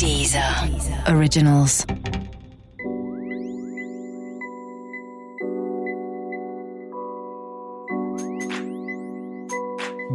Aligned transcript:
Deezer. 0.00 0.64
Originals. 1.08 1.84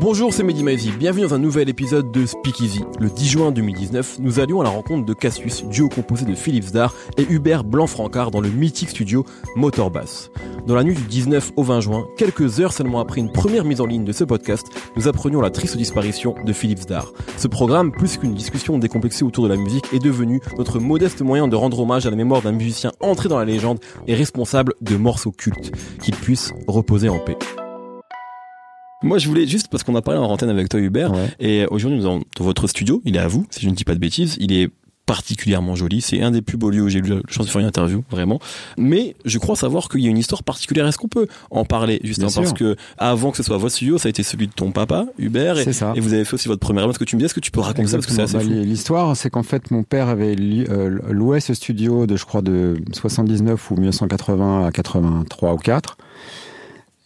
Bonjour, 0.08 0.32
c'est 0.32 0.44
Mehdi 0.44 0.64
Maizy. 0.64 0.92
Bienvenue 0.92 1.24
dans 1.24 1.34
un 1.34 1.40
nouvel 1.40 1.68
épisode 1.68 2.12
de 2.12 2.28
Speakeasy. 2.28 2.84
Le 3.00 3.10
10 3.10 3.28
juin 3.28 3.52
2019, 3.52 4.18
nous 4.20 4.40
allions 4.40 4.62
à 4.62 4.64
la 4.64 4.70
rencontre 4.70 5.04
de 5.04 5.14
Cassius, 5.16 5.66
duo 5.66 5.90
composé 5.90 6.26
de 6.26 6.36
Philippe 6.36 6.66
Zdar 6.66 6.94
et 7.18 7.26
Hubert 7.28 7.64
Blanc-Francard 7.64 8.30
dans 8.30 8.40
le 8.40 8.50
mythique 8.50 8.92
studio 8.92 9.26
Motorbass. 9.56 10.30
Dans 10.68 10.76
la 10.76 10.84
nuit 10.84 10.94
du 10.94 11.02
19 11.02 11.54
au 11.56 11.64
20 11.64 11.80
juin, 11.80 12.06
quelques 12.18 12.60
heures 12.60 12.72
seulement 12.72 13.00
après 13.00 13.20
une 13.20 13.32
première 13.32 13.66
mise 13.66 13.82
en 13.82 13.88
ligne 13.88 14.06
de 14.06 14.12
ce 14.12 14.24
podcast, 14.24 14.68
nous 14.96 15.08
apprenions 15.08 15.42
la 15.42 15.50
triste 15.50 15.76
disparition 15.76 16.36
de 16.46 16.54
Philippe 16.54 16.82
Zdar. 16.82 17.12
Ce 17.38 17.48
programme, 17.48 17.92
plus 17.92 18.18
qu'une 18.18 18.36
discussion 18.36 18.78
décomplexée 18.78 19.26
autour 19.26 19.46
de 19.46 19.50
la 19.50 19.58
musique, 19.58 19.92
est 19.92 19.98
devenu 19.98 20.40
notre 20.60 20.78
modeste 20.78 21.24
moyen 21.24 21.48
de 21.48 21.56
rendre 21.56 21.80
hommage 21.80 22.06
à 22.06 22.12
la 22.12 22.16
mémoire 22.16 22.44
d'un 22.44 22.52
musicien 22.52 22.92
entré 23.00 23.28
dans 23.28 23.40
la 23.40 23.46
légende 23.46 23.80
et 24.06 24.14
responsable 24.14 24.76
de 24.82 24.98
morceaux 24.98 25.32
cultes. 25.32 25.72
Qu'il 26.00 26.16
puisse 26.16 26.54
reposer 26.68 27.10
en 27.10 27.18
paix. 27.18 27.40
Moi, 29.06 29.20
je 29.20 29.28
voulais 29.28 29.46
juste 29.46 29.68
parce 29.70 29.84
qu'on 29.84 29.96
a 29.96 30.02
parlé 30.02 30.20
en 30.20 30.26
antenne 30.26 30.50
avec 30.50 30.68
toi, 30.68 30.80
Hubert, 30.80 31.12
et 31.40 31.66
aujourd'hui, 31.68 32.00
nous 32.00 32.06
avons 32.06 32.24
dans 32.38 32.44
votre 32.44 32.68
studio. 32.68 33.02
Il 33.06 33.16
est 33.16 33.20
à 33.20 33.28
vous, 33.28 33.46
si 33.52 33.62
je 33.62 33.70
ne 33.70 33.76
dis 33.76 33.84
pas 33.84 33.94
de 33.94 34.00
bêtises. 34.00 34.36
Il 34.40 34.52
est 34.52 34.70
particulièrement 35.06 35.76
joli. 35.76 36.02
C'est 36.02 36.24
un 36.24 36.32
des 36.32 36.42
plus 36.42 36.58
beaux 36.58 36.72
lieux 36.72 36.82
où 36.82 36.90
j'ai 36.90 36.98
eu 36.98 37.04
la 37.04 37.18
chance 37.30 37.46
de 37.46 37.52
faire 37.52 37.62
une 37.62 37.68
interview, 37.68 38.04
vraiment. 38.10 38.40
Mais 38.78 39.16
je 39.24 39.38
crois 39.38 39.56
savoir 39.56 39.88
qu'il 39.90 40.02
y 40.02 40.08
a 40.08 40.10
une 40.10 40.18
histoire 40.18 40.42
particulière. 40.42 40.88
Est-ce 40.88 40.98
qu'on 40.98 41.08
peut 41.08 41.28
en 41.52 41.66
parler 41.66 42.02
justement? 42.04 42.32
Parce 42.34 42.54
que 42.54 42.76
avant 42.98 43.30
que 43.30 43.38
ce 43.38 43.44
soit 43.44 43.58
votre 43.58 43.76
studio, 43.76 44.00
ça 44.00 44.08
a 44.08 44.10
été 44.10 44.24
celui 44.24 44.48
de 44.48 44.54
ton 44.54 44.72
papa, 44.72 45.06
Hubert, 45.20 45.60
et, 45.60 45.72
ça. 45.74 45.94
et 45.96 46.00
vous 46.00 46.14
avez 46.14 46.26
fait 46.26 46.34
aussi 46.34 46.48
votre 46.48 46.60
première 46.60 46.82
album. 46.82 46.92
Est-ce 46.92 47.00
que 47.00 47.04
tu 47.04 47.16
me 47.16 47.20
dis, 47.20 47.26
est-ce 47.26 47.36
que 47.36 47.40
tu 47.40 47.52
peux 47.52 47.60
raconter 47.60 47.88
ça? 47.88 47.98
Parce 47.98 48.08
que 48.08 48.14
c'est 48.14 48.24
assez 48.24 48.38
Bah, 48.38 48.44
L'histoire, 48.44 49.16
c'est 49.16 49.30
qu'en 49.30 49.44
fait, 49.44 49.70
mon 49.70 49.84
père 49.84 50.10
avait 50.10 50.36
euh, 50.40 50.98
loué 51.12 51.40
ce 51.40 51.54
studio 51.54 52.08
de, 52.08 52.16
je 52.16 52.26
crois, 52.26 52.42
de 52.42 52.78
79 52.92 53.70
ou 53.72 53.76
1980 53.76 54.66
à 54.66 54.72
83 54.72 55.54
ou 55.54 55.58
4. 55.58 55.98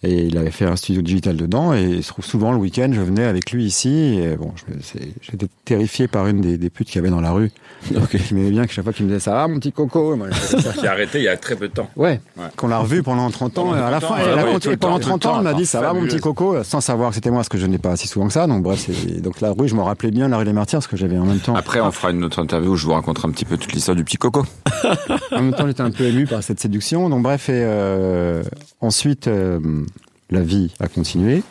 Et 0.02 0.24
il 0.28 0.38
avait 0.38 0.52
fait 0.52 0.64
un 0.66 0.78
studio 0.78 1.02
digital 1.02 1.36
dedans. 1.36 1.74
Et 1.74 1.84
il 1.84 2.04
se 2.04 2.10
trouve 2.10 2.24
souvent 2.24 2.52
le 2.54 2.58
week-end, 2.58 2.90
je 2.94 3.02
venais 3.02 3.26
avec 3.26 3.52
lui 3.52 3.66
ici. 3.66 4.18
Et 4.22 4.38
bon, 4.38 4.54
j'étais 5.22 5.48
terrifié 5.66 6.08
par 6.08 6.28
une 6.28 6.40
des, 6.40 6.58
des 6.58 6.70
putes 6.70 6.88
qu'il 6.88 6.96
y 6.96 7.00
avait 7.00 7.10
dans 7.10 7.20
la 7.20 7.32
rue. 7.32 7.52
Ok. 7.96 8.18
Qui 8.18 8.34
m'aimait 8.34 8.52
bien, 8.52 8.66
que 8.66 8.72
chaque 8.72 8.86
fois 8.86 8.94
qu'il 8.94 9.06
me 9.06 9.10
disait 9.12 9.20
ça 9.20 9.32
va, 9.34 9.48
mon 9.50 9.60
petit 9.60 9.72
coco. 9.74 10.16
Moi, 10.16 10.28
qui 10.80 10.88
a 10.88 10.92
arrêté 10.92 11.20
il 11.20 11.24
y 11.26 11.28
a 11.28 11.36
très 11.38 11.56
peu 11.56 11.68
de 11.68 11.74
temps. 11.74 11.90
Ouais, 11.98 12.22
Ouais. 12.38 12.46
qu'on 12.56 12.68
l'a 12.70 12.80
revu 12.80 13.04
pendant 13.04 13.30
30 13.30 13.58
ans. 13.58 13.64
Pendant 13.66 13.76
et 13.78 13.80
à 13.82 13.92
la 13.92 14.00
30 14.00 14.10
fin, 14.10 14.16
ans, 14.16 14.18
elle 14.26 14.34
ouais, 14.36 14.40
a 14.42 14.46
ouais, 14.46 14.52
continué 14.54 14.60
tout 14.60 14.70
le 14.70 14.78
pendant 14.78 15.00
temps, 15.00 15.08
30 15.10 15.22
tout 15.22 15.28
le 15.28 15.34
ans, 15.34 15.38
elle 15.40 15.44
m'a 15.44 15.54
dit 15.54 15.66
ça 15.66 15.82
va, 15.82 15.94
mon 15.94 16.04
petit 16.04 16.20
coco, 16.20 16.64
sans 16.64 16.80
savoir 16.82 17.10
que 17.10 17.16
c'était 17.16 17.30
moi, 17.30 17.40
parce 17.40 17.50
que 17.50 17.58
je 17.58 17.66
n'ai 17.66 17.78
pas 17.78 17.96
si 17.98 18.08
souvent 18.08 18.28
que 18.28 18.34
ça. 18.34 18.48
Donc 18.48 18.64
bref, 18.64 18.86
c'est 18.86 19.22
donc 19.22 19.42
la 19.42 19.52
rue, 19.52 19.68
je 19.68 19.76
me 19.76 19.82
rappelais 19.82 20.12
bien 20.12 20.30
la 20.30 20.38
rue 20.38 20.46
des 20.46 20.54
Martyrs, 20.54 20.80
parce 20.80 20.88
que 20.88 20.96
j'avais 20.98 21.18
en 21.18 21.26
même 21.26 21.40
temps. 21.40 21.56
Après, 21.56 21.82
on 21.82 21.92
fera 21.92 22.12
une 22.12 22.24
autre 22.24 22.40
interview 22.40 22.72
où 22.72 22.76
je 22.78 22.86
vous 22.86 22.94
raconterai 22.94 23.28
un 23.28 23.32
petit 23.32 23.46
peu 23.46 23.58
toute 23.58 23.74
l'histoire 23.74 23.98
du 23.98 24.04
petit 24.06 24.18
coco. 24.18 24.46
En 25.32 25.42
même 25.44 25.54
temps, 25.54 25.68
j'étais 25.68 25.82
un 25.82 25.92
peu 25.92 26.06
ému 26.06 26.26
par 26.26 26.42
cette 26.44 26.60
séduction. 26.60 27.10
Donc, 27.10 27.22
bref, 27.24 27.50
et 27.50 27.54
euh, 27.64 28.44
ensuite, 28.82 29.28
euh, 29.28 29.60
la 30.30 30.42
vie 30.42 30.74
a 30.80 30.88
continué. 30.88 31.44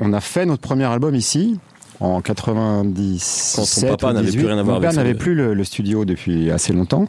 On 0.00 0.12
a 0.12 0.20
fait 0.20 0.46
notre 0.46 0.62
premier 0.62 0.84
album 0.84 1.14
ici, 1.14 1.58
en 2.00 2.20
97. 2.20 3.56
Quand 3.56 3.80
ton 3.80 3.96
papa 3.96 4.12
n'avait 4.12 4.26
plus 4.30 4.36
18. 4.38 4.46
rien 4.46 4.58
à 4.58 4.62
voir 4.62 4.76
Mon 4.76 4.80
père 4.80 4.90
avec 4.90 4.96
n'avait 4.98 5.14
plus 5.14 5.34
le, 5.34 5.54
le 5.54 5.64
studio 5.64 6.04
depuis 6.04 6.50
assez 6.50 6.72
longtemps. 6.72 7.06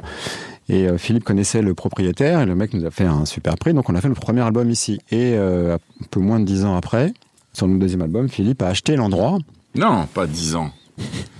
Et 0.69 0.87
euh, 0.87 0.97
Philippe 0.97 1.23
connaissait 1.23 1.61
le 1.61 1.73
propriétaire 1.73 2.39
et 2.39 2.45
le 2.45 2.55
mec 2.55 2.73
nous 2.73 2.85
a 2.85 2.91
fait 2.91 3.05
un 3.05 3.25
super 3.25 3.55
prix. 3.55 3.73
Donc, 3.73 3.89
on 3.89 3.95
a 3.95 4.01
fait 4.01 4.07
notre 4.07 4.21
premier 4.21 4.41
album 4.41 4.69
ici. 4.69 4.99
Et 5.11 5.33
euh, 5.35 5.75
un 5.75 6.05
peu 6.09 6.19
moins 6.19 6.39
de 6.39 6.45
dix 6.45 6.63
ans 6.63 6.75
après, 6.75 7.13
sur 7.51 7.67
notre 7.67 7.79
deuxième 7.79 8.01
album, 8.01 8.29
Philippe 8.29 8.61
a 8.61 8.67
acheté 8.67 8.95
l'endroit. 8.95 9.39
Non, 9.75 10.07
pas 10.13 10.27
10 10.27 10.55
ans. 10.55 10.71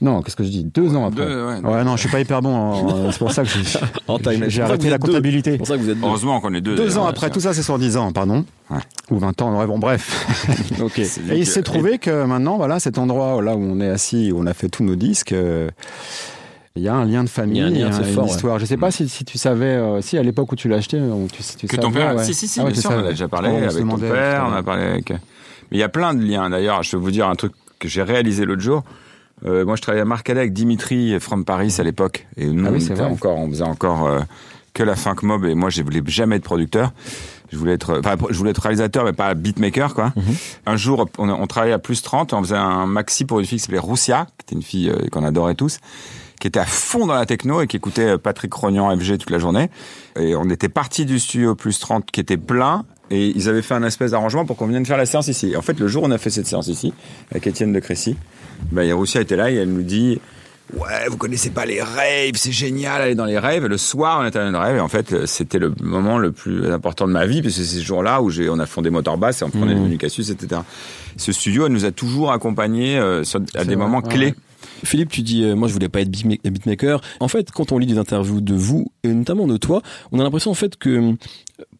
Non, 0.01 0.21
qu'est-ce 0.21 0.35
que 0.35 0.43
je 0.43 0.49
dis? 0.49 0.63
Deux 0.65 0.95
ans 0.95 1.05
après. 1.07 1.25
Deux, 1.25 1.45
ouais, 1.45 1.59
ouais, 1.61 1.83
non, 1.83 1.95
je 1.95 2.01
suis 2.01 2.09
pas 2.09 2.19
hyper 2.19 2.41
bon. 2.41 2.53
en- 2.53 3.11
C'est 3.11 3.19
pour 3.19 3.31
ça 3.31 3.43
que 3.43 3.49
j'ai- 3.49 3.79
En 4.07 4.19
time. 4.19 4.45
j'ai 4.49 4.61
arrêté 4.61 4.89
la 4.89 4.97
comptabilité. 4.97 5.51
C'est 5.51 5.57
pour 5.59 5.67
ça 5.67 5.77
que 5.77 5.81
vous 5.81 5.89
êtes 5.91 5.99
deux. 5.99 6.05
Heureusement 6.05 6.41
qu'on 6.41 6.53
est 6.53 6.59
deux. 6.61 6.75
Deux 6.75 6.87
d'ailleurs. 6.87 7.03
ans 7.03 7.07
après, 7.07 7.29
tout 7.29 7.39
ça 7.39 7.53
c'est 7.53 7.61
sur 7.63 7.77
10 7.79 7.95
ans, 7.95 8.11
pardon. 8.11 8.43
Ouais. 8.69 8.79
Ou 9.11 9.19
20 9.19 9.42
ans, 9.42 9.58
ouais, 9.59 9.67
bon 9.67 9.80
bref. 9.80 10.27
Ok. 10.81 10.99
Et 10.99 11.08
il 11.37 11.45
s'est 11.45 11.61
trouvé 11.63 11.99
que 11.99 12.25
maintenant, 12.25 12.58
voilà, 12.58 12.80
cet 12.80 12.97
endroit 12.97 13.42
là 13.42 13.55
où 13.55 13.61
on 13.61 13.80
est 13.80 13.89
assis, 13.89 14.31
où 14.33 14.39
on 14.42 14.45
a 14.47 14.53
fait 14.53 14.67
tous 14.69 14.83
nos 14.83 14.95
disques, 14.95 15.31
euh, 15.33 15.69
il 16.75 16.81
y 16.81 16.87
a 16.89 16.95
un 16.95 17.05
lien 17.05 17.23
de 17.23 17.30
famille, 17.30 17.59
Il 17.59 17.77
y 17.77 17.83
a 17.83 17.86
un 17.86 17.89
lien, 17.89 17.95
c'est 17.95 18.08
une 18.09 18.13
fort, 18.15 18.23
ouais. 18.25 18.30
histoire. 18.31 18.59
Je 18.59 18.65
sais 18.65 18.77
pas 18.77 18.89
si, 18.92 19.08
si 19.08 19.23
tu 19.23 19.37
savais, 19.37 19.65
euh, 19.67 20.02
si 20.02 20.17
à 20.17 20.23
l'époque 20.23 20.52
où 20.52 20.55
tu 20.55 20.67
l'as 20.67 20.77
acheté, 20.77 20.99
on- 20.99 21.27
tu, 21.27 21.43
tu 21.58 21.67
Que 21.67 21.75
savais, 21.75 21.81
ton 21.87 21.92
père. 21.92 22.15
ouais. 22.15 22.23
Si, 22.25 22.33
si, 22.33 22.47
si, 22.47 22.59
Ah 22.59 22.63
ouais, 22.65 22.71
bien 22.71 22.75
tu 22.75 22.81
sûr, 22.81 22.89
on 22.89 22.93
en 22.93 22.97
savais. 22.97 23.08
a 23.09 23.11
déjà 23.11 23.27
parlé 23.27 23.49
Oh, 23.52 23.55
on 23.55 23.59
se 23.59 23.63
avec 23.65 23.77
ton 23.77 23.80
demandait, 23.86 24.09
père, 24.09 24.47
on 24.49 24.53
a 24.53 24.63
parlé 24.63 24.83
avec. 24.83 25.11
Mais 25.11 25.17
il 25.73 25.77
y 25.77 25.83
a 25.83 25.89
plein 25.89 26.13
de 26.15 26.23
liens. 26.25 26.49
D'ailleurs, 26.49 26.81
je 26.83 26.97
vais 26.97 27.02
vous 27.02 27.11
dire 27.11 27.30
un 27.30 27.36
truc 27.36 27.53
que 27.80 27.87
j'ai 27.87 28.02
réalisé 28.02 28.43
l'autre 28.45 28.61
jour. 28.61 28.83
Euh, 29.45 29.66
moi, 29.66 29.76
je 29.76 29.82
travaillais 29.82 30.02
à 30.02 30.05
Marcadet 30.05 30.39
avec 30.39 30.54
Dimitri 30.54 31.20
from 31.20 31.44
Paris 31.45 31.76
à 31.80 31.83
l'époque. 31.83 32.27
Et 32.38 32.48
nous, 32.48 32.66
Ah 32.66 32.70
oui, 32.71 32.77
on, 32.77 32.80
c'est 32.80 32.94
était 32.94 33.02
vrai. 33.04 33.11
encore, 33.11 33.38
on 33.38 33.49
faisait 33.49 33.64
encore 33.64 34.08
euh, 34.08 34.20
que 34.73 34.83
la 34.83 34.95
funk 34.95 35.17
mob. 35.23 35.45
Et 35.45 35.55
moi, 35.55 35.70
je 35.70 35.82
voulais 35.83 36.02
jamais 36.05 36.38
être 36.38 36.44
producteur. 36.44 36.94
Je 37.52 37.58
voulais 37.58 37.73
être, 37.73 37.99
enfin, 37.99 38.16
je 38.30 38.38
voulais 38.38 38.52
être 38.52 38.61
réalisateur, 38.61 39.04
mais 39.04 39.14
pas 39.14 39.33
beatmaker, 39.36 39.93
quoi. 39.93 40.14
Mhm. 40.16 40.23
Un 40.66 40.76
jour, 40.77 41.08
on, 41.17 41.30
on 41.30 41.45
travaillait 41.48 41.76
à 41.76 41.80
plus 41.80 42.02
30, 42.02 42.33
on 42.33 42.42
faisait 42.42 42.55
un 42.55 42.88
maxi 42.88 43.26
pour 43.26 43.39
une 43.39 43.45
fille 43.45 43.60
qui 43.60 43.64
s'appelait 43.66 43.80
Roussia, 43.80 44.26
qui 44.38 44.45
était 44.45 44.55
une 44.55 44.64
fille 44.64 44.89
euh, 44.89 45.08
qu'on 45.11 45.23
adorait 45.23 45.54
tous, 45.54 45.77
qui 46.39 46.48
était 46.48 46.60
à 46.60 46.66
fond 46.66 47.05
dans 47.05 47.14
la 47.14 47.26
techno 47.27 47.61
et 47.61 47.67
qui 47.67 47.77
écoutait 47.77 48.17
Patrick 48.17 48.52
Rognan, 48.54 48.89
FG 48.98 49.17
toute 49.20 49.30
la 49.30 49.38
journée. 49.39 49.70
Et 50.17 50.36
on 50.36 50.49
était 50.49 50.70
parti 50.70 51.05
du 51.05 51.20
studio 51.20 51.54
plus 51.54 51.77
30 51.80 52.10
qui 52.10 52.20
était 52.22 52.38
plein, 52.38 52.86
et 53.15 53.27
ils 53.35 53.49
avaient 53.49 53.61
fait 53.61 53.73
un 53.75 53.83
espèce 53.83 54.11
d'arrangement 54.11 54.45
pour 54.45 54.57
qu'on 54.57 54.67
vienne 54.67 54.85
faire 54.85 54.97
la 54.97 55.05
séance 55.05 55.27
ici. 55.27 55.51
Et 55.51 55.55
en 55.57 55.61
fait, 55.61 55.79
le 55.79 55.87
jour 55.87 56.03
où 56.03 56.05
on 56.07 56.11
a 56.11 56.17
fait 56.17 56.29
cette 56.29 56.47
séance 56.47 56.67
ici, 56.67 56.93
avec 57.31 57.45
Étienne 57.47 57.71
de 57.73 57.79
Crécy, 57.79 58.15
bah, 58.71 58.83
était 58.83 59.35
là 59.35 59.51
et 59.51 59.55
elle 59.55 59.69
nous 59.71 59.83
dit, 59.83 60.19
Ouais, 60.77 61.07
vous 61.09 61.17
connaissez 61.17 61.49
pas 61.51 61.65
les 61.65 61.81
raves, 61.81 62.31
c'est 62.35 62.53
génial, 62.53 63.01
aller 63.01 63.15
dans 63.15 63.25
les 63.25 63.37
raves. 63.37 63.65
Et 63.65 63.67
le 63.67 63.77
soir, 63.77 64.21
on 64.23 64.25
était 64.25 64.39
dans 64.39 64.49
les 64.49 64.57
raves. 64.57 64.77
Et 64.77 64.79
en 64.79 64.87
fait, 64.87 65.27
c'était 65.27 65.59
le 65.59 65.73
moment 65.81 66.17
le 66.17 66.31
plus 66.31 66.71
important 66.71 67.05
de 67.05 67.11
ma 67.11 67.25
vie, 67.27 67.41
puisque 67.41 67.57
c'est 67.59 67.79
ce 67.79 67.83
jour-là 67.83 68.21
où 68.21 68.29
j'ai, 68.31 68.49
on 68.49 68.57
a 68.57 68.65
fondé 68.65 68.89
Motorbass 68.89 69.41
et 69.41 69.45
on 69.45 69.49
prenait 69.51 69.75
devenu 69.75 69.97
Cassius, 69.97 70.30
etc. 70.31 70.61
Ce 71.17 71.31
studio, 71.31 71.67
elle 71.67 71.73
nous 71.73 71.85
a 71.85 71.91
toujours 71.91 72.31
accompagnés 72.31 72.97
euh, 72.97 73.23
sur- 73.23 73.41
à 73.53 73.65
des 73.65 73.75
vrai, 73.75 73.85
moments 73.85 74.01
ouais, 74.01 74.09
clés. 74.09 74.33
Philippe, 74.83 75.09
tu 75.11 75.21
dis, 75.21 75.43
euh, 75.43 75.53
moi 75.55 75.67
je 75.67 75.73
voulais 75.73 75.89
pas 75.89 76.01
être 76.01 76.09
beatma- 76.09 76.39
beatmaker. 76.49 77.01
En 77.19 77.27
fait, 77.27 77.51
quand 77.51 77.71
on 77.71 77.77
lit 77.77 77.85
des 77.85 77.97
interviews 77.97 78.41
de 78.41 78.53
vous, 78.55 78.87
et 79.03 79.09
notamment 79.09 79.45
de 79.47 79.57
toi, 79.57 79.81
on 80.11 80.19
a 80.19 80.23
l'impression 80.23 80.49
en 80.51 80.55
fait 80.55 80.77
que 80.77 81.13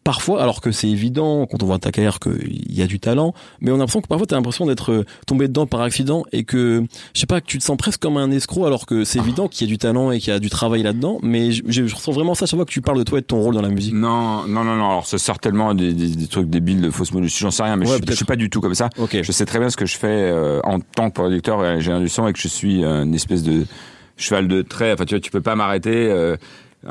parfois, 0.03 0.41
alors 0.41 0.59
que 0.62 0.72
c'est 0.72 0.90
évident 0.90 1.46
quand 1.46 1.64
on 1.64 1.66
voit 1.66 1.80
ta 1.80 1.91
carrière 1.91 2.19
qu'il 2.19 2.72
y 2.78 2.81
a 2.81 2.88
du 2.88 3.00
talent, 3.00 3.34
mais 3.62 3.72
on 3.72 3.75
a 3.75 3.78
l'impression 3.78 4.02
que 4.02 4.08
parfois 4.08 4.28
tu 4.28 4.34
as 4.34 4.38
l'impression 4.38 4.66
d'être 4.66 4.91
euh, 4.91 5.06
tombé 5.28 5.47
dedans 5.47 5.66
par 5.66 5.81
accident 5.81 6.24
et 6.31 6.44
que, 6.44 6.84
je 7.14 7.19
sais 7.19 7.25
pas, 7.25 7.40
que 7.41 7.46
tu 7.46 7.58
te 7.58 7.64
sens 7.64 7.78
presque 7.78 8.02
comme 8.02 8.18
un 8.18 8.30
escroc 8.31 8.66
alors 8.66 8.86
que 8.86 9.03
c'est 9.06 9.19
évident 9.19 9.47
qu'il 9.47 9.66
y 9.68 9.69
a 9.69 9.72
du 9.72 9.78
talent 9.78 10.12
et 10.12 10.19
qu'il 10.19 10.34
y 10.34 10.36
a 10.36 10.40
du 10.40 10.50
travail 10.50 10.84
là-dedans, 10.84 11.19
mais 11.24 11.52
je, 11.52 11.62
je- 11.68 11.84
ressens 11.96 12.12
vraiment 12.12 12.36
ça 12.36 12.46
chaque 12.46 12.58
fois 12.58 12.66
que 12.66 12.72
tu 12.72 12.81
parles 12.81 12.97
de 13.00 13.03
toi 13.03 13.19
et 13.19 13.22
de 13.22 13.28
ton 13.28 13.40
rôle 13.42 13.56
dans 13.56 13.62
la 13.62 13.69
musique. 13.69 13.94
Non, 13.94 14.47
non, 14.47 14.63
non, 14.63 14.75
non. 14.75 14.90
Alors, 14.90 15.06
sort 15.08 15.40
tellement 15.40 15.74
des, 15.74 15.94
des, 15.94 16.09
des 16.09 16.28
trucs 16.28 16.50
débiles 16.50 16.81
de 16.81 16.90
fausses 16.90 17.13
modesties, 17.13 17.40
j'en 17.40 17.52
sais 17.52 17.63
rien, 17.63 17.75
mais 17.78 17.88
Ouais, 17.90 17.97
je, 18.06 18.12
je 18.12 18.16
suis 18.16 18.25
pas 18.25 18.36
du 18.36 18.50
tout 18.50 18.62
comme 18.62 18.75
ça. 18.75 18.90
Ok. 18.97 19.18
Je 19.22 19.31
sais 19.31 19.46
très 19.46 19.59
bien 19.59 19.69
ce 19.69 19.78
que 19.78 19.86
je 19.86 19.97
fais 19.97 20.08
euh, 20.08 20.59
en 20.63 20.80
tant 20.80 21.09
que 21.09 21.13
producteur 21.16 21.63
et 21.63 21.69
ingénieur 21.69 22.00
du 22.02 22.09
son 22.09 22.28
et 22.28 22.34
que 22.34 22.40
je 22.40 22.47
suis 22.47 22.84
euh, 22.84 23.03
une 23.03 23.13
espèce 23.16 23.44
de 23.44 23.66
cheval 24.18 24.47
de 24.47 24.62
trait. 24.62 24.92
Enfin, 24.94 25.06
tu 25.06 25.16
vois, 25.16 25.22
tu 25.22 25.31
peux 25.31 25.42
pas 25.42 25.56
m'arrêter. 25.56 26.08
euh, 26.12 26.36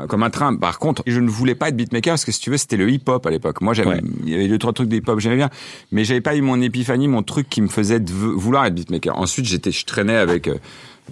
comme 0.07 0.23
un 0.23 0.29
train. 0.29 0.55
Par 0.55 0.79
contre, 0.79 1.03
je 1.05 1.19
ne 1.19 1.29
voulais 1.29 1.55
pas 1.55 1.69
être 1.69 1.77
beatmaker 1.77 2.13
parce 2.13 2.25
que 2.25 2.31
si 2.31 2.39
tu 2.39 2.49
veux, 2.49 2.57
c'était 2.57 2.77
le 2.77 2.89
hip-hop 2.89 3.25
à 3.25 3.29
l'époque. 3.29 3.61
Moi, 3.61 3.73
j'avais, 3.73 3.89
Ouais. 3.89 4.01
il 4.23 4.29
y 4.29 4.35
avait 4.35 4.47
deux 4.47 4.57
trois 4.57 4.73
trucs 4.73 4.89
de 4.89 4.95
hip-hop, 4.97 5.19
j'aimais 5.19 5.35
bien, 5.35 5.49
mais 5.91 6.03
j'avais 6.03 6.21
pas 6.21 6.35
eu 6.35 6.41
mon 6.41 6.59
épiphanie, 6.61 7.07
mon 7.07 7.23
truc 7.23 7.49
qui 7.49 7.61
me 7.61 7.67
faisait 7.67 8.01
vouloir 8.05 8.65
être 8.65 8.75
beatmaker. 8.75 9.17
Ensuite, 9.17 9.45
j'étais, 9.45 9.71
je 9.71 9.85
traînais 9.85 10.15
avec 10.15 10.47
euh, 10.47 10.55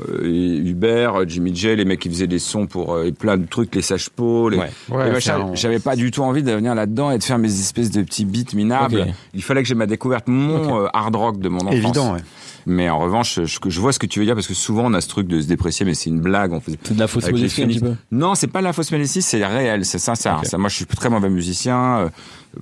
euh, 0.09 0.61
Hubert, 0.65 1.27
Jimmy 1.27 1.53
J, 1.55 1.75
les 1.75 1.85
mecs 1.85 1.99
qui 1.99 2.09
faisaient 2.09 2.27
des 2.27 2.39
sons 2.39 2.65
pour 2.65 2.93
euh, 2.95 3.11
plein 3.11 3.37
de 3.37 3.45
trucs, 3.45 3.75
les 3.75 3.81
sages-peaux, 3.81 4.49
les, 4.49 4.57
Ouais. 4.57 4.69
Ouais, 4.89 5.19
J'avais 5.53 5.79
pas 5.79 5.95
du 5.95 6.11
tout 6.11 6.21
envie 6.23 6.43
de 6.43 6.51
venir 6.51 6.73
là-dedans 6.75 7.11
et 7.11 7.17
de 7.17 7.23
faire 7.23 7.37
mes 7.37 7.51
espèces 7.59 7.91
de 7.91 8.01
petits 8.01 8.25
beats 8.25 8.55
minables. 8.55 9.07
Il 9.33 9.43
fallait 9.43 9.61
que 9.61 9.67
j'ai 9.67 9.75
ma 9.75 9.85
découverte, 9.87 10.27
mon 10.27 10.83
euh, 10.83 10.87
hard 10.93 11.15
rock 11.15 11.39
de 11.39 11.49
mon 11.49 11.59
enfance. 11.59 11.73
Évident, 11.75 12.13
ouais. 12.13 12.19
Mais 12.65 12.89
en 12.89 12.99
revanche, 12.99 13.39
je, 13.43 13.57
je 13.69 13.79
vois 13.79 13.91
ce 13.93 13.99
que 13.99 14.05
tu 14.05 14.19
veux 14.19 14.25
dire 14.25 14.35
parce 14.35 14.47
que 14.47 14.53
souvent 14.53 14.83
on 14.85 14.93
a 14.93 15.01
ce 15.01 15.07
truc 15.07 15.27
de 15.27 15.41
se 15.41 15.47
déprécier, 15.47 15.85
mais 15.85 15.93
c'est 15.93 16.09
une 16.09 16.19
blague. 16.21 16.51
On 16.53 16.59
faisait 16.59 16.77
C'est 16.83 16.93
de 16.95 16.99
la 16.99 17.07
fausse 17.07 17.29
modestie 17.31 17.63
un 17.63 17.67
petit 17.67 17.79
peu. 17.79 17.93
Non, 18.11 18.35
c'est 18.35 18.47
pas 18.47 18.59
de 18.59 18.65
la 18.65 18.73
fausse 18.73 18.91
modestie, 18.91 19.21
c'est 19.21 19.45
réel, 19.45 19.85
c'est 19.85 19.99
sincère. 19.99 20.41
Ça, 20.45 20.57
moi, 20.57 20.69
je 20.69 20.75
suis 20.75 20.85
très 20.85 21.09
mauvais 21.09 21.29
musicien, 21.29 21.99
euh, 21.99 22.09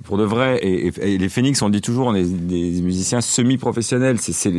pour 0.04 0.16
de 0.18 0.24
vrai. 0.24 0.58
Et, 0.62 0.86
et- 0.88 1.14
et 1.14 1.18
les 1.18 1.28
Phoenix, 1.28 1.60
on 1.62 1.68
dit 1.68 1.80
toujours, 1.80 2.06
on 2.08 2.14
est 2.14 2.24
des 2.24 2.80
musiciens 2.82 3.20
semi-professionnels. 3.20 4.18
C'est, 4.20 4.32
c'est, 4.32 4.52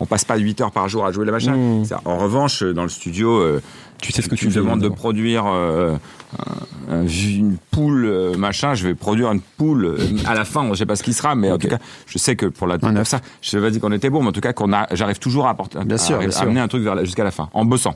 on 0.00 0.06
passe 0.06 0.24
pas 0.24 0.36
8 0.36 0.60
heures 0.62 0.72
par 0.72 0.88
jour 0.88 1.04
à 1.06 1.12
jouer 1.12 1.26
la 1.26 1.32
machin. 1.32 1.56
Mm. 1.56 1.84
C'est- 1.84 1.94
En 2.04 2.18
revanche, 2.18 2.62
dans 2.62 2.82
le 2.82 2.88
studio, 2.88 3.38
euh, 3.40 3.60
Tu 4.02 4.12
sais 4.12 4.20
ce 4.20 4.28
que 4.28 4.34
tu 4.34 4.44
me 4.46 4.50
fais, 4.50 4.58
demandes 4.58 4.82
de 4.82 4.88
produire 4.90 5.44
euh, 5.46 5.96
un- 6.90 6.96
un- 6.96 7.06
une 7.06 7.56
poule, 7.70 8.04
euh, 8.04 8.36
machin, 8.36 8.74
je 8.74 8.86
vais 8.86 8.94
produire 8.94 9.32
une 9.32 9.40
poule 9.40 9.86
euh, 9.86 9.96
à 10.26 10.34
la 10.34 10.44
fin. 10.44 10.68
Je 10.72 10.74
sais 10.78 10.84
pas 10.86 10.96
ce 10.96 11.02
qui 11.02 11.14
sera, 11.14 11.34
mais 11.34 11.50
en 11.50 11.56
tout 11.56 11.68
cas, 11.68 11.78
je 12.06 12.18
sais 12.18 12.36
que 12.36 12.44
pour 12.44 12.66
la 12.66 12.76
ça, 13.04 13.20
je 13.40 13.48
sais 13.48 13.58
pas 13.58 13.70
dire 13.70 13.80
qu'on 13.80 13.92
était 13.92 14.10
bon, 14.10 14.20
mais 14.22 14.28
en 14.28 14.32
tout 14.32 14.42
cas 14.42 14.52
qu'on 14.56 14.72
a, 14.72 14.88
j'arrive 14.92 15.20
toujours 15.20 15.46
à 15.46 15.50
apporter, 15.50 15.78
Bien 15.84 15.94
à- 15.94 15.98
sûr, 15.98 16.16
à 16.16 16.18
bien 16.18 16.30
sûr. 16.32 16.42
amener 16.42 16.58
un 16.60 16.66
truc 16.68 16.82
jusqu'à 17.04 17.22
la 17.24 17.30
fin, 17.30 17.48
en 17.52 17.64
bossant. 17.64 17.94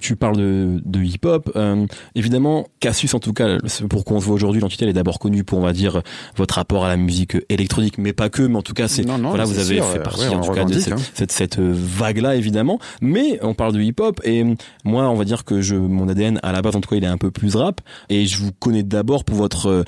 tu 0.00 0.16
parles 0.16 0.36
de, 0.36 0.82
de 0.84 1.02
hip-hop. 1.02 1.50
Euh, 1.56 1.86
évidemment, 2.14 2.66
Cassius, 2.78 3.14
en 3.14 3.20
tout 3.20 3.32
cas, 3.32 3.56
pour 3.88 4.04
qu'on 4.04 4.20
se 4.20 4.26
voit 4.26 4.34
aujourd'hui, 4.34 4.60
l'entité 4.60 4.84
elle 4.84 4.90
est 4.90 4.92
d'abord 4.94 5.18
connue 5.18 5.44
pour, 5.44 5.58
on 5.58 5.62
va 5.62 5.72
dire, 5.72 6.02
votre 6.36 6.56
rapport 6.56 6.84
à 6.84 6.88
la 6.88 6.98
musique 6.98 7.38
électronique, 7.48 7.96
mais 7.96 8.12
pas 8.12 8.28
que. 8.28 8.42
Mais 8.42 8.56
en 8.58 8.62
tout 8.62 8.74
cas, 8.74 8.86
c'est 8.86 9.04
Non, 9.06 9.16
non, 9.16 9.30
voilà, 9.30 9.44
vous 9.46 9.58
avez 9.58 9.76
sûr, 9.76 9.86
fait 9.86 10.00
partie 10.02 10.28
ouais, 10.28 10.34
en 10.34 10.40
tout 10.42 10.52
cas 10.52 10.64
de 10.66 10.78
cette, 10.78 10.92
hein. 10.92 10.96
cette, 11.14 11.32
cette 11.32 11.58
vague-là, 11.58 12.36
évidemment. 12.36 12.78
Mais 13.00 13.38
on 13.42 13.54
parle 13.54 13.72
de 13.72 13.80
hip-hop 13.80 14.20
et 14.24 14.42
euh, 14.44 14.54
moi, 14.84 15.08
on 15.08 15.14
va 15.14 15.24
dire 15.24 15.44
que 15.44 15.62
je, 15.62 15.74
mon 15.74 16.06
ADN 16.06 16.38
à 16.42 16.52
la 16.52 16.60
base, 16.60 16.76
en 16.76 16.82
tout 16.82 16.90
cas, 16.90 16.96
il 16.96 17.04
est 17.04 17.06
un 17.06 17.16
peu 17.18 17.30
plus 17.30 17.56
rap 17.56 17.80
et 18.10 18.26
je 18.26 18.36
vous 18.42 18.52
connais 18.52 18.82
d'abord 18.82 19.24
pour 19.24 19.36
votre 19.36 19.68
euh, 19.68 19.84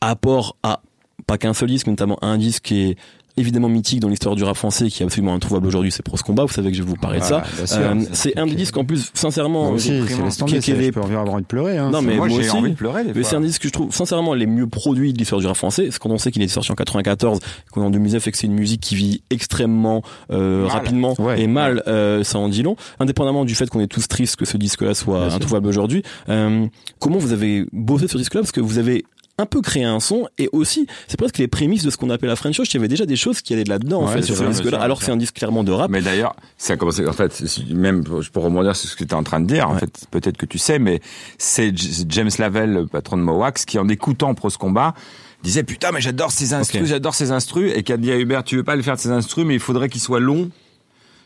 apport 0.00 0.56
à 0.64 0.80
pas 1.26 1.38
qu'un 1.38 1.54
seul 1.54 1.68
disque, 1.68 1.86
mais 1.86 1.92
notamment 1.92 2.18
un 2.22 2.36
disque 2.36 2.64
qui 2.64 2.80
est 2.80 2.96
évidemment 3.36 3.68
mythique 3.68 4.00
dans 4.00 4.08
l'histoire 4.08 4.34
du 4.36 4.44
rap 4.44 4.56
français, 4.56 4.88
qui 4.88 5.02
est 5.02 5.06
absolument 5.06 5.34
introuvable 5.34 5.66
aujourd'hui, 5.66 5.90
c'est 5.90 6.02
Pros 6.02 6.16
Combat. 6.18 6.44
Vous 6.44 6.52
savez 6.52 6.70
que 6.70 6.76
je 6.76 6.82
vais 6.82 6.88
vous 6.88 6.96
parler 6.96 7.18
de 7.20 7.24
ça. 7.24 7.42
Euh, 7.72 8.02
c'est 8.12 8.38
un 8.38 8.46
des 8.46 8.54
disques 8.54 8.76
en 8.76 8.84
plus, 8.84 9.10
sincèrement, 9.14 9.70
aussi, 9.70 9.88
qui- 9.88 10.56
qui 10.60 10.70
est- 10.72 10.82
je 10.84 10.90
peux 10.90 11.00
avoir 11.00 11.28
envie 11.30 11.42
de 11.42 11.46
pleurer. 11.46 11.78
Hein, 11.78 11.90
Non, 11.90 12.00
c'est- 12.00 12.06
mais 12.06 12.16
moi, 12.16 12.28
moi 12.28 12.36
j'ai 12.40 12.46
aussi. 12.48 12.56
envie 12.56 12.70
de 12.70 12.76
pleurer 12.76 13.04
mais 13.14 13.22
c'est 13.22 13.36
un 13.36 13.40
disque 13.40 13.62
que 13.62 13.68
je 13.68 13.72
trouve 13.72 13.92
sincèrement 13.94 14.34
les 14.34 14.46
mieux 14.46 14.66
produits 14.66 15.12
de 15.12 15.18
l'histoire 15.18 15.40
du 15.40 15.46
rap 15.46 15.56
français. 15.56 15.88
C'est 15.90 15.98
quand 15.98 16.10
on 16.10 16.18
sait 16.18 16.30
qu'il 16.30 16.42
est 16.42 16.48
sorti 16.48 16.70
en 16.72 16.74
94, 16.74 17.38
qu'on 17.70 17.82
est 17.82 17.86
en 17.86 17.90
2009 17.90 18.26
et 18.28 18.32
que 18.32 18.38
c'est 18.38 18.46
une 18.46 18.54
musique 18.54 18.80
qui 18.80 18.94
vit 18.96 19.22
extrêmement 19.30 20.02
euh, 20.30 20.66
rapidement 20.68 21.14
Ouais. 21.18 21.40
et 21.40 21.46
mal, 21.46 21.82
euh, 21.86 22.22
ça 22.24 22.38
en 22.38 22.48
dit 22.48 22.62
long. 22.62 22.76
Indépendamment 23.00 23.44
du 23.44 23.54
fait 23.54 23.68
qu'on 23.70 23.80
est 23.80 23.86
tous 23.86 24.08
tristes 24.08 24.36
que 24.36 24.44
ce 24.44 24.56
disque-là 24.56 24.94
soit 24.94 25.26
Bien 25.26 25.36
introuvable 25.36 25.68
aujourd'hui. 25.68 26.02
Euh, 26.28 26.66
comment 26.98 27.18
vous 27.18 27.32
avez 27.32 27.64
bossé 27.72 28.08
sur 28.08 28.18
ce 28.18 28.18
disque-là? 28.18 28.40
Parce 28.40 28.52
que 28.52 28.60
vous 28.60 28.78
avez 28.78 29.04
un 29.38 29.46
peu 29.46 29.60
créé 29.60 29.84
un 29.84 30.00
son 30.00 30.28
et 30.38 30.48
aussi 30.52 30.86
c'est 31.08 31.16
presque 31.16 31.38
les 31.38 31.48
prémices 31.48 31.84
de 31.84 31.90
ce 31.90 31.96
qu'on 31.96 32.10
appelle 32.10 32.28
la 32.28 32.36
French 32.36 32.56
Touch. 32.56 32.70
Il 32.72 32.74
y 32.74 32.76
avait 32.78 32.88
déjà 32.88 33.06
des 33.06 33.16
choses 33.16 33.40
qui 33.40 33.52
allaient 33.52 33.64
de 33.64 33.70
là-dedans 33.70 34.02
en 34.02 34.08
fait 34.08 34.22
sur 34.22 34.36
ce 34.36 34.74
alors 34.74 35.02
c'est 35.02 35.10
un 35.10 35.16
disque 35.16 35.36
clairement 35.36 35.64
de 35.64 35.72
rap. 35.72 35.90
Mais 35.90 36.02
d'ailleurs, 36.02 36.36
ça 36.56 36.74
a 36.74 36.76
commencé, 36.76 37.06
en 37.06 37.12
fait, 37.12 37.42
même 37.70 38.04
pour 38.04 38.42
rebondir 38.42 38.76
sur 38.76 38.88
ce 38.88 38.96
que 38.96 39.04
tu 39.04 39.10
es 39.10 39.14
en 39.14 39.22
train 39.22 39.40
de 39.40 39.46
dire, 39.46 39.68
en 39.68 39.76
fait, 39.76 40.06
peut-être 40.10 40.36
que 40.36 40.46
tu 40.46 40.58
sais, 40.58 40.78
mais 40.78 41.00
c'est 41.38 41.72
James 42.08 42.30
Lavelle, 42.38 42.72
le 42.72 42.86
patron 42.86 43.16
de 43.16 43.22
Mowax, 43.22 43.64
qui 43.64 43.78
en 43.78 43.88
écoutant 43.88 44.34
Pros 44.34 44.50
Combat, 44.50 44.94
disait 45.42 45.64
putain 45.64 45.90
mais 45.92 46.00
j'adore 46.00 46.30
ces 46.30 46.54
instrus, 46.54 46.86
j'adore 46.86 47.14
ces 47.14 47.32
instrus, 47.32 47.72
et 47.74 47.82
qui 47.82 47.92
a 47.92 47.96
dit 47.96 48.12
à 48.12 48.18
Hubert, 48.18 48.44
tu 48.44 48.56
veux 48.56 48.64
pas 48.64 48.76
les 48.76 48.82
faire 48.82 48.96
de 48.96 49.00
ces 49.00 49.10
instrus, 49.10 49.44
mais 49.44 49.54
il 49.54 49.60
faudrait 49.60 49.88
qu'ils 49.88 50.00
soient 50.00 50.20
longs. 50.20 50.50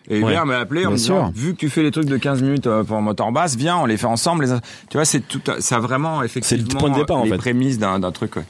Et 0.09 0.19
Hubert 0.19 0.43
Ouais. 0.43 0.45
m'a 0.47 0.59
appelé 0.59 0.81
en 0.83 0.89
Bien 0.89 0.91
me 0.93 0.97
disant, 0.97 1.33
vu 1.35 1.53
que 1.55 1.59
tu 1.59 1.69
fais 1.69 1.83
les 1.83 1.91
trucs 1.91 2.07
de 2.07 2.17
15 2.17 2.43
minutes 2.43 2.67
euh, 2.67 2.85
pour 2.85 3.01
moteur 3.03 3.33
basse, 3.33 3.57
viens, 3.57 3.77
on 3.79 3.87
les 3.87 3.97
fait 3.97 4.07
ensemble. 4.07 4.45
Les... 4.45 4.51
Tu 4.91 4.97
vois, 4.97 5.05
c'est 5.05 5.21
tout, 5.21 5.41
ça 5.59 5.77
a 5.77 5.81
vraiment 5.81 6.23
effectivement 6.23 6.79
point 6.79 6.91
de 6.91 6.95
départ, 6.97 7.17
en 7.19 7.25
les 7.25 7.31
fait. 7.31 7.37
prémices 7.39 7.79
d'un 7.79 7.99
d'un 7.99 8.13
truc. 8.13 8.37
ouais. 8.37 8.43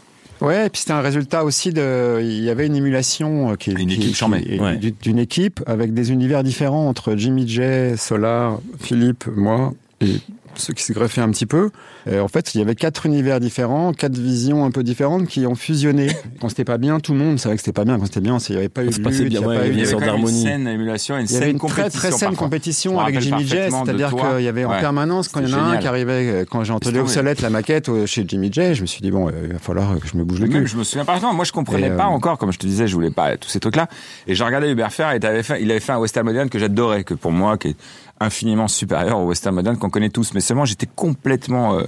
Ouais, 0.43 0.67
et 0.67 0.69
puis 0.69 0.81
c'était 0.81 0.93
un 0.93 1.01
résultat 1.01 1.45
aussi 1.45 1.73
de. 1.73 2.19
Il 2.23 2.43
y 2.45 2.51
avait 2.51 2.67
une 2.67 2.77
émulation 2.77 3.53
euh, 3.53 3.55
qui 3.57 3.71
Une 3.71 3.89
qui- 3.89 3.95
équipe 4.11 4.61
Ouais. 4.61 4.77
du- 4.77 4.91
d'une 4.93 5.19
équipe 5.19 5.63
avec 5.67 5.95
des 5.95 6.13
univers 6.13 6.43
différents 6.45 6.89
entre 6.91 7.15
Jimmy 7.17 7.49
J, 7.49 7.97
Solar, 7.97 8.59
Philippe, 8.79 9.25
moi 9.35 9.73
et 10.03 10.17
ceux 10.59 10.73
qui 10.75 10.83
se 10.83 10.93
greffaient 10.93 11.21
un 11.21 11.31
petit 11.31 11.47
peu. 11.47 11.71
Et 12.11 12.19
en 12.21 12.29
fait, 12.29 12.55
il 12.55 12.59
y 12.59 12.63
avait 12.63 12.75
quatre 12.75 13.07
univers 13.07 13.41
différents, 13.41 13.93
quatre 13.93 14.17
visions 14.19 14.65
un 14.65 14.71
peu 14.71 14.83
différentes 14.83 15.27
qui 15.27 15.47
ont 15.47 15.55
fusionné. 15.55 16.09
Quand 16.41 16.49
c'était 16.49 16.65
pas 16.65 16.79
bien, 16.79 17.01
tout 17.01 17.13
le 17.13 17.19
monde 17.19 17.39
savait 17.39 17.57
que 17.57 17.61
c'était 17.63 17.73
pas 17.73 17.85
bien. 17.85 17.99
Quand 17.99 18.07
c'était 18.07 18.21
bien, 18.21 18.39
il 18.49 18.53
n'y 18.53 18.59
avait 18.59 18.69
pas 18.69 18.83
eu 18.85 18.89
de 18.89 18.95
lutte, 18.97 19.03
bien, 19.09 19.27
il 19.27 19.33
y 19.33 19.37
a 19.37 19.41
ouais, 19.41 19.57
pas 19.59 19.67
il 19.67 19.75
y 19.75 19.79
eu 19.79 19.83
avait 19.83 19.91
y 19.91 19.93
une 19.95 20.01
d'harmonie. 20.01 20.43
scène 20.43 20.69
émulation, 20.69 21.19
une 21.19 21.27
il 21.27 21.33
y 21.33 21.37
avait 21.37 21.51
une 21.51 21.59
très 21.59 21.91
très 21.91 22.13
saine 22.13 22.37
compétition 22.37 23.01
avec 23.01 23.21
Jimmy 23.21 23.45
J, 23.47 23.55
parfaitement 23.57 23.81
de 23.83 23.87
c'est-à-dire 23.87 24.15
qu'il 24.17 24.45
y 24.45 24.49
avait 24.49 24.65
en 24.65 24.71
Ouais. 24.71 24.81
permanence 24.81 25.29
quand 25.29 25.41
il 25.41 25.49
y 25.49 25.55
en 25.55 25.59
a 25.59 25.61
un 25.63 25.77
qui 25.79 25.87
arrivait, 25.87 26.13
euh, 26.29 26.45
quand 26.51 26.65
j'ai 26.65 26.73
entendu 26.73 26.99
obsolète 26.99 27.41
la 27.41 27.51
maquette 27.51 27.89
euh, 27.89 28.07
chez 28.07 28.25
Jimmy 28.27 28.51
J, 28.53 28.75
je 28.75 28.83
me 28.83 28.87
suis 28.87 29.01
dit 29.01 29.11
bon, 29.11 29.29
euh, 29.29 29.33
il 29.45 29.53
va 29.53 29.59
falloir 29.59 29.99
que 30.01 30.07
je 30.09 30.17
me 30.17 30.25
bouge 30.25 30.41
le 30.41 30.49
cul. 30.49 30.67
je 30.67 30.77
me 30.77 30.85
souviens 30.85 31.05
pas. 31.05 31.21
Non, 31.21 31.33
moi, 31.33 31.45
je 31.45 31.53
comprenais 31.53 31.91
euh, 31.91 31.97
pas 31.97 32.07
encore. 32.07 32.39
Comme 32.39 32.53
je 32.53 32.59
te 32.59 32.67
disais, 32.67 32.87
je 32.87 32.95
voulais 32.95 33.11
pas 33.11 33.37
tous 33.37 33.49
ces 33.49 33.61
trucs-là. 33.61 33.89
Et 34.27 34.35
je 34.35 34.43
regardais 34.45 34.71
Hubert 34.71 34.93
faire 34.93 35.13
et 35.13 35.19
il 35.61 35.71
avait 35.71 35.81
fait 35.81 35.93
un 35.93 35.99
western 35.99 36.27
moderne 36.27 36.49
que 36.49 36.59
j'adorais, 36.59 37.05
que 37.05 37.15
pour 37.15 37.33
moi, 37.33 37.57
qui 37.59 37.69
est 37.69 37.77
infiniment 38.21 38.69
supérieur 38.69 39.19
au 39.19 39.27
western 39.27 39.55
moderne 39.55 39.77
qu'on 39.79 39.91
connaît 39.91 40.11
tous. 40.11 40.33
Mais 40.35 40.41
seulement, 40.41 40.65
j'étais 40.65 40.89
complètement 40.95 41.79
euh, 41.79 41.85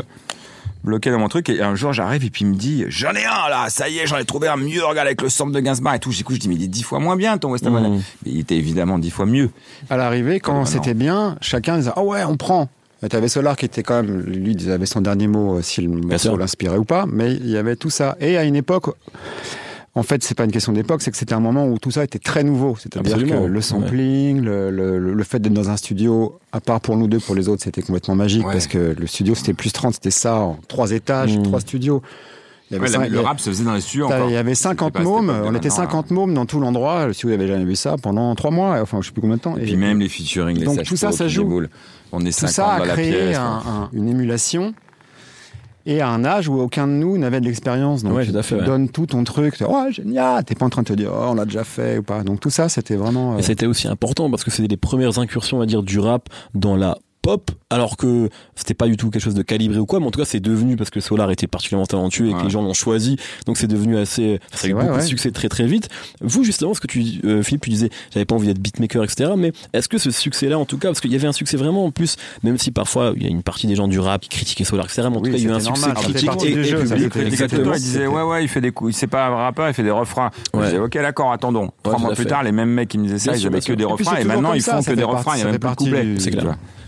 bloqué 0.84 1.10
dans 1.10 1.18
mon 1.18 1.28
truc. 1.28 1.48
Et 1.48 1.62
un 1.62 1.74
jour, 1.74 1.92
j'arrive 1.92 2.24
et 2.24 2.30
puis 2.30 2.44
il 2.44 2.48
me 2.48 2.54
dit, 2.54 2.84
j'en 2.88 3.12
ai 3.12 3.24
un 3.24 3.48
là, 3.48 3.66
ça 3.68 3.88
y 3.88 3.98
est, 3.98 4.06
j'en 4.06 4.16
ai 4.18 4.24
trouvé 4.24 4.48
un 4.48 4.56
mieux. 4.56 4.84
Regarde 4.84 5.06
avec 5.06 5.22
le 5.22 5.28
sample 5.28 5.52
de 5.52 5.60
Gainsbourg 5.60 5.94
et 5.94 5.98
tout. 5.98 6.12
J'écoute, 6.12 6.36
je 6.36 6.40
dis, 6.40 6.48
mais 6.48 6.54
il 6.56 6.62
est 6.64 6.68
dix 6.68 6.82
fois 6.82 6.98
moins 6.98 7.16
bien 7.16 7.38
ton 7.38 7.50
western 7.50 7.72
Mmh. 7.72 7.76
moderne. 7.76 8.02
Mais 8.24 8.32
il 8.32 8.38
était 8.40 8.56
évidemment 8.56 8.98
dix 8.98 9.10
fois 9.10 9.26
mieux. 9.26 9.50
À 9.90 9.96
l'arrivée, 9.96 10.40
quand 10.40 10.64
c'était 10.66 10.94
bien, 10.94 11.36
chacun 11.40 11.78
disait 11.78 11.90
Ah 11.96 12.02
ouais, 12.02 12.24
on 12.24 12.36
prend. 12.36 12.68
Et 13.02 13.08
T'avais 13.08 13.28
Solar 13.28 13.56
qui 13.56 13.64
était 13.64 13.84
quand 13.84 14.02
même, 14.02 14.22
lui, 14.22 14.52
il 14.58 14.72
avait 14.72 14.84
son 14.86 15.00
dernier 15.00 15.28
mot 15.28 15.58
euh, 15.58 15.62
si 15.62 15.82
le 15.82 15.88
morceau 15.88 16.36
l'inspirait 16.36 16.78
ou 16.78 16.84
pas, 16.84 17.06
mais 17.06 17.32
il 17.32 17.48
y 17.48 17.56
avait 17.56 17.76
tout 17.76 17.90
ça. 17.90 18.16
Et 18.20 18.36
à 18.36 18.42
une 18.42 18.56
époque, 18.56 18.86
en 19.98 20.02
fait, 20.02 20.22
c'est 20.22 20.34
pas 20.36 20.44
une 20.44 20.52
question 20.52 20.72
d'époque, 20.72 21.02
c'est 21.02 21.10
que 21.10 21.16
c'était 21.16 21.34
un 21.34 21.40
moment 21.40 21.66
où 21.66 21.78
tout 21.78 21.90
ça 21.90 22.04
était 22.04 22.18
très 22.18 22.44
nouveau. 22.44 22.76
C'est-à-dire 22.78 23.18
que 23.26 23.44
le 23.46 23.60
sampling, 23.60 24.40
le, 24.40 24.70
le, 24.70 24.98
le 25.12 25.24
fait 25.24 25.38
d'être 25.40 25.52
dans 25.52 25.70
un 25.70 25.76
studio, 25.76 26.38
à 26.52 26.60
part 26.60 26.80
pour 26.80 26.96
nous 26.96 27.06
deux, 27.08 27.18
pour 27.18 27.34
les 27.34 27.48
autres, 27.48 27.62
c'était 27.62 27.82
complètement 27.82 28.14
magique 28.14 28.46
Ouais. 28.46 28.52
parce 28.52 28.66
que 28.66 28.94
le 28.98 29.06
studio 29.06 29.34
c'était 29.34 29.54
plus 29.54 29.72
30, 29.72 29.94
c'était 29.94 30.10
ça, 30.10 30.36
en 30.36 30.58
trois 30.68 30.92
étages, 30.92 31.36
Mm. 31.36 31.42
trois 31.42 31.60
studios. 31.60 32.02
Il 32.70 32.74
y 32.74 32.76
avait 32.76 32.86
Ouais, 32.86 32.92
cinq- 32.92 32.98
la- 33.00 33.06
il 33.06 33.10
y 33.10 33.14
le 33.14 33.20
rap 33.20 33.40
se 33.40 33.48
faisait 33.50 33.64
dans 33.64 33.72
les 33.74 33.80
studios. 33.80 34.08
Il 34.28 34.32
y 34.32 34.36
avait 34.36 34.54
50 34.54 34.92
pas 34.92 34.98
à 35.00 35.02
cette 35.02 35.10
mômes, 35.10 35.30
on 35.30 35.54
était 35.54 35.68
maintenant, 35.68 35.70
50 35.70 36.10
mômes 36.10 36.34
dans 36.34 36.44
tout 36.46 36.60
l'endroit, 36.60 37.08
si 37.14 37.24
vous 37.26 37.32
avez 37.32 37.46
jamais 37.48 37.64
vu 37.64 37.76
ça, 37.76 37.96
pendant 38.02 38.34
trois 38.34 38.50
mois, 38.50 38.78
enfin 38.82 38.98
je 39.00 39.06
sais 39.06 39.12
plus 39.12 39.22
combien 39.22 39.36
de 39.36 39.40
temps. 39.42 39.56
Et 39.56 39.62
puis 39.62 39.76
même 39.76 40.00
les 40.00 40.08
featuring, 40.08 40.58
les 40.58 40.66
donc 40.66 40.82
tout 40.82 40.96
ça, 40.96 41.10
ça 41.12 41.28
joue. 41.28 41.62
On 42.12 42.20
est 42.20 42.24
tout 42.26 42.46
50 42.46 42.50
ça 42.50 42.68
a 42.74 42.78
dans 42.80 42.84
la 42.84 42.92
créé 42.92 43.10
pièce. 43.12 43.36
un- 43.38 43.62
un- 43.66 43.88
une 43.94 44.08
émulation 44.08 44.74
et 45.86 46.00
à 46.00 46.08
un 46.08 46.24
âge 46.24 46.48
où 46.48 46.60
aucun 46.60 46.86
de 46.86 46.92
nous 46.92 47.16
n'avait 47.18 47.40
de 47.40 47.46
l'expérience. 47.46 48.02
Donc 48.02 48.14
Ouais, 48.14 48.26
tout 48.26 48.36
à 48.36 48.42
fait, 48.42 48.56
tu 48.56 48.60
ouais. 48.60 48.66
donnes 48.66 48.88
tout 48.88 49.06
ton 49.06 49.24
truc, 49.24 49.56
tu 49.56 49.64
oh 49.68 49.86
génial, 49.90 50.44
t'es 50.44 50.54
pas 50.54 50.66
en 50.66 50.70
train 50.70 50.82
de 50.82 50.88
te 50.88 50.92
dire 50.92 51.10
oh 51.12 51.26
on 51.30 51.34
l'a 51.34 51.44
déjà 51.44 51.64
fait 51.64 51.98
ou 51.98 52.02
pas. 52.02 52.22
Donc 52.22 52.40
tout 52.40 52.50
ça 52.50 52.68
c'était 52.68 52.96
vraiment. 52.96 53.34
euh, 53.34 53.38
Et 53.38 53.42
c'était 53.42 53.66
aussi 53.66 53.88
important 53.88 54.30
parce 54.30 54.44
que 54.44 54.50
c'était 54.50 54.68
les 54.68 54.76
premières 54.76 55.18
incursions, 55.18 55.56
on 55.56 55.60
va 55.60 55.66
dire, 55.66 55.82
du 55.82 55.98
rap 55.98 56.28
dans 56.54 56.76
la 56.76 56.98
pop, 57.28 57.50
alors 57.68 57.98
que 57.98 58.30
c'était 58.54 58.72
pas 58.72 58.86
du 58.86 58.96
tout 58.96 59.10
quelque 59.10 59.20
chose 59.22 59.34
de 59.34 59.42
calibré 59.42 59.78
ou 59.78 59.84
quoi, 59.84 60.00
mais 60.00 60.06
en 60.06 60.10
tout 60.10 60.18
cas 60.18 60.24
c'est 60.24 60.40
devenu 60.40 60.76
parce 60.76 60.88
que 60.88 60.98
Solar 61.00 61.30
était 61.30 61.46
particulièrement 61.46 61.84
talentueux 61.84 62.30
et 62.30 62.32
que 62.32 62.42
les 62.42 62.48
gens 62.48 62.62
l'ont 62.62 62.72
choisi, 62.72 63.16
donc 63.44 63.58
c'est 63.58 63.66
devenu 63.66 63.98
assez, 63.98 64.40
ça 64.50 64.54
a 64.54 64.56
C'est 64.56 64.68
eu 64.68 64.72
vrai, 64.72 64.84
beaucoup 64.86 64.96
de 64.96 65.02
succès 65.02 65.30
très 65.30 65.50
très 65.50 65.66
vite. 65.66 65.90
Vous 66.22 66.42
justement, 66.42 66.72
ce 66.72 66.80
que 66.80 66.86
tu, 66.86 67.02
euh, 67.26 67.42
Philippe, 67.42 67.64
tu 67.64 67.68
disais, 67.68 67.90
j'avais 68.14 68.24
pas 68.24 68.34
envie 68.34 68.46
d'être 68.46 68.60
beatmaker, 68.60 69.04
etc. 69.04 69.32
Mais 69.36 69.52
est-ce 69.74 69.90
que 69.90 69.98
ce 69.98 70.10
succès-là, 70.10 70.58
en 70.58 70.64
tout 70.64 70.78
cas, 70.78 70.88
parce 70.88 71.00
qu'il 71.02 71.12
y 71.12 71.16
avait 71.16 71.26
un 71.28 71.32
succès 71.32 71.58
vraiment 71.58 71.84
en 71.84 71.90
plus, 71.90 72.16
même 72.44 72.56
si 72.56 72.70
parfois 72.70 73.12
il 73.14 73.22
y 73.22 73.26
a 73.26 73.28
une 73.28 73.42
partie 73.42 73.66
des 73.66 73.74
gens 73.74 73.88
du 73.88 73.98
rap 74.00 74.22
qui 74.22 74.30
critiquaient 74.30 74.64
Solar, 74.64 74.86
etc. 74.86 75.08
Mais 75.10 75.18
en 75.18 75.20
tout 75.20 75.30
cas, 75.30 75.36
il 75.36 75.42
y 75.44 75.46
a 75.46 75.50
eu 75.50 75.52
un 75.52 75.60
succès 75.60 75.88
normal, 75.88 76.04
fait 76.04 76.12
critique 76.12 76.44
et, 76.44 76.52
du 76.54 76.60
et 76.60 76.74
public. 76.76 77.16
Exactement. 77.26 77.74
Il 77.74 77.80
disait 77.80 78.06
ouais 78.06 78.22
ouais 78.22 78.42
il 78.42 78.48
fait 78.48 78.62
des 78.62 78.70
coups, 78.72 78.96
c'est 78.96 79.06
pas 79.06 79.26
un 79.26 79.34
rappeur, 79.36 79.68
il 79.68 79.74
fait 79.74 79.82
des 79.82 79.90
refrains. 79.90 80.30
Je 80.54 80.58
Ouais. 80.58 80.64
disais 80.66 80.78
ok 80.78 80.94
d'accord 80.94 81.32
attendons. 81.32 81.68
Trois 81.82 81.98
mois 81.98 82.14
plus 82.14 82.24
tard 82.24 82.42
les 82.42 82.52
mêmes 82.52 82.70
mecs 82.70 82.88
qui 82.88 82.96
me 82.96 83.02
disaient 83.04 83.18
ça 83.18 83.36
ils 83.36 83.46
avaient 83.46 83.60
que 83.60 83.74
des 83.74 83.84
refrains 83.84 84.16
et 84.16 84.24
maintenant 84.24 84.54
ils 84.54 84.62
font 84.62 84.82
que 84.82 84.92
des 84.92 85.04
refrains, 85.04 85.36
il 85.36 85.40
y 85.40 85.42
a 85.42 85.46
même 85.50 85.58
plus 85.58 85.68
de 85.70 85.74
couplets. 85.74 86.06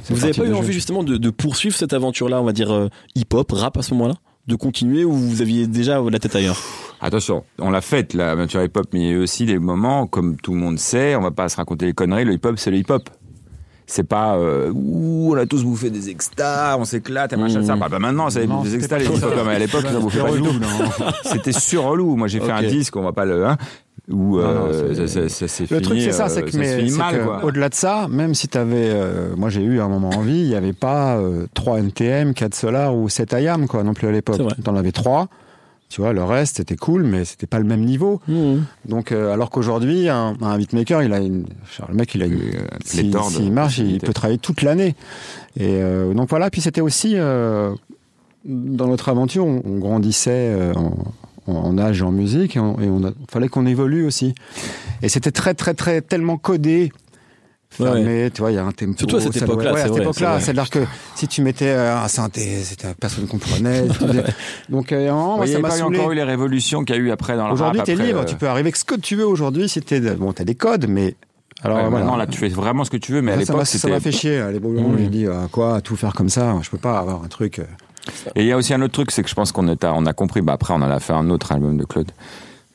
C'est 0.04 0.14
Vous 0.14 0.24
avez 0.24 0.32
partie 0.32 0.40
pas 0.40 0.46
eu 0.46 0.58
envie 0.58 0.66
jeu. 0.68 0.72
justement 0.72 1.02
de, 1.02 1.16
de 1.16 1.30
poursuivre 1.30 1.76
cette 1.76 1.92
aventure-là, 1.92 2.40
on 2.40 2.44
va 2.44 2.52
dire 2.52 2.72
euh, 2.72 2.88
hip-hop, 3.14 3.50
rap 3.52 3.76
à 3.76 3.82
ce 3.82 3.94
moment-là? 3.94 4.14
De 4.46 4.56
continuer 4.56 5.04
ou 5.04 5.12
vous 5.12 5.42
aviez 5.42 5.66
déjà 5.66 6.00
la 6.00 6.18
tête 6.18 6.34
ailleurs? 6.34 6.58
Attention, 7.00 7.44
on 7.58 7.70
l'a 7.70 7.80
faite 7.82 8.14
la 8.14 8.32
aventure 8.32 8.62
hip-hop, 8.62 8.86
mais 8.92 9.00
il 9.00 9.06
y 9.06 9.08
a 9.10 9.12
eu 9.12 9.18
aussi 9.22 9.44
des 9.46 9.58
moments, 9.58 10.06
comme 10.06 10.36
tout 10.36 10.52
le 10.54 10.58
monde 10.58 10.78
sait, 10.78 11.14
on 11.14 11.20
va 11.20 11.30
pas 11.30 11.48
se 11.48 11.56
raconter 11.56 11.86
les 11.86 11.92
conneries, 11.92 12.24
le 12.24 12.32
hip-hop 12.32 12.58
c'est 12.58 12.70
le 12.70 12.78
hip-hop. 12.78 13.08
C'est 13.86 14.04
pas 14.04 14.36
euh, 14.36 14.70
ouh, 14.72 15.32
on 15.32 15.36
a 15.36 15.46
tous 15.46 15.64
bouffé 15.64 15.90
des 15.90 16.10
extas, 16.10 16.76
on 16.78 16.84
s'éclate, 16.84 17.32
et 17.32 17.36
machin 17.36 17.60
Mmh. 17.60 17.64
ça. 17.64 17.74
Bah, 17.76 17.88
bah, 17.90 17.98
maintenant, 17.98 18.30
ça 18.30 18.44
Non, 18.46 18.62
des 18.62 18.76
extas, 18.76 18.98
les 18.98 19.04
comme 19.04 19.16
hip-hop, 19.16 19.46
à 19.48 19.58
l'époque, 19.58 19.84
ils 19.90 19.96
en 19.96 20.00
bouffaient 20.00 20.20
pas 20.22 20.30
du 20.30 20.40
tout. 20.42 20.54
C'était 21.24 21.50
sur 21.52 21.82
relou. 21.84 22.14
Moi, 22.14 22.28
j'ai 22.28 22.38
fait 22.40 22.52
un 22.52 22.62
disque, 22.62 22.94
on 22.96 23.02
va 23.02 23.12
pas 23.12 23.24
le, 23.24 23.46
hein, 23.46 23.56
où 24.10 24.38
Non, 24.38 24.44
euh, 24.44 24.88
non, 24.88 24.94
c'est- 24.94 25.06
ça, 25.06 25.28
ça- 25.28 25.28
ça 25.28 25.48
s'est 25.48 25.66
Le 25.74 25.80
truc, 25.80 26.00
c'est 26.00 26.12
ça, 26.12 26.26
euh, 26.26 26.28
c'est 26.28 26.42
que, 26.42 26.56
mais, 26.56 26.90
mal, 26.96 27.18
que 27.18 27.24
quoi. 27.24 27.44
au-delà 27.44 27.68
de 27.68 27.74
ça, 27.74 28.08
même 28.10 28.34
si 28.34 28.48
t'avais, 28.48 28.88
euh, 28.90 29.34
moi 29.36 29.48
j'ai 29.50 29.62
eu 29.62 29.80
un 29.80 29.88
moment 29.88 30.10
envie, 30.10 30.40
il 30.40 30.48
n'y 30.48 30.54
avait 30.54 30.72
pas 30.72 31.16
euh, 31.18 31.46
3 31.54 31.78
NTM, 31.78 32.34
4 32.34 32.54
Solar 32.54 32.96
ou 32.96 33.08
7 33.08 33.32
IAM, 33.32 33.66
quoi, 33.68 33.82
non 33.82 33.94
plus 33.94 34.08
à 34.08 34.12
l'époque. 34.12 34.40
T'en 34.64 34.76
avais 34.76 34.92
3. 34.92 35.28
Tu 35.88 36.00
vois, 36.00 36.12
le 36.12 36.22
reste, 36.22 36.58
c'était 36.58 36.76
cool, 36.76 37.02
mais 37.02 37.24
c'était 37.24 37.48
pas 37.48 37.58
le 37.58 37.64
même 37.64 37.84
niveau. 37.84 38.20
Mmh. 38.28 38.58
Donc, 38.84 39.10
euh, 39.10 39.32
alors 39.32 39.50
qu'aujourd'hui, 39.50 40.08
un, 40.08 40.36
un 40.40 40.56
beatmaker, 40.56 41.02
il 41.02 41.12
a 41.12 41.18
une, 41.18 41.46
genre, 41.76 41.88
le 41.90 41.96
mec, 41.96 42.14
il 42.14 42.22
a 42.22 42.26
une, 42.26 42.34
Euh, 42.34 42.66
s'il 42.84 43.10
de 43.10 43.18
s'il 43.18 43.52
marche, 43.52 43.78
il 43.78 43.98
peut 43.98 44.12
travailler 44.12 44.38
toute 44.38 44.62
l'année. 44.62 44.94
Et 45.56 45.82
euh, 45.82 46.14
donc 46.14 46.28
voilà. 46.30 46.48
Puis 46.48 46.60
c'était 46.60 46.80
aussi 46.80 47.14
euh, 47.16 47.72
dans 48.44 48.86
notre 48.86 49.08
aventure, 49.08 49.44
on, 49.44 49.62
on 49.64 49.78
grandissait 49.78 50.30
euh, 50.54 50.72
en, 50.74 50.94
en- 51.56 51.78
âge 51.78 52.00
et 52.00 52.04
en 52.04 52.12
musique, 52.12 52.56
et, 52.56 52.60
on, 52.60 52.80
et 52.80 52.88
on 52.88 53.04
a- 53.04 53.12
fallait 53.30 53.48
qu'on 53.48 53.66
évolue 53.66 54.04
aussi. 54.06 54.34
Et 55.02 55.08
c'était 55.08 55.30
très, 55.32 55.54
très, 55.54 55.74
très 55.74 56.00
tellement 56.00 56.36
codé. 56.36 56.90
Fermé, 57.72 58.30
tu 58.34 58.40
vois, 58.40 58.50
il 58.50 58.56
y 58.56 58.58
a 58.58 58.64
un 58.64 58.72
tempo. 58.72 58.94
Surtout 58.98 59.16
à 59.18 59.20
cette 59.20 59.36
époque-là, 59.36 59.72
ouais, 59.72 59.78
c'est 59.78 59.84
à 59.84 59.88
cette 59.92 60.02
époque-là, 60.02 60.38
c'est 60.40 60.44
c'est-à-dire 60.46 60.70
que 60.70 60.80
si 61.14 61.28
tu 61.28 61.40
mettais 61.40 61.68
euh, 61.68 61.98
un 62.02 62.08
synthé, 62.08 62.56
c'était 62.64 62.88
personne 62.98 63.24
ne 63.24 63.28
comprenait. 63.28 63.84
Donc, 64.68 64.90
euh, 64.90 65.08
à 65.08 65.12
moment, 65.12 65.36
moi, 65.36 65.46
Il 65.46 65.50
y 65.50 65.52
ça 65.52 65.58
a 65.58 65.62
m'a 65.62 65.68
pas 65.68 65.78
eu 65.78 65.82
encore 65.82 66.10
eu 66.10 66.16
les 66.16 66.24
révolutions 66.24 66.82
qu'il 66.84 66.96
y 66.96 66.98
a 66.98 67.00
eu 67.02 67.12
après 67.12 67.36
dans 67.36 67.46
le. 67.46 67.52
Aujourd'hui, 67.52 67.80
t'es 67.84 67.94
libre, 67.94 68.20
euh, 68.20 68.24
tu 68.24 68.34
peux 68.34 68.46
arriver 68.48 68.62
avec 68.62 68.74
ce 68.76 68.84
que 68.84 68.96
tu 68.96 69.14
veux 69.14 69.26
aujourd'hui. 69.26 69.68
C'était 69.68 70.00
bon, 70.00 70.32
t'as 70.32 70.42
des 70.42 70.56
codes, 70.56 70.86
mais 70.88 71.14
alors 71.62 71.76
ouais, 71.78 71.84
voilà. 71.84 71.98
Maintenant, 72.04 72.16
là, 72.16 72.26
tu 72.26 72.38
fais 72.38 72.48
vraiment 72.48 72.82
ce 72.82 72.90
que 72.90 72.96
tu 72.96 73.12
veux, 73.12 73.22
mais 73.22 73.30
à 73.30 73.34
Ça, 73.44 73.52
m'a- 73.52 73.60
l'époque, 73.60 73.66
ça 73.68 73.88
m'a 73.88 74.00
fait 74.00 74.10
chier. 74.12 74.38
À 74.38 74.50
l'époque, 74.50 74.72
Mmh. 74.72 74.98
j'ai 74.98 75.06
dit 75.08 75.26
à 75.28 75.46
quoi 75.52 75.76
à 75.76 75.80
tout 75.80 75.94
faire 75.94 76.12
comme 76.14 76.28
ça. 76.28 76.56
Je 76.62 76.70
peux 76.70 76.78
pas 76.78 76.98
avoir 76.98 77.22
un 77.22 77.28
truc. 77.28 77.60
Et 78.34 78.42
il 78.42 78.46
y 78.46 78.52
a 78.52 78.56
aussi 78.56 78.72
un 78.74 78.80
autre 78.82 78.92
truc, 78.94 79.10
c'est 79.10 79.22
que 79.22 79.28
je 79.28 79.34
pense 79.34 79.52
qu'on 79.52 79.68
à- 79.68 79.76
on 79.94 80.06
a 80.06 80.12
compris. 80.12 80.40
Bah 80.40 80.54
après, 80.54 80.72
on 80.72 80.78
en 80.78 80.90
a 80.90 81.00
fait 81.00 81.12
un 81.12 81.28
autre 81.30 81.52
album 81.52 81.76
de 81.76 81.84
Claude. 81.84 82.10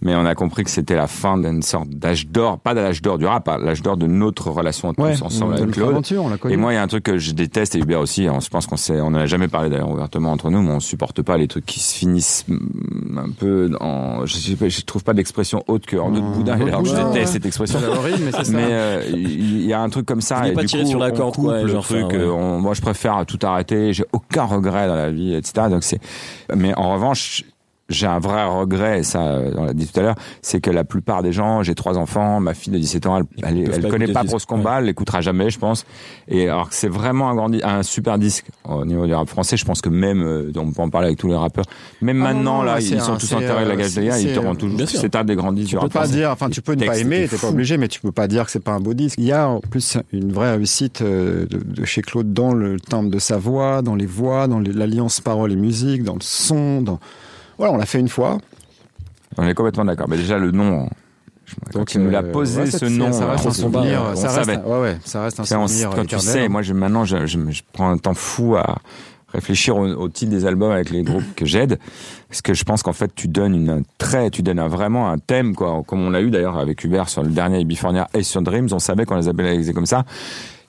Mais 0.05 0.15
on 0.15 0.25
a 0.25 0.35
compris 0.35 0.63
que 0.63 0.69
c'était 0.69 0.95
la 0.95 1.07
fin 1.07 1.37
d'une 1.37 1.61
sorte 1.61 1.89
d'âge 1.89 2.27
d'or, 2.27 2.59
pas 2.59 2.73
de 2.73 2.79
l'âge 2.79 3.01
d'or 3.01 3.17
du 3.17 3.25
rap, 3.25 3.49
hein, 3.49 3.57
l'âge 3.61 3.81
d'or 3.81 3.97
de 3.97 4.05
notre 4.07 4.49
relation 4.51 4.93
tous 4.93 5.01
Ouais, 5.01 5.21
ensemble 5.21 5.55
de 5.57 5.63
avec 5.63 5.73
Claude. 5.75 6.01
on. 6.43 6.49
Et 6.49 6.55
moi, 6.55 6.71
il 6.71 6.75
y 6.75 6.79
a 6.79 6.81
un 6.83 6.87
truc 6.87 7.03
que 7.03 7.17
je 7.17 7.31
déteste, 7.31 7.75
et 7.75 7.79
Hubert 7.79 7.99
aussi, 7.99 8.27
hein, 8.27 8.37
je 8.41 8.47
pense 8.49 8.67
qu'on 8.67 8.77
sait, 8.77 9.01
on 9.01 9.07
en 9.07 9.15
a 9.15 9.25
jamais 9.25 9.47
parlé 9.49 9.69
d'ailleurs 9.69 9.89
ouvertement 9.89 10.31
entre 10.31 10.49
nous, 10.49 10.61
mais 10.61 10.71
on 10.71 10.79
supporte 10.79 11.21
pas 11.21 11.37
les 11.37 11.47
trucs 11.47 11.65
qui 11.65 11.79
se 11.79 11.95
finissent 11.97 12.45
mm, 12.47 13.17
un 13.17 13.29
peu 13.31 13.71
en, 13.81 14.25
je, 14.25 14.35
sais 14.37 14.55
pas, 14.55 14.69
je 14.69 14.81
trouve 14.81 15.03
pas 15.03 15.13
d'expression 15.13 15.63
haute 15.67 15.85
que 15.85 15.97
en 15.97 16.15
En 16.15 16.31
boudin, 16.31 16.53
alors 16.53 16.85
je 16.85 16.91
déteste 16.93 17.15
ouais. 17.15 17.25
cette 17.25 17.45
expression. 17.45 17.79
C'est 17.81 17.87
horrible, 17.87 18.19
mais 18.25 18.31
c'est 18.31 18.43
ça. 18.45 18.51
Mais 18.53 18.67
euh, 18.69 19.01
il 19.11 19.65
y 19.65 19.73
a 19.73 19.81
un 19.81 19.89
truc 19.89 20.05
comme 20.05 20.21
ça. 20.21 20.41
Vous 20.41 20.47
et 20.49 20.53
pas 20.53 20.61
du 20.61 20.67
tirer 20.67 20.83
coup, 20.83 20.89
sur 20.89 20.99
la 20.99 21.07
on 21.09 21.15
corde, 21.15 21.35
coupe 21.35 21.45
quoi, 21.45 21.61
le 21.61 21.67
genre, 21.67 21.83
truc. 21.83 22.03
enfin, 22.05 22.17
ouais. 22.17 22.23
on- 22.25 22.59
moi, 22.59 22.73
je 22.75 22.81
préfère 22.81 23.25
tout 23.25 23.39
arrêter. 23.43 23.91
J'ai 23.93 24.05
aucun 24.13 24.43
regret 24.43 24.87
dans 24.87 24.95
la 24.95 25.09
vie, 25.09 25.33
etc. 25.33 25.67
Donc 25.69 25.83
c'est. 25.83 25.99
Mais 26.55 26.73
en 26.75 26.93
revanche. 26.93 27.43
J'ai 27.87 28.07
un 28.07 28.17
vrai 28.17 28.43
regret, 28.45 28.99
et 28.99 29.03
ça, 29.03 29.21
euh, 29.27 29.51
on 29.57 29.65
l'a 29.65 29.73
dit 29.73 29.85
tout 29.85 29.99
à 29.99 30.03
l'heure, 30.03 30.15
c'est 30.41 30.59
que 30.59 30.71
la 30.71 30.83
plupart 30.83 31.21
des 31.21 31.31
gens, 31.31 31.61
j'ai 31.61 31.75
trois 31.75 31.99
enfants, 31.99 32.39
ma 32.39 32.55
fille 32.55 32.73
de 32.73 32.79
17 32.79 33.05
ans, 33.05 33.17
elle, 33.17 33.25
elle, 33.43 33.69
elle 33.71 33.81
pas 33.83 33.89
connaît 33.89 34.07
pas 34.07 34.21
ce 34.23 34.25
Bros 34.27 34.39
Combat, 34.47 34.79
elle 34.79 34.85
l'écoutera 34.85 35.21
jamais, 35.21 35.51
je 35.51 35.59
pense. 35.59 35.85
Et 36.27 36.49
alors 36.49 36.69
que 36.69 36.73
c'est 36.75 36.87
vraiment 36.87 37.29
un 37.29 37.35
grand, 37.35 37.53
un 37.63 37.83
super 37.83 38.17
disque 38.17 38.47
au 38.67 38.83
niveau 38.85 39.05
du 39.05 39.13
rap 39.13 39.29
français. 39.29 39.55
Je 39.55 39.65
pense 39.65 39.81
que 39.81 39.89
même, 39.89 40.23
euh, 40.23 40.51
on 40.55 40.71
peut 40.71 40.81
en 40.81 40.89
parler 40.89 41.07
avec 41.09 41.19
tous 41.19 41.27
les 41.27 41.35
rappeurs. 41.35 41.65
Même 42.01 42.23
Ah 42.25 42.33
non, 42.33 42.39
maintenant, 42.39 42.57
non, 42.57 42.63
là, 42.63 42.79
ils 42.79 42.99
sont 42.99 43.17
tous 43.17 43.31
enterrés 43.33 43.65
de 43.65 43.69
la 43.69 43.75
euh, 43.75 43.87
c'est- 43.87 44.23
ils 44.23 44.33
te 44.33 44.39
rendent 44.39 44.57
toujours. 44.57 44.77
bien 44.77 44.87
sûr. 44.87 44.99
C'est 44.99 45.15
un 45.15 45.23
des 45.23 45.35
grands 45.35 45.53
disques 45.53 45.67
du 45.67 45.73
Tu 45.73 45.75
peux 45.75 45.81
rap 45.83 45.93
pas 45.93 45.99
français. 45.99 46.15
dire, 46.15 46.31
enfin, 46.31 46.49
tu 46.49 46.63
peux 46.63 46.73
ne 46.73 46.85
pas 46.87 46.97
aimer, 46.97 47.27
t'es 47.29 47.37
pas 47.37 47.49
obligé, 47.49 47.77
mais 47.77 47.87
tu 47.87 47.99
peux 48.01 48.11
pas 48.11 48.27
dire 48.27 48.45
que 48.45 48.51
c'est 48.51 48.63
pas 48.63 48.71
un 48.73 48.79
beau 48.79 48.95
disque. 48.95 49.19
Il 49.19 49.25
y 49.25 49.31
a 49.31 49.47
en 49.47 49.59
plus 49.59 49.99
une 50.11 50.31
vraie 50.31 50.55
réussite 50.55 51.03
euh, 51.03 51.45
de, 51.45 51.59
de 51.59 51.85
chez 51.85 52.01
Claude 52.01 52.33
dans 52.33 52.53
le 52.55 52.79
timbre 52.79 53.11
de 53.11 53.19
sa 53.19 53.37
voix, 53.37 53.83
dans 53.83 53.93
les 53.93 54.07
voix, 54.07 54.47
dans 54.47 54.59
l'alliance 54.59 55.21
parole 55.21 55.51
et 55.51 55.55
musique, 55.55 56.01
dans 56.03 56.15
le 56.15 56.21
son, 56.23 56.81
dans. 56.81 56.99
Voilà, 57.57 57.73
on 57.73 57.77
l'a 57.77 57.85
fait 57.85 57.99
une 57.99 58.09
fois. 58.09 58.37
On 59.37 59.47
est 59.47 59.53
complètement 59.53 59.85
d'accord. 59.85 60.07
Mais 60.09 60.17
déjà, 60.17 60.37
le 60.37 60.51
nom. 60.51 60.89
Donc, 61.73 61.93
il 61.93 62.01
nous 62.01 62.09
l'a 62.09 62.19
euh, 62.23 62.31
posé 62.31 62.61
ouais, 62.61 62.71
ce 62.71 62.85
nom. 62.85 63.11
Ça 63.11 63.27
reste 63.31 63.45
un 63.45 63.51
souvenir. 63.51 64.01
on 64.11 64.15
ça 64.15 64.29
reste, 64.31 64.45
savait. 64.45 64.57
ouais, 64.63 64.79
ouais, 64.81 64.97
ça 65.05 65.23
reste 65.23 65.39
un 65.39 65.43
on- 65.59 65.67
souvenir. 65.67 65.89
quand 65.91 66.05
tu 66.05 66.19
sais, 66.19 66.47
moi, 66.49 66.61
je, 66.63 66.73
maintenant, 66.73 67.05
je, 67.05 67.25
je, 67.27 67.37
je 67.49 67.61
prends 67.71 67.89
un 67.89 67.97
temps 67.97 68.13
fou 68.15 68.55
à 68.55 68.77
réfléchir 69.31 69.75
au, 69.77 69.85
au 69.85 70.09
titre 70.09 70.31
des 70.31 70.45
albums 70.45 70.71
avec 70.71 70.89
les 70.89 71.03
groupes 71.03 71.35
que 71.35 71.45
j'aide, 71.45 71.77
parce 72.29 72.41
que 72.41 72.53
je 72.53 72.63
pense 72.63 72.81
qu'en 72.83 72.93
fait, 72.93 73.11
tu 73.13 73.27
donnes 73.27 73.53
une, 73.53 73.69
un 73.69 73.81
trait, 73.97 74.29
tu 74.31 74.41
donnes 74.41 74.59
un- 74.59 74.69
vraiment 74.69 75.09
un 75.11 75.17
thème, 75.17 75.55
quoi, 75.55 75.83
comme 75.85 76.01
on 76.01 76.09
l'a 76.09 76.21
eu 76.21 76.31
d'ailleurs 76.31 76.57
avec 76.57 76.83
Hubert 76.83 77.09
sur 77.09 77.21
le 77.21 77.29
dernier 77.29 77.59
Ibifornia 77.59 78.07
et 78.13 78.23
sur 78.23 78.41
Dreams, 78.41 78.69
on 78.71 78.79
savait 78.79 79.05
qu'on 79.05 79.17
les 79.17 79.27
appelait 79.27 79.71
comme 79.73 79.85
ça. 79.85 80.03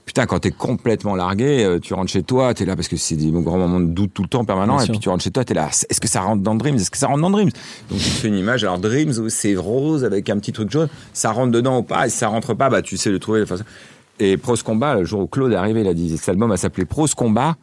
Putain, 0.07 0.25
quand 0.27 0.39
t'es 0.39 0.53
complètement 0.53 1.17
largué, 1.17 1.65
euh, 1.65 1.81
tu 1.81 1.93
rentres 1.93 2.13
chez 2.13 2.23
toi, 2.23 2.55
t'es 2.55 2.65
là 2.65 2.77
parce 2.77 2.87
que 2.87 2.97
c'est 2.97 3.17
des 3.17 3.29
grands 3.33 3.59
moments 3.59 3.81
de 3.81 3.87
doute 3.87 4.13
tout 4.15 4.23
le 4.23 4.29
temps 4.29 4.45
permanent, 4.45 4.75
Bien 4.77 4.83
et 4.83 4.87
sûr. 4.87 4.93
puis 4.93 5.01
tu 5.01 5.09
rentres 5.09 5.25
chez 5.25 5.33
toi, 5.33 5.45
t'es 5.45 5.53
là, 5.53 5.69
est-ce 5.69 6.01
que 6.01 6.07
ça 6.07 6.21
rentre 6.21 6.43
dans 6.43 6.55
Dreams? 6.55 6.77
Est-ce 6.77 6.93
que 6.93 6.97
ça 6.97 7.09
rentre 7.09 7.23
dans 7.23 7.31
Dreams? 7.31 7.51
Donc 7.91 7.99
tu 7.99 8.05
te 8.05 8.15
fais 8.15 8.29
une 8.29 8.37
image, 8.39 8.63
alors 8.63 8.79
Dreams, 8.79 9.29
c'est 9.29 9.57
rose 9.57 10.05
avec 10.05 10.31
un 10.31 10.39
petit 10.39 10.53
truc 10.53 10.71
jaune, 10.71 10.89
ça 11.13 11.33
rentre 11.33 11.51
dedans 11.51 11.79
ou 11.79 11.83
pas, 11.83 12.07
et 12.07 12.11
si 12.11 12.19
ça 12.19 12.29
rentre 12.29 12.55
pas, 12.55 12.71
bah 12.71 12.83
tu 12.83 12.97
sais 12.97 13.11
le 13.11 13.19
trouver. 13.19 13.43
Enfin, 13.43 13.57
et 14.21 14.37
Prose 14.37 14.63
Combat, 14.63 14.95
le 14.95 15.05
jour 15.05 15.21
où 15.23 15.27
Claude 15.27 15.53
est 15.53 15.57
arrivé, 15.57 15.81
il 15.81 15.89
a 15.89 15.93
dit 15.95 16.17
cet 16.17 16.29
album 16.29 16.51
va 16.51 16.57
s'appeler 16.57 16.87
Prose 16.87 17.15
Combat. 17.15 17.57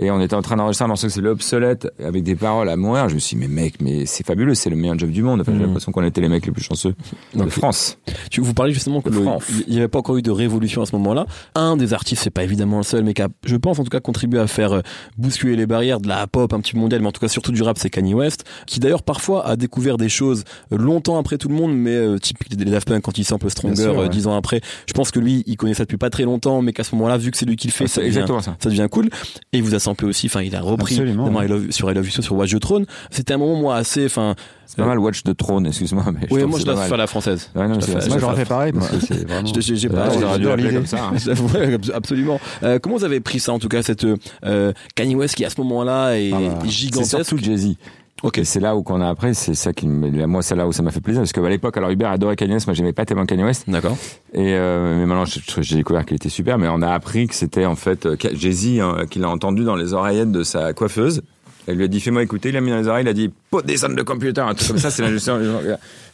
Et 0.00 0.10
on 0.10 0.20
était 0.20 0.34
en 0.34 0.42
train 0.42 0.56
d'enregistrer 0.56 0.84
un 0.84 0.88
morceau 0.88 1.06
que 1.08 1.12
c'est 1.12 1.20
l'obsolète 1.20 1.88
avec 2.02 2.22
des 2.22 2.36
paroles 2.36 2.68
à 2.68 2.76
mourir. 2.76 3.08
Je 3.08 3.14
me 3.14 3.18
suis 3.18 3.36
dit, 3.36 3.46
mais 3.46 3.62
mec, 3.62 3.74
mais 3.80 4.06
c'est 4.06 4.24
fabuleux, 4.24 4.54
c'est 4.54 4.70
le 4.70 4.76
meilleur 4.76 4.98
job 4.98 5.10
du 5.10 5.22
monde. 5.22 5.40
Enfin, 5.40 5.52
j'ai 5.52 5.58
Mhm. 5.58 5.66
l'impression 5.66 5.92
qu'on 5.92 6.04
était 6.04 6.20
les 6.20 6.28
mecs 6.28 6.46
les 6.46 6.52
plus 6.52 6.62
chanceux 6.62 6.94
de 7.34 7.38
Donc, 7.40 7.48
France. 7.50 7.98
Tu 8.30 8.40
vous 8.40 8.54
parlez 8.54 8.72
justement 8.72 9.00
que 9.00 9.10
le- 9.10 9.24
il 9.66 9.72
n'y 9.72 9.78
avait 9.78 9.88
pas 9.88 9.98
encore 9.98 10.16
eu 10.16 10.22
de 10.22 10.30
révolution 10.30 10.82
à 10.82 10.86
ce 10.86 10.94
moment-là. 10.96 11.26
Un 11.54 11.76
des 11.76 11.92
artistes, 11.94 12.22
c'est 12.22 12.30
pas 12.30 12.44
évidemment 12.44 12.78
le 12.78 12.82
seul, 12.84 13.02
mais 13.04 13.12
qui 13.14 13.22
a, 13.22 13.28
je 13.44 13.56
pense 13.56 13.78
en 13.78 13.84
tout 13.84 13.90
cas, 13.90 14.00
contribué 14.00 14.38
à 14.38 14.46
faire 14.46 14.72
euh, 14.72 14.80
bousculer 15.16 15.56
les 15.56 15.66
barrières 15.66 16.00
de 16.00 16.08
la 16.08 16.26
pop 16.26 16.52
un 16.52 16.60
petit 16.60 16.72
peu 16.74 16.78
mondiale, 16.78 17.00
mais 17.00 17.08
en 17.08 17.12
tout 17.12 17.20
cas 17.20 17.28
surtout 17.28 17.52
du 17.52 17.62
rap, 17.62 17.76
c'est 17.78 17.90
Kanye 17.90 18.14
West, 18.14 18.44
qui 18.66 18.78
d'ailleurs 18.80 19.02
parfois 19.02 19.46
a 19.46 19.56
découvert 19.56 19.96
des 19.96 20.08
choses 20.08 20.44
euh, 20.72 20.76
longtemps 20.78 21.18
après 21.18 21.38
tout 21.38 21.48
le 21.48 21.54
monde, 21.54 21.74
mais 21.76 21.90
euh, 21.94 22.18
typique 22.18 22.56
des 22.56 22.64
Daft 22.66 22.86
Punk 22.88 23.02
quand 23.02 23.18
il 23.18 23.24
sample 23.24 23.50
Stronger 23.50 23.88
ouais. 23.88 24.08
dix 24.08 24.26
ans 24.26 24.36
après. 24.36 24.60
Je 24.86 24.92
pense 24.92 25.10
que 25.10 25.18
lui, 25.18 25.42
il 25.46 25.56
connaît 25.56 25.74
ça 25.74 25.84
depuis 25.84 25.96
pas 25.98 26.10
très 26.10 26.22
longtemps, 26.24 26.62
mais 26.62 26.72
qu'à 26.72 26.84
ce 26.84 26.94
moment-là, 26.94 27.16
vu 27.18 27.30
que 27.30 27.36
c'est 27.36 27.46
lui 27.46 27.56
qui 27.56 27.66
le 27.66 27.72
fait, 27.72 27.84
Ah, 27.84 27.88
ça 27.88 28.00
devient, 28.00 28.08
exactement 28.08 28.40
ça. 28.40 28.56
ça 28.62 28.68
devient 28.70 28.86
cool. 28.90 29.06
Et 29.52 29.58
il 29.58 29.62
vous 29.62 29.74
a 29.74 29.78
samplé 29.88 30.06
aussi, 30.08 30.26
enfin, 30.26 30.42
il 30.42 30.54
a 30.54 30.60
repris 30.60 30.94
Absolument. 30.94 31.42
I 31.42 31.48
Love- 31.48 31.70
sur 31.70 31.90
I 31.90 31.94
Love 31.94 32.04
You 32.06 32.12
So, 32.12 32.22
sur 32.22 32.36
Watch 32.36 32.54
the 32.54 32.60
Throne. 32.60 32.84
C'était 33.10 33.34
un 33.34 33.38
moment, 33.38 33.56
moi, 33.60 33.76
assez, 33.76 34.06
enfin, 34.06 34.34
C'est 34.66 34.76
pas 34.76 34.84
mal 34.86 34.98
Watch 34.98 35.22
the 35.22 35.36
Throne, 35.36 35.66
excuse-moi. 35.66 36.04
Mais 36.12 36.26
oui, 36.30 36.44
moi 36.44 36.58
je 36.60 36.66
mal. 36.66 36.92
à 36.92 36.96
la 36.96 37.06
française. 37.06 37.50
Ouais, 37.54 37.66
non, 37.68 37.80
Je 37.80 37.90
Moi, 38.08 38.18
j'aurais 38.18 38.36
fait 38.36 38.44
pareil 38.44 38.72
parce 38.72 38.88
que 38.90 39.00
c'est 39.00 39.26
vraiment. 39.28 39.48
Je- 39.54 39.74
j'ai- 39.74 39.88
pas- 39.88 40.10
j'aurais 40.18 40.72
comme 40.74 40.86
ça, 40.86 41.10
hein. 41.10 41.16
Absolument. 41.94 42.38
Euh, 42.62 42.78
comment 42.78 42.96
vous 42.96 43.04
avez 43.04 43.20
pris 43.20 43.40
ça 43.40 43.52
en 43.52 43.58
tout 43.58 43.68
cas 43.68 43.82
cette 43.82 44.06
euh, 44.44 44.72
Kanye 44.94 45.14
West 45.14 45.34
qui 45.36 45.44
à 45.44 45.50
ce 45.50 45.60
moment-là 45.60 46.12
est, 46.18 46.30
Ah 46.32 46.38
bah, 46.38 46.44
est 46.44 46.66
C'est 46.66 46.70
gigantesque? 46.70 47.24
surtout 47.26 47.38
Jay-Z. 47.42 47.76
Ok. 48.22 48.38
Et 48.38 48.44
c'est 48.44 48.60
là 48.60 48.74
où 48.74 48.82
qu'on 48.82 49.00
a 49.00 49.08
appris, 49.08 49.34
c'est 49.34 49.54
ça 49.54 49.72
qui 49.72 49.86
me, 49.86 50.26
moi 50.26 50.42
c'est 50.42 50.56
là 50.56 50.66
où 50.66 50.72
ça 50.72 50.82
m'a 50.82 50.90
fait 50.90 51.00
plaisir 51.00 51.22
parce 51.22 51.32
qu'à 51.32 51.48
l'époque 51.48 51.76
alors 51.76 51.90
Hubert 51.90 52.10
adorait 52.10 52.36
Kanye 52.36 52.54
West, 52.54 52.66
moi 52.66 52.74
j'aimais 52.74 52.92
pas 52.92 53.04
tellement 53.04 53.26
Kanye 53.26 53.44
West 53.44 53.64
D'accord. 53.68 53.96
et 54.32 54.54
euh, 54.54 54.96
mais 54.98 55.06
maintenant 55.06 55.24
j'ai 55.24 55.76
découvert 55.76 56.04
qu'il 56.04 56.16
était 56.16 56.28
super 56.28 56.58
mais 56.58 56.68
on 56.68 56.82
a 56.82 56.90
appris 56.90 57.28
que 57.28 57.34
c'était 57.34 57.64
en 57.64 57.76
fait 57.76 58.06
euh, 58.06 58.16
Jay-Z 58.32 58.80
hein, 58.80 59.06
qu'il 59.08 59.22
a 59.24 59.30
entendu 59.30 59.64
dans 59.64 59.76
les 59.76 59.92
oreillettes 59.92 60.32
de 60.32 60.42
sa 60.42 60.72
coiffeuse. 60.72 61.22
Elle 61.70 61.76
lui 61.76 61.84
a 61.84 61.88
dit 61.88 62.00
fais-moi 62.00 62.22
écouter, 62.22 62.48
il 62.48 62.56
a 62.56 62.62
mis 62.62 62.70
dans 62.70 62.78
les 62.78 62.88
oreilles, 62.88 63.04
il 63.04 63.08
a 63.08 63.12
dit 63.12 63.30
this 63.66 63.84
on 63.84 63.94
the 63.94 64.02
computer, 64.02 64.40
un 64.40 64.54
truc 64.54 64.68
comme 64.68 64.78
ça, 64.78 64.90
c'est 64.90 65.02
l'ingestion. 65.02 65.38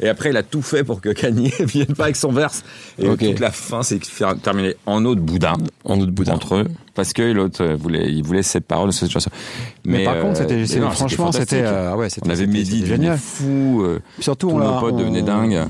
Et 0.01 0.09
après 0.09 0.31
il 0.31 0.37
a 0.37 0.43
tout 0.43 0.63
fait 0.63 0.83
pour 0.83 1.01
que 1.01 1.11
Kanye 1.11 1.53
vienne 1.61 1.95
pas 1.97 2.05
avec 2.05 2.17
son 2.17 2.33
verse. 2.33 2.65
Et 2.99 3.09
Ok. 3.09 3.21
toute 3.21 3.39
la 3.41 3.53
fin 3.53 3.83
c'est 3.85 4.01
terminé 4.43 4.75
en 4.87 5.05
eau 5.05 5.15
de 5.15 5.21
boudin 5.21 5.55
En 5.85 6.01
autre 6.01 6.11
bout 6.11 6.29
entre 6.29 6.57
eux 6.57 6.65
parce 6.95 7.13
que 7.13 7.23
l'autre 7.23 7.63
euh, 7.63 7.77
voulait 7.77 8.11
il 8.13 8.25
voulait 8.25 8.43
cette 8.43 8.67
parole 8.67 8.93
cette 8.93 9.11
chanson. 9.11 9.31
Mais, 9.85 10.05
par 10.05 10.15
euh, 10.17 10.23
contre, 10.23 10.39
c'était, 10.39 10.81
non, 10.81 10.91
franchement, 10.91 11.31
c'était, 11.33 11.63
euh, 11.65 11.95
ouais, 11.95 12.09
On 12.25 12.31
avait 12.31 12.47
Mehdi 12.47 12.85
génial. 12.87 13.19
fou, 13.19 13.83
euh, 13.85 14.01
Surtout, 14.21 14.49
tous 14.49 14.55
on 14.55 14.59
nos 14.59 14.81
potes 14.81 14.95
on- 14.95 14.99
devenaient 14.99 15.23
dingues. 15.23 15.63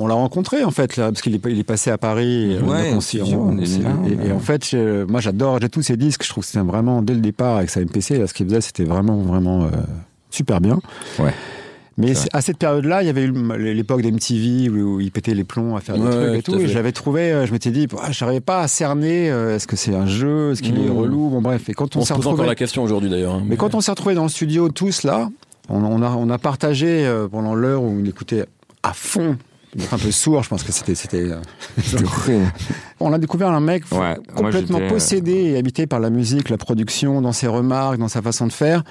On 0.00 0.06
l'a 0.06 0.14
rencontré 0.14 0.64
en 0.64 0.70
fait 0.70 0.96
là, 0.96 1.08
parce 1.10 1.20
qu'il 1.22 1.34
est, 1.34 1.40
il 1.46 1.58
est 1.58 1.64
passé 1.64 1.90
à 1.90 1.98
Paris. 1.98 2.52
et 2.54 2.58
Ouais, 2.58 2.92
on 2.94 2.96
on 2.96 3.00
et, 3.58 4.32
en 4.32 4.38
fait, 4.40 4.66
je- 4.68 5.04
moi 5.04 5.20
j'adore, 5.20 5.58
j'ai 5.60 5.68
tous 5.68 5.82
ces 5.82 5.96
disques. 5.96 6.24
Je 6.24 6.30
trouve 6.30 6.42
que 6.44 6.50
c'était 6.50 6.64
vraiment 6.64 7.02
dès 7.02 7.14
le 7.14 7.20
départ 7.20 7.56
avec 7.58 7.70
sa 7.70 7.80
MPC, 7.80 8.18
là, 8.18 8.26
ce 8.26 8.34
qu'il 8.34 8.46
faisait, 8.46 8.60
c'était 8.60 8.84
vraiment 8.84 9.16
vraiment 9.18 9.62
euh, 9.64 9.68
super 10.30 10.60
bien. 10.60 10.80
Ouais. 11.18 11.32
Mais 11.98 12.14
C'est 12.14 12.22
c'est- 12.22 12.28
à 12.34 12.40
cette 12.40 12.56
période-là, 12.56 13.02
il 13.02 13.06
y 13.06 13.10
avait 13.10 13.24
eu 13.24 13.32
l'époque 13.58 14.00
d'MTV 14.00 14.70
où, 14.70 14.94
où 14.96 15.00
il 15.00 15.10
pétait 15.10 15.34
les 15.34 15.44
plombs 15.44 15.76
à 15.76 15.80
faire 15.80 15.96
des 15.96 16.02
Ouais, 16.02 16.10
trucs 16.10 16.38
et 16.38 16.42
tout 16.42 16.54
Et 16.58 16.66
l'avais 16.74 16.92
trouvé, 16.92 17.30
euh, 17.32 17.44
je 17.44 17.52
m'étais 17.52 17.70
dit, 17.70 17.88
ah, 18.00 18.10
j'arrivais 18.10 18.40
pas 18.40 18.60
à 18.62 18.68
cerner. 18.68 19.30
euh, 19.30 19.56
est-ce 19.56 19.66
que 19.66 19.76
c'est 19.76 19.94
un 19.94 20.06
jeu 20.06 20.52
Est-ce 20.52 20.62
qu'il 20.62 20.78
est 20.78 20.88
Mmh. 20.88 20.96
relou 20.98 21.28
Bon 21.28 21.42
bref. 21.42 21.68
Et 21.68 21.74
quand 21.74 21.96
on, 21.96 22.00
On, 22.00 22.02
s'est 22.04 22.14
se 22.14 22.18
pose 22.18 22.26
encore 22.28 22.46
la 22.46 22.54
question 22.54 22.82
aujourd'hui 22.82 23.10
d'ailleurs. 23.10 23.34
hein. 23.34 23.42
mais 23.46 23.56
quand 23.56 23.74
on 23.74 23.82
s'est 23.82 23.90
retrouvés 23.90 24.14
dans 24.14 24.22
le 24.22 24.28
studio 24.30 24.70
tous 24.70 25.02
là, 25.02 25.28
on, 25.68 25.84
on 25.84 26.00
a, 26.00 26.10
on 26.12 26.30
a 26.30 26.38
partagé 26.38 27.04
euh, 27.06 27.28
pendant 27.28 27.54
l'heure 27.54 27.82
où 27.82 28.00
il 28.00 28.08
écoutait 28.08 28.46
à 28.82 28.94
fond. 28.94 29.36
Un 29.92 29.98
peu 29.98 30.10
sourd, 30.10 30.42
je 30.42 30.48
pense 30.48 30.64
que 30.64 30.72
c'était. 30.72 30.94
c'était 30.94 31.30
euh, 31.30 31.40
on 33.00 33.12
a 33.12 33.18
découvert 33.18 33.50
un 33.50 33.60
mec 33.60 33.84
Ouais, 33.92 34.16
complètement 34.34 34.80
euh, 34.80 34.88
possédé 34.88 35.32
et 35.32 35.58
habité 35.58 35.86
par 35.86 36.00
la 36.00 36.10
musique, 36.10 36.48
la 36.48 36.58
production, 36.58 37.20
dans 37.20 37.32
ses 37.32 37.46
remarques, 37.46 37.98
dans 37.98 38.08
sa 38.08 38.20
façon 38.20 38.46
de 38.46 38.52
faire. 38.52 38.82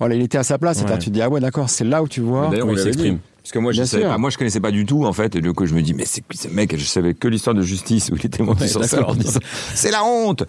Voilà, 0.00 0.14
il 0.14 0.22
était 0.22 0.38
à 0.38 0.42
sa 0.42 0.58
place. 0.58 0.78
Ouais. 0.78 0.82
C'est-à-dire, 0.82 1.04
tu 1.04 1.10
te 1.10 1.14
dis, 1.14 1.22
ah 1.22 1.28
ouais, 1.28 1.40
d'accord, 1.40 1.70
c'est 1.70 1.84
là 1.84 2.02
où 2.02 2.08
tu 2.08 2.20
vois. 2.20 2.48
D'ailleurs, 2.48 2.72
il 2.72 2.78
s'exprime. 2.78 3.18
Parce 3.42 3.52
que 3.52 3.58
moi, 3.58 3.72
je 3.72 3.82
savais 3.84 4.04
pas, 4.04 4.18
moi, 4.18 4.30
je 4.30 4.38
connaissais 4.38 4.60
pas 4.60 4.70
du 4.70 4.84
tout, 4.84 5.04
en 5.06 5.12
fait. 5.12 5.34
Et 5.36 5.40
du 5.40 5.52
coup, 5.52 5.66
je 5.66 5.74
me 5.74 5.82
dis, 5.82 5.94
mais 5.94 6.04
c'est 6.04 6.22
ce 6.34 6.48
mec? 6.48 6.76
Je 6.76 6.84
savais 6.84 7.14
que 7.14 7.26
l'histoire 7.28 7.54
de 7.54 7.62
justice 7.62 8.10
où 8.12 8.16
il 8.16 8.26
était 8.26 8.42
monté 8.42 8.64
Ouais, 8.64 8.86
sur 8.86 9.08
en 9.08 9.14
disant, 9.14 9.40
c'est 9.74 9.90
la 9.90 10.04
honte! 10.04 10.44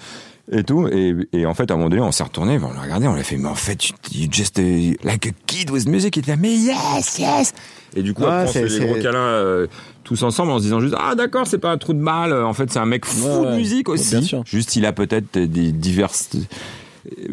Et 0.51 0.63
tout. 0.63 0.87
Et, 0.87 1.15
et 1.31 1.45
en 1.45 1.53
fait, 1.53 1.69
à 1.71 1.75
un 1.75 1.77
moment 1.77 1.89
donné, 1.89 2.01
on 2.01 2.11
s'est 2.11 2.23
retourné, 2.23 2.59
on 2.61 2.73
l'a 2.73 2.81
regardé, 2.81 3.07
on 3.07 3.13
l'a 3.13 3.23
fait, 3.23 3.37
mais 3.37 3.47
en 3.47 3.55
fait, 3.55 3.87
you, 3.89 3.95
you 4.13 4.27
just 4.29 4.57
uh, 4.59 4.95
like 5.03 5.25
a 5.27 5.29
kid 5.45 5.69
with 5.69 5.87
music. 5.87 6.17
Il 6.17 6.19
était 6.19 6.31
là, 6.31 6.37
mais 6.37 6.53
yes, 6.53 7.19
yes! 7.19 7.53
Et 7.95 8.01
du 8.01 8.13
coup, 8.13 8.23
Ouais, 8.23 8.43
on 8.43 8.47
se 8.47 8.53
fait 8.53 8.79
des 8.79 8.85
gros 8.85 8.95
câlins, 9.01 9.17
euh, 9.19 9.67
tous 10.03 10.21
ensemble 10.23 10.51
en 10.51 10.57
se 10.57 10.63
disant 10.63 10.79
juste, 10.81 10.95
ah, 10.99 11.15
d'accord, 11.15 11.45
c'est 11.47 11.59
pas 11.59 11.71
un 11.71 11.77
trou 11.77 11.93
de 11.93 12.03
balle. 12.03 12.33
En 12.33 12.53
fait, 12.53 12.69
c'est 12.71 12.79
un 12.79 12.85
mec 12.85 13.05
fou 13.05 13.27
Ouais, 13.43 13.51
de 13.51 13.55
musique 13.55 13.87
aussi. 13.87 14.09
bien 14.15 14.21
sûr. 14.23 14.41
Juste, 14.45 14.75
il 14.75 14.85
a 14.85 14.91
peut-être 14.91 15.37
des 15.37 15.71
diverses, 15.71 16.29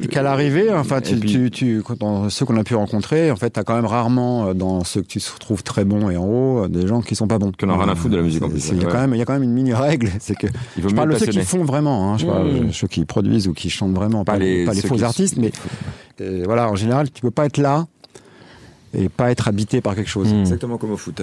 Et 0.03 0.07
qu'à 0.09 0.23
l'arrivée, 0.23 0.73
enfin, 0.73 0.99
Et 1.01 1.03
tu, 1.03 1.17
puis- 1.17 1.51
tu, 1.51 1.83
dans 2.01 2.31
ceux 2.31 2.47
qu'on 2.47 2.57
a 2.57 2.65
pu 2.65 2.75
rencontrer, 2.75 3.31
en 3.31 3.37
fait, 3.37 3.51
t'as 3.51 3.65
quand 3.65 3.75
même 3.75 3.85
rarement 3.85 4.49
euh, 4.49 4.55
dans 4.55 4.83
ceux 4.83 5.03
que 5.03 5.07
tu 5.09 5.21
trouves 5.39 5.63
très 5.63 5.85
bons 5.85 6.09
et 6.09 6.17
en 6.17 6.25
haut, 6.25 6.65
euh, 6.65 6.69
des 6.69 6.87
gens 6.87 7.03
qui 7.03 7.15
sont 7.15 7.29
pas 7.29 7.39
bons. 7.39 7.53
Qu'on 7.53 7.69
en 7.69 7.75
a 7.79 7.85
rien 7.85 7.93
à 7.93 7.95
foutre 7.95 8.13
de 8.13 8.17
la 8.17 8.23
musique, 8.23 8.43
en 8.43 8.49
plus. 8.49 8.61
c'est- 8.61 8.73
Il 8.75 8.79
y 8.79 8.85
a 8.85 8.87
Ouais. 8.87 8.93
quand 8.93 9.01
même, 9.01 9.15
il 9.15 9.19
y 9.19 9.23
a 9.23 9.27
quand 9.27 9.35
même 9.35 9.43
une 9.43 9.53
mini 9.53 9.75
règle, 9.75 10.11
c'est 10.21 10.35
que 10.37 10.47
il 10.79 10.83
vaut 10.83 10.89
je 10.89 10.95
parle 10.95 11.13
de 11.13 11.19
ceux 11.19 11.27
qui 11.27 11.41
font 11.43 11.65
vraiment, 11.65 12.13
hein, 12.15 12.19
je 12.19 12.25
parle 12.27 12.51
Mmh. 12.51 12.67
de 12.69 12.73
ceux 12.73 12.87
qui 12.89 13.05
produisent 13.05 13.47
ou 13.49 13.53
qui 13.53 13.69
chantent 13.69 13.93
vraiment, 13.95 14.25
pas, 14.25 14.33
Pas 14.33 14.39
les, 14.39 14.65
pas 14.65 14.73
faux 14.75 15.03
artistes, 15.03 15.37
mais 15.37 15.53
euh, 16.23 16.43
voilà, 16.47 16.71
en 16.71 16.75
général, 16.75 17.11
tu 17.11 17.21
peux 17.21 17.31
pas 17.31 17.45
être 17.45 17.59
là 17.59 17.87
et 18.95 19.11
pas 19.11 19.31
être 19.31 19.49
habité 19.49 19.83
par 19.83 19.95
quelque 19.95 20.09
chose. 20.09 20.33
Hmm. 20.33 20.41
Exactement 20.41 20.79
comme 20.79 20.93
au 20.93 20.97
foot. 20.97 21.21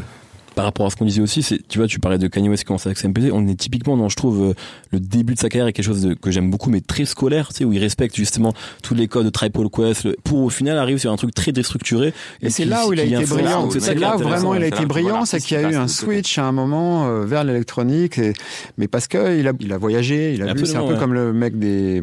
Par 0.56 0.64
rapport 0.66 0.86
à 0.86 0.90
ce 0.90 0.96
qu'on 0.96 1.06
disait 1.06 1.22
aussi, 1.22 1.44
c'est, 1.44 1.60
tu 1.68 1.80
vois, 1.80 1.88
tu 1.88 2.00
parlais 2.00 2.18
de 2.18 2.28
Kanye 2.28 2.48
West 2.50 2.64
qui 2.64 2.68
commence 2.68 2.86
avec 2.86 3.04
MPC. 3.04 3.30
On 3.34 3.46
est 3.48 3.56
typiquement 3.60 3.98
dans, 3.98 4.08
je 4.10 4.16
trouve, 4.16 4.42
euh, 4.42 4.54
le 4.92 5.00
début 5.02 5.34
de 5.36 5.40
sa 5.40 5.50
carrière 5.50 5.68
est 5.68 5.74
quelque 5.74 5.86
chose 5.86 6.02
de- 6.02 6.14
que 6.14 6.32
j'aime 6.32 6.50
beaucoup, 6.50 6.70
mais 6.70 6.80
très 6.82 7.04
scolaire, 7.06 7.50
tu 7.50 7.56
sais, 7.56 7.66
où 7.66 7.74
il 7.74 7.80
respecte 7.80 8.16
justement 8.16 8.54
tous 8.82 8.96
les 8.96 9.08
codes 9.10 9.26
de 9.26 9.30
Tripole 9.30 9.70
Quest, 9.70 10.06
le- 10.06 10.16
pour 10.24 10.40
au 10.44 10.50
final 10.50 10.78
arriver 10.78 10.98
sur 10.98 11.12
un 11.12 11.18
truc 11.18 11.34
très 11.34 11.52
déstructuré. 11.52 12.14
Et 12.42 12.50
c'est 12.50 12.64
là 12.66 12.88
où 12.88 12.94
il 12.94 13.00
a 13.00 13.04
été 13.04 13.26
brillant. 13.26 13.70
C'est 13.70 13.96
là 13.96 14.16
où 14.16 14.20
vraiment 14.20 14.56
il 14.56 14.64
a 14.64 14.68
été 14.68 14.86
brillant, 14.86 15.26
c'est 15.26 15.40
qu'il 15.42 15.60
y 15.60 15.64
a 15.64 15.70
eu 15.72 15.76
un 15.76 15.88
switch 15.90 16.38
à 16.38 16.46
un 16.46 16.52
moment 16.54 17.06
euh, 17.08 17.26
vers 17.26 17.44
l'électronique, 17.44 18.18
et- 18.18 18.34
mais 18.78 18.88
parce 18.88 19.08
que 19.08 19.38
il 19.38 19.48
a, 19.48 19.52
il 19.60 19.74
a 19.74 19.78
voyagé, 19.78 20.34
il 20.36 20.42
a 20.42 20.54
vu. 20.54 20.66
C'est 20.66 20.78
un 20.78 20.86
peu 20.86 20.94
ouais. 20.94 21.00
comme 21.00 21.14
le 21.14 21.34
mec 21.34 21.60
des. 21.60 22.02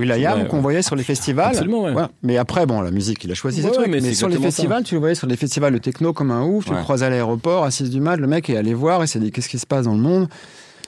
Will.i.am 0.00 0.40
Ouais, 0.42 0.46
qu'on 0.48 0.60
voyait 0.60 0.82
sur 0.82 0.96
les 0.96 1.02
festivals. 1.04 1.50
Absolument, 1.50 1.82
ouais. 1.84 1.92
Voilà. 1.92 2.10
Mais 2.22 2.36
après, 2.38 2.66
bon, 2.66 2.80
la 2.80 2.90
musique, 2.90 3.22
il 3.24 3.30
a 3.30 3.34
choisi 3.34 3.62
Ouais, 3.62 3.68
ses 3.68 3.72
trucs. 3.74 3.88
mais 3.88 4.00
sur 4.14 4.28
les 4.28 4.36
ça. 4.36 4.42
festivals, 4.42 4.82
tu 4.82 4.94
le 4.94 5.00
voyais 5.00 5.14
sur 5.14 5.26
les 5.26 5.36
festivals 5.36 5.72
de 5.72 5.78
techno 5.78 6.12
comme 6.12 6.30
un 6.30 6.42
ouf. 6.42 6.64
Tu 6.64 6.70
Ouais. 6.72 6.76
le 6.78 6.82
croises 6.82 7.02
à 7.02 7.10
l'aéroport, 7.10 7.64
à 7.64 7.70
6 7.70 7.90
du 7.90 8.00
mat, 8.00 8.16
le 8.16 8.26
mec 8.26 8.50
est 8.50 8.56
allé 8.56 8.74
voir 8.74 9.02
et 9.02 9.06
s'est 9.06 9.20
dit 9.20 9.30
qu'est-ce 9.30 9.48
qui 9.48 9.58
se 9.58 9.66
passe 9.66 9.84
dans 9.84 9.94
le 9.94 10.00
monde? 10.00 10.28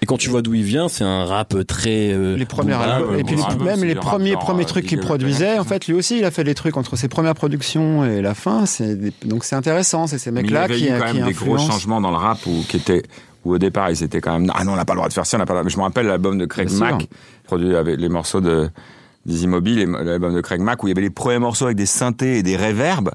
Et 0.00 0.04
quand 0.06 0.16
tu 0.16 0.30
vois 0.30 0.42
d'où 0.42 0.52
il 0.54 0.64
vient, 0.64 0.88
c'est 0.88 1.04
un 1.04 1.24
rap 1.26 1.54
très. 1.68 2.10
euh, 2.12 2.36
Les 2.36 2.44
premiers 2.44 2.72
albums, 2.74 3.16
et 3.16 3.22
puis 3.22 3.36
les- 3.36 3.42
album, 3.44 3.66
même 3.68 3.84
les 3.84 3.94
premiers, 3.94 4.34
premiers 4.34 4.64
euh, 4.64 4.66
trucs 4.66 4.86
qu'il 4.86 4.98
produisait. 4.98 5.60
En 5.60 5.64
fait, 5.64 5.86
lui 5.86 5.94
aussi, 5.94 6.18
il 6.18 6.24
a 6.24 6.32
fait 6.32 6.42
des 6.42 6.54
trucs 6.56 6.76
entre 6.76 6.96
ses 6.96 7.06
premières 7.06 7.36
productions 7.36 8.04
et 8.04 8.20
la 8.20 8.34
fin. 8.34 8.66
C'est 8.66 8.96
des- 8.96 9.12
donc 9.24 9.44
c'est 9.44 9.54
intéressant. 9.54 10.08
C'est 10.08 10.18
ces 10.18 10.32
Mais 10.32 10.40
il 10.40 10.46
y 10.46 10.46
mecs-là 10.46 10.62
avait 10.64 10.74
qui, 10.76 10.86
eu 10.86 10.98
quand 10.98 11.06
qui 11.12 11.18
même 11.18 11.26
des 11.28 11.32
gros 11.34 11.56
changements 11.56 12.00
dans 12.00 12.10
le 12.10 12.16
rap 12.16 12.38
où, 12.46 12.64
qui 12.68 12.78
étaient, 12.78 13.04
où 13.44 13.52
au 13.54 13.58
départ 13.58 13.92
ils 13.92 14.02
étaient 14.02 14.20
quand 14.20 14.36
même 14.40 14.50
ah 14.52 14.64
non 14.64 14.72
on 14.72 14.76
n'a 14.76 14.84
pas 14.84 14.94
le 14.94 14.98
droit 14.98 15.08
de 15.08 15.12
faire 15.14 15.24
ça 15.26 15.36
on 15.36 15.38
n'a 15.38 15.46
pas 15.46 15.52
le 15.54 15.60
droit. 15.60 15.70
je 15.70 15.76
me 15.76 15.82
rappelle 15.82 16.06
l'album 16.06 16.36
de 16.36 16.46
Craig. 16.46 16.68
Mack 16.72 17.08
produit 17.44 17.76
avec 17.76 18.00
les 18.00 18.08
morceaux 18.08 18.40
de 18.40 18.70
des 19.26 19.44
Immobiles 19.44 19.78
et 19.80 19.86
l'album 19.86 20.34
de 20.34 20.40
Craig 20.40 20.60
Mack 20.60 20.82
où 20.82 20.88
il 20.88 20.90
y 20.90 20.92
avait 20.92 21.02
les 21.02 21.10
premiers 21.10 21.38
morceaux 21.38 21.66
avec 21.66 21.76
des 21.76 21.86
synthés 21.86 22.38
et 22.38 22.42
des 22.42 22.56
réverbes 22.56 23.10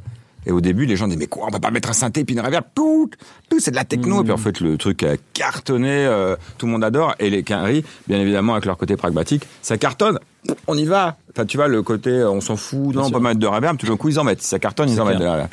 et 0.48 0.52
au 0.52 0.62
début 0.62 0.86
les 0.86 0.96
gens 0.96 1.08
disaient 1.08 1.20
mais 1.20 1.28
quoi 1.28 1.46
on 1.48 1.52
peut 1.52 1.60
pas 1.60 1.72
mettre 1.72 1.90
un 1.90 1.94
synthé 1.94 2.24
puis 2.24 2.34
une 2.34 2.42
réverb 2.42 2.64
tout 2.74 3.10
tout 3.50 3.60
c'est 3.60 3.72
de 3.72 3.76
la 3.76 3.84
techno. 3.84 4.22
Et 4.22 4.24
puis 4.24 4.32
en 4.32 4.38
fait 4.38 4.62
le 4.62 4.78
truc 4.78 5.04
a 5.04 5.16
cartonné 5.34 5.90
euh, 5.90 6.36
tout 6.58 6.66
le 6.66 6.72
monde 6.72 6.84
adore. 6.84 7.16
Et 7.20 7.30
les 7.30 7.44
Quinry 7.44 7.84
bien 8.08 8.20
évidemment 8.20 8.54
avec 8.54 8.66
leur 8.66 8.78
côté 8.78 8.96
pragmatique 8.96 9.44
ça 9.62 9.78
cartonne. 9.78 10.20
On 10.68 10.78
y 10.78 10.86
va. 10.86 11.18
Enfin 11.32 11.46
tu 11.46 11.58
vois 11.58 11.68
le 11.68 11.84
côté 11.84 12.10
euh, 12.10 12.32
on 12.32 12.40
s'en 12.40 12.56
fout 12.56 12.96
non 12.96 13.04
on 13.06 13.12
peut 13.12 13.20
mettre 13.20 13.40
de 13.40 13.48
réverb 13.48 13.78
tout 13.78 13.88
d'un 13.88 13.98
coup 13.98 14.08
ils 14.08 14.20
en 14.20 14.24
mettent. 14.24 14.42
Ça 14.42 14.60
cartonne 14.60 14.90
ils 14.90 15.02
en 15.02 15.06
mettent 15.06 15.20
de 15.20 15.26
la 15.26 15.50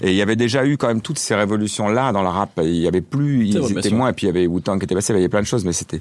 et 0.00 0.10
il 0.10 0.16
y 0.16 0.22
avait 0.22 0.36
déjà 0.36 0.66
eu 0.66 0.76
quand 0.76 0.88
même 0.88 1.02
toutes 1.02 1.18
ces 1.18 1.36
révolutions-là 1.36 2.10
dans 2.10 2.22
le 2.22 2.28
rap. 2.28 2.50
Il 2.62 2.74
y 2.74 2.88
avait 2.88 3.00
plus, 3.00 3.46
ils 3.46 3.58
vrai, 3.58 3.72
étaient 3.72 3.90
moins, 3.90 4.10
et 4.10 4.12
puis 4.12 4.26
il 4.26 4.28
y 4.28 4.30
avait 4.30 4.46
Wu-Tang 4.46 4.78
qui 4.78 4.84
était 4.84 4.94
passé, 4.94 5.12
il 5.12 5.16
y 5.16 5.18
avait 5.20 5.28
plein 5.28 5.40
de 5.40 5.46
choses, 5.46 5.64
mais 5.64 5.72
c'était, 5.72 6.00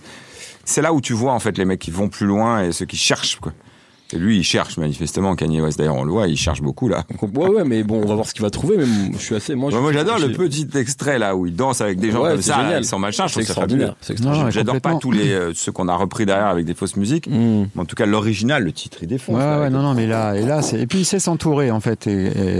c'est 0.65 0.81
là 0.81 0.93
où 0.93 1.01
tu 1.01 1.13
vois 1.13 1.33
en 1.33 1.39
fait 1.39 1.57
les 1.57 1.65
mecs 1.65 1.79
qui 1.79 1.91
vont 1.91 2.09
plus 2.09 2.25
loin 2.25 2.63
et 2.63 2.71
ceux 2.71 2.85
qui 2.85 2.97
cherchent 2.97 3.37
quoi. 3.39 3.53
Et 4.13 4.17
lui, 4.17 4.37
il 4.39 4.43
cherche 4.43 4.77
manifestement 4.77 5.35
Kanye 5.35 5.61
West. 5.61 5.77
D'ailleurs, 5.77 5.95
on 5.95 6.03
le 6.03 6.11
voit, 6.11 6.27
il 6.27 6.37
cherche 6.37 6.61
beaucoup 6.61 6.87
là. 6.87 7.03
Ouais, 7.21 7.47
ouais, 7.47 7.63
mais 7.63 7.83
bon, 7.83 8.01
on 8.03 8.05
va 8.07 8.15
voir 8.15 8.27
ce 8.27 8.33
qu'il 8.33 8.41
va 8.41 8.49
trouver. 8.49 8.77
Mais 8.77 8.85
je 9.13 9.17
suis 9.17 9.35
assez. 9.35 9.55
Moi, 9.55 9.71
moi, 9.79 9.93
j'adore 9.93 10.19
le 10.19 10.31
petit 10.31 10.67
extrait 10.75 11.17
là 11.19 11.35
où 11.35 11.45
il 11.47 11.55
danse 11.55 11.81
avec 11.81 11.99
des 11.99 12.11
gens 12.11 12.23
Ouais, 12.23 12.31
comme 12.31 12.41
ça, 12.41 12.55
génial. 12.57 12.73
avec 12.73 12.85
son 12.85 12.99
machin. 12.99 13.27
Je 13.27 13.33
C'est 13.33 13.39
trouve 13.43 13.55
ça 13.55 13.61
fabuleux. 13.61 13.75
extraordinaire. 13.85 13.95
C'est 14.01 14.13
extraordinaire. 14.13 14.45
Ouais, 14.47 14.51
J'adore 14.51 14.81
pas 14.81 14.95
tous 14.95 15.11
les 15.11 15.31
euh, 15.31 15.51
ceux 15.53 15.71
qu'on 15.71 15.87
a 15.87 15.95
repris 15.95 16.25
derrière 16.25 16.47
avec 16.47 16.65
des 16.65 16.73
fausses 16.73 16.95
musiques. 16.97 17.27
Hmm. 17.27 17.65
Mais 17.75 17.81
en 17.81 17.85
tout 17.85 17.95
cas, 17.95 18.05
l'original, 18.05 18.63
le 18.63 18.71
titre, 18.71 18.97
il 19.01 19.07
défonce. 19.07 19.35
Ouais, 19.37 19.41
là, 19.43 19.59
ouais, 19.61 19.69
non, 19.69 19.81
non, 19.81 19.93
mais 19.93 20.07
là, 20.07 20.35
et 20.35 20.45
là, 20.45 20.61
et 20.77 20.87
puis 20.87 20.99
il 20.99 21.05
sait 21.05 21.19
s'entourer, 21.19 21.71
en 21.71 21.79
fait, 21.79 22.07
et, 22.07 22.11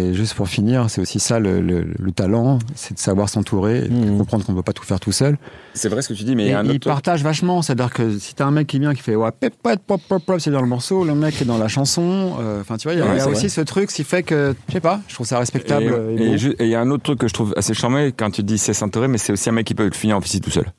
et 0.10 0.14
juste 0.14 0.34
pour 0.36 0.48
finir, 0.48 0.90
c'est 0.90 1.02
aussi 1.02 1.20
ça 1.20 1.40
le, 1.40 1.62
le, 1.62 1.86
le 1.98 2.12
talent, 2.12 2.60
c'est 2.76 2.94
de 2.94 3.00
savoir 3.00 3.30
s'entourer, 3.30 3.88
Mhm. 3.90 4.18
comprendre 4.20 4.46
qu'on 4.46 4.54
peut 4.54 4.62
pas 4.64 4.74
tout 4.74 4.84
faire 4.84 5.00
tout 5.00 5.12
seul. 5.12 5.38
C'est 5.74 5.90
vrai 5.90 6.02
ce 6.02 6.10
que 6.10 6.14
tu 6.14 6.24
dis, 6.24 6.36
mais 6.36 6.46
il 6.46 6.50
y 6.50 6.54
a 6.54 6.60
un 6.60 6.66
il 6.66 6.72
autre. 6.72 6.88
partage 6.88 7.24
vachement, 7.24 7.62
c'est-à-dire 7.62 7.92
que 7.94 8.18
si 8.18 8.36
t'as 8.36 8.46
un 8.46 8.52
mec 8.52 8.68
qui 8.68 8.80
vient, 8.80 8.94
qui 8.94 9.02
fait, 9.02 9.16
ouais, 9.16 9.30
pop, 9.32 9.80
pop, 9.88 10.02
pop, 10.08 10.40
c'est 10.40 10.52
dans 10.52 10.62
le 10.62 10.68
morceau, 10.68 11.04
le 11.04 11.16
mec 11.16 11.41
est 11.44 11.46
dans 11.46 11.58
la 11.58 11.68
chanson, 11.68 12.34
euh, 12.40 12.62
enfin, 12.62 12.78
tu 12.78 12.88
vois, 12.88 12.94
il 12.94 13.00
y 13.00 13.02
a, 13.02 13.06
Ouais, 13.06 13.12
il 13.14 13.18
y 13.18 13.20
a 13.20 13.24
c'est 13.24 13.30
aussi 13.30 13.40
vrai. 13.42 13.50
ce 13.50 13.62
truc, 13.62 13.90
qui 13.90 14.04
fait 14.04 14.24
que, 14.24 14.54
je 14.68 14.74
sais 14.74 14.80
pas, 14.80 15.02
je 15.08 15.14
trouve 15.16 15.28
ça 15.28 15.40
respectable. 15.40 16.16
Et- 16.18 16.36
il 16.60 16.68
y 16.68 16.76
a 16.76 16.80
un 16.82 16.90
autre 16.92 17.04
truc 17.04 17.20
que 17.20 17.28
je 17.28 17.34
trouve 17.34 17.54
assez 17.58 17.74
charmé 17.74 18.14
quand 18.16 18.32
tu 18.32 18.44
dis 18.44 18.58
c'est 18.58 18.74
s'entourer, 18.74 19.08
mais 19.08 19.18
c'est 19.18 19.34
aussi 19.34 19.50
un 19.50 19.54
mec 19.54 19.66
qui 19.66 19.76
peut 19.76 19.86
le 19.86 19.92
finir 19.92 20.18
en 20.18 20.22
physique 20.22 20.44
tout 20.44 20.50
seul. 20.52 20.72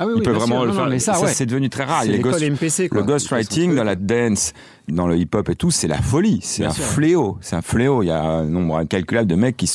ah 0.00 0.06
oui, 0.06 0.12
il 0.14 0.18
oui, 0.18 0.22
peut 0.24 0.30
vraiment 0.30 0.56
sûr, 0.56 0.64
le 0.64 0.68
non, 0.68 0.74
non, 0.74 0.80
faire. 0.82 0.90
mais 0.90 0.98
ça, 1.00 1.20
ouais. 1.20 1.32
c'est 1.32 1.46
devenu 1.46 1.68
très 1.70 1.82
rare. 1.84 2.04
L'école 2.04 2.32
ghost- 2.34 2.50
MPC, 2.50 2.88
quoi. 2.88 3.00
le 3.00 3.04
ghostwriting 3.06 3.74
dans 3.74 3.82
la 3.84 3.96
dance, 3.96 4.52
dans 4.88 5.08
le 5.08 5.16
hip-hop 5.16 5.48
et 5.48 5.56
tout, 5.56 5.70
c'est 5.72 5.88
la 5.88 6.00
folie. 6.00 6.38
C'est 6.42 6.64
un 6.64 6.70
sûr. 6.70 6.84
fléau. 6.84 7.36
C'est 7.40 7.56
un 7.56 7.62
fléau. 7.62 8.02
Il 8.04 8.06
y 8.06 8.10
a 8.12 8.22
un 8.22 8.44
nombre 8.44 8.76
incalculable 8.76 9.28
de 9.28 9.34
mecs 9.34 9.56
qui 9.56 9.68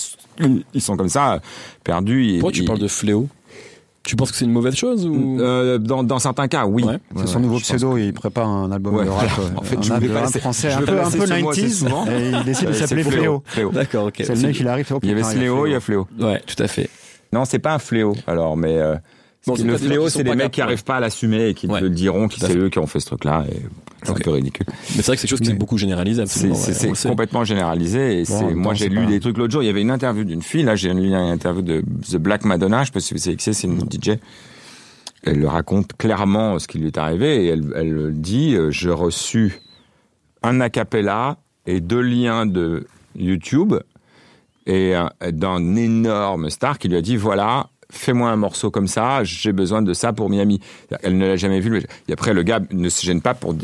ils 0.74 0.82
sont 0.82 0.96
comme 0.98 1.10
ça, 1.10 1.42
perdus. 1.84 2.26
et- 2.30 2.40
Pourquoi 2.40 2.52
tu 2.54 2.64
et- 2.64 2.66
parles 2.66 2.80
de 2.80 2.88
fléau? 2.88 3.28
Tu 4.06 4.16
penses 4.18 4.32
que 4.32 4.38
c'est 4.38 4.44
une 4.46 4.52
mauvaise 4.52 4.76
chose 4.76 5.06
ou 5.06 5.38
Euh, 5.40 5.78
dans, 5.78 6.04
dans 6.04 6.20
certains 6.20 6.48
cas, 6.50 6.66
oui. 6.66 6.84
Ouais. 6.84 6.98
C'est 7.16 7.22
Ouais, 7.22 7.28
son 7.28 7.40
nouveau 7.40 7.60
pseudo, 7.60 7.98
il 7.98 8.12
prépare 8.14 8.48
un 8.50 8.70
album 8.72 8.96
Ouais, 8.96 9.06
de 9.06 9.10
rap, 9.10 9.30
euh, 9.40 9.44
En 9.56 9.62
fait, 9.62 9.78
un 9.78 9.82
je 9.82 9.94
voulais 9.94 10.10
pas 10.10 10.28
français, 10.28 10.70
je 10.72 10.78
un 10.78 10.82
peu, 10.82 11.00
un 11.00 11.10
peu 11.10 11.26
ce 11.26 11.42
mot 11.42 11.50
assez 11.52 11.62
90s, 11.68 11.70
souvent. 11.74 12.06
et 12.08 12.30
il 12.32 12.44
décide 12.44 12.68
de 12.68 12.72
Euh, 12.72 12.74
c'est 12.74 12.88
s'appeler 12.88 13.04
Fléau. 13.04 13.44
Fléau. 13.46 13.72
D'accord, 13.72 14.06
ok. 14.08 14.16
C'est 14.18 14.36
le 14.36 14.42
mec, 14.42 14.60
il 14.60 14.68
arrive, 14.68 14.88
oh, 14.94 15.00
Il 15.04 15.10
y 15.10 15.12
avait 15.14 15.24
Sléo, 15.24 15.68
il 15.68 15.72
y 15.72 15.76
a 15.76 15.80
Fléau. 15.80 16.06
Ouais, 16.20 16.42
tout 16.46 16.62
à 16.62 16.68
fait. 16.68 16.90
Non, 17.32 17.46
c'est 17.46 17.60
pas 17.60 17.74
un 17.74 17.80
fléau. 17.80 18.14
Alors, 18.28 18.58
mais 18.58 18.78
euh, 18.78 18.96
Bon, 19.48 19.56
le 19.56 19.64
des 19.64 19.78
fléau, 19.78 20.08
c'est 20.10 20.24
les 20.24 20.36
mecs 20.36 20.52
qui 20.52 20.58
capables. 20.58 20.72
arrivent 20.74 20.84
pas 20.86 20.96
à 20.96 21.00
l'assumer 21.02 21.48
et 21.50 21.54
qui 21.54 21.68
te 21.68 21.74
le 21.76 21.90
diront, 21.90 22.28
à 22.28 22.30
c'est 22.48 22.56
eux 22.58 22.70
qui 22.70 22.80
ont 22.80 22.88
fait 22.88 23.00
ce 23.00 23.08
truc-là. 23.08 23.44
Et 23.52 23.62
c'est 24.04 24.12
un 24.12 24.16
peu 24.16 24.32
ridicule. 24.32 24.66
Mais 24.70 24.76
c'est 24.98 25.02
vrai 25.06 25.16
que 25.16 25.22
c'est 25.22 25.28
quelque 25.28 25.38
chose 25.38 25.48
qui 25.48 25.52
est 25.52 25.56
beaucoup 25.58 25.78
généralisé. 25.78 26.26
C'est 26.26 27.08
complètement 27.10 27.44
généralisé. 27.44 28.22
Et 28.22 28.24
Bon, 28.26 28.56
moi 28.56 28.74
j'ai 28.74 28.90
lu 28.90 28.98
pas- 29.04 29.06
des 29.06 29.20
trucs 29.20 29.38
l'autre 29.38 29.52
jour. 29.54 29.64
Il 29.64 29.68
y 29.68 29.70
avait 29.70 29.82
une 29.82 29.92
interview 29.92 30.24
d'une 30.24 30.42
fille. 30.42 30.64
Là, 30.64 30.76
j'ai 30.76 30.94
lu 30.94 31.08
une 31.08 31.14
interview 31.14 31.62
de 31.62 31.82
The 32.12 32.18
Black 32.18 32.46
Madonna. 32.46 32.82
Je 32.82 32.88
sais 32.88 32.92
pas 32.92 33.00
si 33.00 33.14
vous 33.14 33.20
savez 33.20 33.38
c'est. 33.40 33.64
Une 33.64 33.80
DJ. 33.90 34.18
Elle 35.26 35.40
le 35.40 35.48
raconte 35.48 35.94
clairement 35.98 36.60
ce 36.60 36.68
qui 36.68 36.80
lui 36.80 36.88
est 36.88 36.98
arrivé 36.98 37.46
et 37.46 37.48
elle, 37.48 37.64
elle 37.76 38.12
dit 38.14 38.56
euh, 38.56 38.72
j'ai 38.72 38.90
reçu 38.92 39.62
un 40.42 40.60
acapella 40.60 41.38
et 41.66 41.80
deux 41.80 42.02
liens 42.02 42.46
de 42.46 42.88
YouTube 43.16 43.74
et 44.66 44.96
un- 44.96 45.12
d'un 45.32 45.76
énorme 45.78 46.50
star 46.50 46.78
qui 46.78 46.90
lui 46.90 46.98
a 46.98 47.02
dit 47.02 47.16
voilà 47.16 47.68
fais-moi 47.94 48.30
un 48.30 48.36
morceau 48.36 48.72
comme 48.72 48.88
ça 48.88 49.24
j'ai 49.24 49.52
besoin 49.54 49.82
de 49.82 49.94
ça 49.94 50.12
pour 50.14 50.30
Miami 50.30 50.60
elle 51.04 51.18
ne 51.18 51.28
l'a 51.28 51.36
jamais 51.36 51.60
vu 51.60 51.82
et 52.10 52.14
après 52.14 52.34
le 52.34 52.44
gars 52.44 52.60
ne 52.72 52.90
se 52.90 53.06
gêne 53.06 53.22
pas 53.22 53.34
pour 53.34 53.56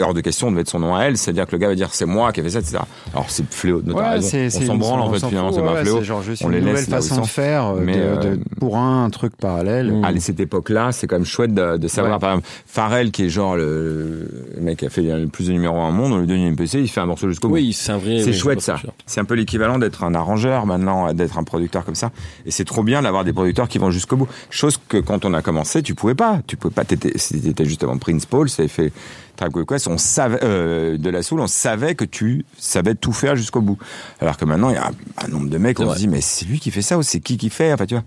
hors 0.00 0.12
de 0.14 0.20
question 0.20 0.50
de 0.50 0.56
mettre 0.56 0.70
son 0.70 0.80
nom 0.80 0.94
à 0.94 1.04
elle 1.04 1.16
c'est 1.16 1.30
à 1.30 1.32
dire 1.34 1.46
que 1.46 1.52
le 1.52 1.58
gars 1.58 1.68
va 1.68 1.74
dire 1.74 1.88
c'est 1.92 2.04
moi 2.06 2.32
qui 2.32 2.40
ai 2.40 2.42
fait 2.42 2.50
ça 2.50 2.58
etc 2.58 2.78
alors 3.12 3.30
c'est 3.30 3.44
fléau 3.52 3.80
de 3.80 3.92
Ouais, 3.94 4.20
c'est, 4.22 4.46
on 4.46 4.50
c'est- 4.50 4.66
s'en 4.66 4.76
branle 4.76 5.00
en 5.00 5.12
fait 5.12 5.20
s'en 5.20 5.28
finalement 5.28 5.52
c'est 5.52 5.62
pas 5.62 5.82
fléau 5.82 5.98
C'est 5.98 6.04
genre 6.04 6.22
juste 6.22 6.42
On 6.44 6.48
une 6.48 6.54
les 6.54 6.60
nouvelle 6.60 6.74
laisse 6.76 6.88
façon 6.88 7.20
de 7.20 7.26
faire, 7.26 7.66
euh, 7.68 7.80
Mais, 7.80 7.96
de, 7.96 8.00
euh, 8.02 8.16
de- 8.36 8.40
pour 8.58 8.76
un, 8.76 9.04
un 9.04 9.10
truc 9.10 9.36
parallèle. 9.36 9.92
Mm. 9.92 10.04
à 10.04 10.20
cette 10.20 10.40
époque-là, 10.40 10.90
c'est 10.92 11.06
quand 11.06 11.16
même 11.16 11.24
chouette 11.24 11.54
de, 11.54 11.76
de 11.76 11.86
savoir. 11.88 12.14
Ouais. 12.14 12.18
Par 12.18 12.30
exemple, 12.30 12.48
Pharrell, 12.66 13.10
qui 13.12 13.24
est 13.24 13.28
genre 13.28 13.56
le, 13.56 14.28
le 14.56 14.60
mec 14.60 14.78
qui 14.78 14.86
a 14.86 14.90
fait 14.90 15.02
le 15.02 15.28
plus 15.28 15.46
de 15.48 15.52
numéros 15.52 15.78
un 15.78 15.90
monde, 15.90 16.12
on 16.12 16.18
lui 16.18 16.26
donne 16.26 16.38
une 16.38 16.52
MPC, 16.54 16.80
il 16.80 16.88
fait 16.88 17.00
un 17.00 17.06
morceau 17.06 17.28
jusqu'au 17.28 17.48
bout. 17.48 17.54
Oui, 17.54 17.72
c'est 17.72 17.92
un 17.92 17.98
vrai. 17.98 18.18
C'est 18.20 18.30
oui, 18.30 18.34
chouette 18.36 18.60
ça. 18.62 18.76
C'est 19.06 19.20
un 19.20 19.24
peu 19.24 19.34
l'équivalent 19.34 19.78
d'être 19.78 20.02
un 20.02 20.14
arrangeur 20.14 20.66
maintenant, 20.66 21.12
d'être 21.12 21.38
un 21.38 21.44
producteur 21.44 21.84
comme 21.84 21.94
ça. 21.94 22.10
Et 22.46 22.50
c'est 22.50 22.64
trop 22.64 22.82
bien 22.82 23.02
d'avoir 23.02 23.22
des 23.24 23.32
producteurs 23.32 23.43
qui 23.68 23.78
vont 23.78 23.90
jusqu'au 23.90 24.16
bout. 24.16 24.28
Chose 24.50 24.78
que 24.88 24.98
quand 24.98 25.24
on 25.24 25.34
a 25.34 25.42
commencé, 25.42 25.82
tu 25.82 25.94
pouvais 25.94 26.14
pas. 26.14 26.40
Tu 26.46 26.56
pouvais 26.56 26.74
pas. 26.74 26.84
T'étais, 26.84 27.12
c'était 27.16 27.64
juste 27.64 27.82
avant 27.82 27.98
Prince 27.98 28.26
Paul, 28.26 28.48
ça 28.48 28.62
avait 28.62 28.68
fait 28.68 28.92
Tribe 29.36 29.52
Called 29.52 29.68
Quest. 29.68 29.88
On 29.88 29.98
savait 29.98 30.38
euh, 30.42 30.96
de 30.96 31.10
la 31.10 31.22
soul, 31.22 31.40
on 31.40 31.46
savait 31.46 31.94
que 31.94 32.04
tu 32.04 32.44
savais 32.58 32.94
tout 32.94 33.12
faire 33.12 33.36
jusqu'au 33.36 33.60
bout. 33.60 33.78
Alors 34.20 34.36
que 34.36 34.44
maintenant, 34.44 34.70
il 34.70 34.74
y 34.74 34.78
a 34.78 34.86
un, 34.86 35.24
un 35.24 35.28
nombre 35.28 35.48
de 35.48 35.58
mecs, 35.58 35.80
on 35.80 35.92
se 35.92 35.98
dit 35.98 36.08
mais 36.08 36.20
c'est 36.20 36.46
lui 36.46 36.60
qui 36.60 36.70
fait 36.70 36.82
ça 36.82 36.98
ou 36.98 37.02
c'est 37.02 37.20
qui 37.20 37.36
qui 37.36 37.50
fait 37.50 37.72
Enfin, 37.72 37.86
tu 37.86 37.94
vois. 37.94 38.04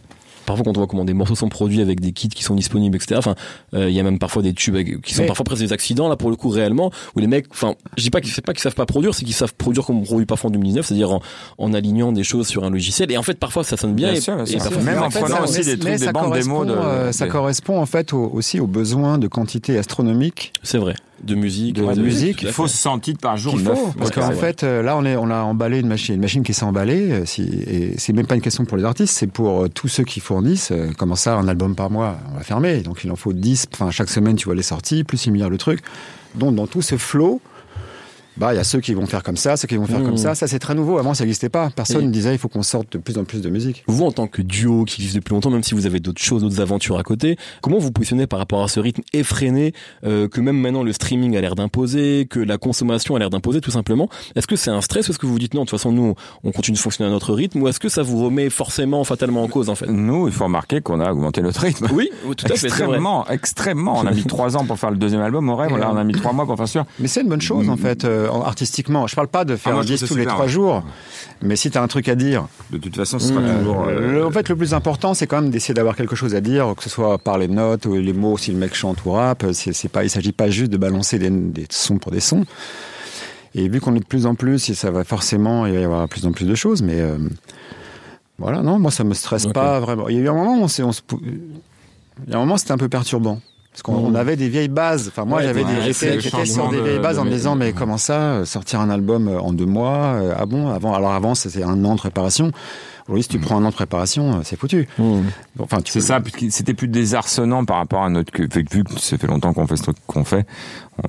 Parfois, 0.47 0.63
quand 0.65 0.71
on 0.77 0.79
voit 0.79 0.87
comment 0.87 1.05
des 1.05 1.13
morceaux 1.13 1.35
sont 1.35 1.49
produits 1.49 1.81
avec 1.81 1.99
des 1.99 2.11
kits 2.13 2.29
qui 2.29 2.41
sont 2.41 2.55
disponibles, 2.55 2.95
etc. 2.95 3.15
Enfin, 3.19 3.35
euh, 3.75 3.87
il 3.89 3.95
y 3.95 3.99
a 3.99 4.03
même 4.03 4.17
parfois 4.17 4.41
des 4.41 4.53
tubes 4.53 4.73
avec- 4.75 5.01
qui 5.01 5.13
sont 5.13 5.21
Mais- 5.21 5.27
parfois 5.27 5.43
presque 5.43 5.61
des 5.61 5.73
accidents 5.73 6.07
là 6.09 6.15
pour 6.15 6.29
le 6.31 6.35
coup 6.35 6.49
réellement 6.49 6.89
où 7.15 7.19
les 7.19 7.27
mecs, 7.27 7.45
enfin, 7.51 7.75
je 7.97 8.03
dis 8.03 8.09
pas 8.09 8.21
qu'ils 8.21 8.31
c'est 8.31 8.41
pas 8.43 8.53
qu'ils 8.53 8.61
savent 8.63 8.73
pas 8.73 8.85
produire, 8.87 9.13
c'est 9.13 9.25
qu'ils 9.25 9.35
savent 9.35 9.53
produire 9.53 9.85
comme 9.85 9.99
on 9.99 10.03
produit 10.03 10.25
parfois 10.25 10.47
en 10.47 10.51
2019, 10.51 10.85
c'est-à-dire 10.87 11.11
en, 11.11 11.21
en 11.59 11.73
alignant 11.73 12.11
des 12.11 12.23
choses 12.23 12.47
sur 12.47 12.63
un 12.63 12.69
logiciel. 12.71 13.11
Et 13.11 13.17
en 13.17 13.23
fait, 13.23 13.37
parfois 13.37 13.63
ça 13.63 13.77
sonne 13.77 13.93
bien. 13.93 14.07
Bien 14.07 14.17
et, 14.17 14.21
sûr, 14.21 14.35
bien 14.35 14.45
et 14.45 14.47
sûr. 14.47 14.57
parfois, 14.59 14.81
Même 14.81 15.03
en 15.03 15.09
fait, 15.11 15.19
prenant 15.19 15.35
ça- 15.35 15.43
aussi 15.43 15.61
des 15.65 15.77
trucs, 15.77 15.91
des 15.91 15.97
ça 15.99 16.11
bandes 16.13 16.23
correspond, 16.23 16.63
démos 16.63 16.77
de- 16.77 16.81
euh, 16.81 17.11
ça 17.11 17.27
correspond 17.27 17.77
en 17.79 17.85
fait 17.85 18.13
au- 18.13 18.29
aussi 18.33 18.59
aux 18.61 18.67
besoins 18.67 19.17
de 19.17 19.27
quantité 19.27 19.77
astronomique 19.77 20.53
C'est 20.63 20.77
vrai. 20.77 20.95
De 21.23 21.33
musique. 21.35 21.75
De 21.75 21.83
la 21.85 21.95
musique, 21.95 22.43
Il 22.43 22.49
faut 22.49 22.67
fait. 22.67 22.73
100 22.73 22.99
titres 22.99 23.19
par 23.19 23.37
jour, 23.37 23.57
neuf. 23.57 23.75
faut. 23.77 23.87
Parce 23.97 24.09
Ouais, 24.11 24.21
qu'en 24.21 24.31
fait, 24.31 24.63
euh, 24.63 24.83
là, 24.83 24.95
on, 24.97 25.03
est, 25.03 25.15
on 25.15 25.29
a 25.31 25.39
emballé 25.41 25.79
une 25.79 25.87
machine, 25.87 26.13
une 26.15 26.21
machine 26.21 26.43
qui 26.43 26.53
s'est 26.53 26.63
emballée. 26.63 27.11
euh, 27.11 27.25
Si, 27.25 27.41
et 27.41 27.95
c'est 27.97 28.13
même 28.13 28.27
pas 28.27 28.35
une 28.35 28.41
question 28.41 28.65
pour 28.65 28.77
les 28.77 28.83
artistes, 28.83 29.15
c'est 29.15 29.27
pour 29.27 29.63
euh, 29.63 29.67
tous 29.67 29.87
ceux 29.87 30.03
qui 30.03 30.19
fournissent. 30.19 30.71
Comment 30.97 31.15
ça, 31.15 31.35
un 31.35 31.47
album 31.47 31.73
par 31.75 31.89
mois, 31.89 32.17
on 32.31 32.37
va 32.37 32.43
fermer. 32.43 32.81
Donc 32.81 33.03
il 33.03 33.11
en 33.11 33.15
faut 33.15 33.33
10. 33.33 33.67
Enfin, 33.73 33.89
chaque 33.91 34.09
semaine, 34.09 34.35
tu 34.35 34.45
vois 34.45 34.55
les 34.55 34.61
sorties, 34.61 35.03
plus 35.03 35.17
6 35.17 35.31
milliards 35.31 35.49
de 35.49 35.57
trucs. 35.57 35.81
Donc 36.35 36.53
dans 36.55 36.67
tout 36.67 36.81
ce 36.83 36.97
flot, 36.97 37.41
bah, 38.37 38.53
il 38.53 38.57
y 38.57 38.59
a 38.59 38.63
ceux 38.63 38.79
qui 38.79 38.93
vont 38.93 39.05
faire 39.05 39.23
comme 39.23 39.37
ça, 39.37 39.57
ceux 39.57 39.67
qui 39.67 39.75
vont 39.75 39.85
faire 39.85 39.99
Mmh. 39.99 40.05
comme 40.05 40.17
ça. 40.17 40.35
Ça, 40.35 40.47
c'est 40.47 40.59
très 40.59 40.75
nouveau. 40.75 40.97
Avant, 40.97 41.13
ça 41.13 41.23
n'existait 41.23 41.49
pas. 41.49 41.69
Personne 41.75 42.05
ne 42.05 42.11
disait 42.11 42.33
il 42.33 42.37
faut 42.37 42.49
qu'on 42.49 42.63
sorte 42.63 42.91
de 42.93 42.97
plus 42.97 43.17
en 43.17 43.23
plus 43.23 43.41
de 43.41 43.49
musique. 43.49 43.83
Vous, 43.87 44.03
en 44.03 44.11
tant 44.11 44.27
que 44.27 44.41
duo 44.41 44.85
qui 44.85 45.01
existe 45.01 45.15
depuis 45.15 45.33
longtemps, 45.33 45.49
même 45.49 45.63
si 45.63 45.73
vous 45.73 45.85
avez 45.85 45.99
d'autres 45.99 46.21
choses, 46.21 46.43
d'autres 46.43 46.61
aventures 46.61 46.97
à 46.99 47.03
côté, 47.03 47.37
comment 47.61 47.77
vous 47.79 47.91
positionnez 47.91 48.27
par 48.27 48.39
rapport 48.39 48.63
à 48.63 48.67
ce 48.67 48.79
rythme 48.79 49.01
effréné 49.13 49.73
euh, 50.05 50.27
que 50.27 50.39
même 50.41 50.57
maintenant 50.57 50.83
le 50.83 50.93
streaming 50.93 51.35
a 51.35 51.41
l'air 51.41 51.55
d'imposer, 51.55 52.27
que 52.29 52.39
la 52.39 52.57
consommation 52.57 53.15
a 53.15 53.19
l'air 53.19 53.29
d'imposer 53.29 53.61
tout 53.61 53.71
simplement? 53.71 54.09
Est-ce 54.35 54.47
que 54.47 54.55
c'est 54.55 54.71
un 54.71 54.81
stress? 54.81 55.07
Ou 55.07 55.11
est-ce 55.11 55.19
que 55.19 55.25
vous 55.25 55.33
vous 55.33 55.39
dites 55.39 55.53
non, 55.53 55.61
de 55.61 55.65
toute 55.69 55.77
façon 55.79 55.91
nous 55.91 56.13
on 56.43 56.51
continue 56.51 56.75
de 56.77 56.81
fonctionner 56.81 57.09
à 57.09 57.13
notre 57.13 57.33
rythme? 57.33 57.61
Ou 57.61 57.67
est-ce 57.67 57.79
que 57.79 57.89
ça 57.89 58.03
vous 58.03 58.23
remet 58.23 58.49
forcément 58.49 59.03
fatalement 59.03 59.43
en 59.43 59.47
cause 59.47 59.69
en 59.69 59.75
fait? 59.75 59.87
Nous, 59.87 60.27
il 60.27 60.33
faut 60.33 60.43
remarquer 60.43 60.81
qu'on 60.81 60.99
a 60.99 61.11
augmenté 61.11 61.41
notre 61.41 61.61
rythme. 61.61 61.87
Oui, 61.93 62.09
tout 62.35 62.45
à 62.45 62.55
fait. 62.55 62.67
Extrêmement, 62.67 63.25
extrêmement. 63.29 63.97
On 63.97 64.05
a 64.05 64.11
mis 64.11 64.23
trois 64.27 64.57
ans 64.57 64.65
pour 64.65 64.77
faire 64.77 64.91
le 64.91 64.97
deuxième 64.97 65.21
album, 65.21 65.49
au 65.49 65.55
rêve. 65.55 65.75
Là, 65.77 65.89
on 65.91 65.97
a 65.97 66.03
mis 66.03 66.13
trois 66.13 66.33
mois 66.33 66.45
pour 66.45 66.57
faire 66.57 66.67
sûr. 66.67 66.85
Mais 66.99 67.07
c'est 67.07 67.21
une 67.21 67.29
bonne 67.29 67.41
chose, 67.41 67.69
en 67.69 67.77
fait, 67.77 68.05
euh, 68.05 68.26
artistiquement. 68.27 69.07
Je 69.07 69.15
parle 69.15 69.27
pas 69.27 69.45
de 69.45 69.55
faire 69.55 69.75
Ah, 69.75 69.79
un 69.79 69.83
disque 69.83 70.07
tous 70.07 70.15
les 70.15 70.25
trois 70.25 70.47
jours. 70.47 70.83
Mais 71.41 71.55
si 71.55 71.69
tu 71.71 71.77
as 71.77 71.81
un 71.83 71.87
truc 71.87 72.07
à 72.09 72.15
dire, 72.15 72.47
De 72.71 72.77
toute 72.77 72.95
façon, 72.95 73.19
ce 73.19 73.27
sera 73.27 73.39
Mmh. 73.41 73.57
toujours. 73.59 73.85
euh, 73.87 74.13
Le- 74.19 74.25
en 74.25 74.31
fait, 74.31 74.49
le 74.49 74.55
plus 74.55 74.73
important, 74.73 75.13
c'est 75.13 75.27
quand 75.27 75.41
même 75.41 75.51
d'essayer 75.51 75.73
d'avoir 75.73 75.95
quelque 75.95 76.15
chose 76.15 76.35
à 76.35 76.41
dire, 76.41 76.73
que 76.75 76.83
ce 76.83 76.89
soit 76.89 77.17
par 77.17 77.37
les 77.37 77.47
notes 77.47 77.85
ou 77.85 77.95
les 77.95 78.13
mots, 78.13 78.37
si 78.37 78.51
le 78.51 78.57
mec 78.57 78.73
chante 78.75 79.05
ou 79.05 79.11
rappe. 79.11 79.45
C'est, 79.53 79.89
pas, 79.89 80.03
il 80.03 80.09
s'agit 80.09 80.31
pas 80.33 80.49
juste 80.49 80.71
de 80.71 80.77
balancer 80.77 81.17
des, 81.19 81.29
des 81.29 81.65
sons 81.69 81.97
pour 81.97 82.11
des 82.11 82.19
sons. 82.19 82.43
Et 83.55 83.69
vu 83.69 83.79
qu'on 83.79 83.95
est 83.95 83.99
de 83.99 84.05
plus 84.05 84.25
en 84.25 84.35
plus, 84.35 84.69
et 84.69 84.73
ça 84.75 84.91
va 84.91 85.03
forcément, 85.03 85.65
il 85.65 85.73
va 85.73 85.79
y 85.79 85.83
avoir 85.83 86.03
de 86.03 86.07
plus 86.09 86.25
en 86.25 86.31
plus 86.31 86.45
de 86.45 86.53
choses, 86.55 86.81
mais 86.81 86.99
euh, 86.99 87.17
voilà, 88.37 88.61
non, 88.61 88.77
moi 88.77 88.91
ça 88.91 89.03
me 89.03 89.13
stresse 89.13 89.47
pas 89.47 89.79
vraiment. 89.79 90.09
Il 90.09 90.15
y 90.15 90.19
a 90.19 90.21
eu 90.23 90.29
un 90.29 90.33
moment, 90.33 90.57
où 90.59 90.63
on 90.63 90.67
s'est, 90.67 90.83
on 90.83 90.91
se, 90.91 91.01
pou- 91.01 91.19
il 91.23 92.31
y 92.31 92.33
a 92.33 92.37
un 92.37 92.41
moment, 92.41 92.57
c'était 92.57 92.73
un 92.73 92.77
peu 92.77 92.89
perturbant. 92.89 93.39
Parce 93.77 93.83
qu'on 93.95 94.07
on 94.11 94.15
avait 94.15 94.35
des 94.35 94.49
vieilles 94.49 94.69
bases. 94.69 95.07
Enfin, 95.09 95.23
moi, 95.25 95.37
Ouais, 95.37 95.43
j'avais 95.43 95.63
ouais, 95.63 95.75
des, 95.75 95.81
j'étais 95.93 96.19
sur 96.45 96.69
des 96.69 96.77
de- 96.77 96.81
vieilles 96.81 96.97
bases 96.99 97.17
de 97.17 97.21
en 97.21 97.25
me 97.25 97.29
disant, 97.29 97.55
mais 97.55 97.73
comment 97.73 97.99
ça, 97.99 98.19
euh, 98.19 98.45
sortir 98.45 98.81
un 98.81 98.89
album 98.89 99.27
euh, 99.27 99.39
en 99.39 99.53
deux 99.53 99.67
mois 99.67 100.15
euh, 100.15 100.33
Ah 100.35 100.47
bon? 100.47 100.69
Avant, 100.69 100.95
alors 100.95 101.11
avant, 101.11 101.35
c'était 101.35 101.61
un 101.61 101.85
an 101.85 101.93
de 101.93 101.99
préparation. 101.99 102.51
Aujourd'hui, 103.07 103.21
si 103.23 103.29
tu 103.29 103.37
prends 103.39 103.57
un 103.61 103.63
an 103.65 103.69
de 103.69 103.75
préparation, 103.75 104.41
c'est 104.43 104.59
foutu. 104.59 104.87
Hmm. 104.97 105.21
Enfin, 105.59 105.77
tu 105.81 105.91
C'est 105.91 105.99
peux- 105.99 106.05
ça, 106.05 106.19
c'était 106.49 106.73
plus 106.73 106.87
désarçonnant 106.87 107.65
par 107.65 107.77
rapport 107.77 108.01
à 108.03 108.09
notre 108.09 108.35
vu 108.35 108.47
que 108.49 108.73
vu 108.75 108.83
que 108.83 108.99
ça 108.99 109.17
fait 109.19 109.27
longtemps 109.27 109.53
qu'on 109.53 109.67
fait 109.67 109.77
ce 109.77 109.83
truc 109.83 109.97
qu'on 110.07 110.23
fait. 110.23 110.47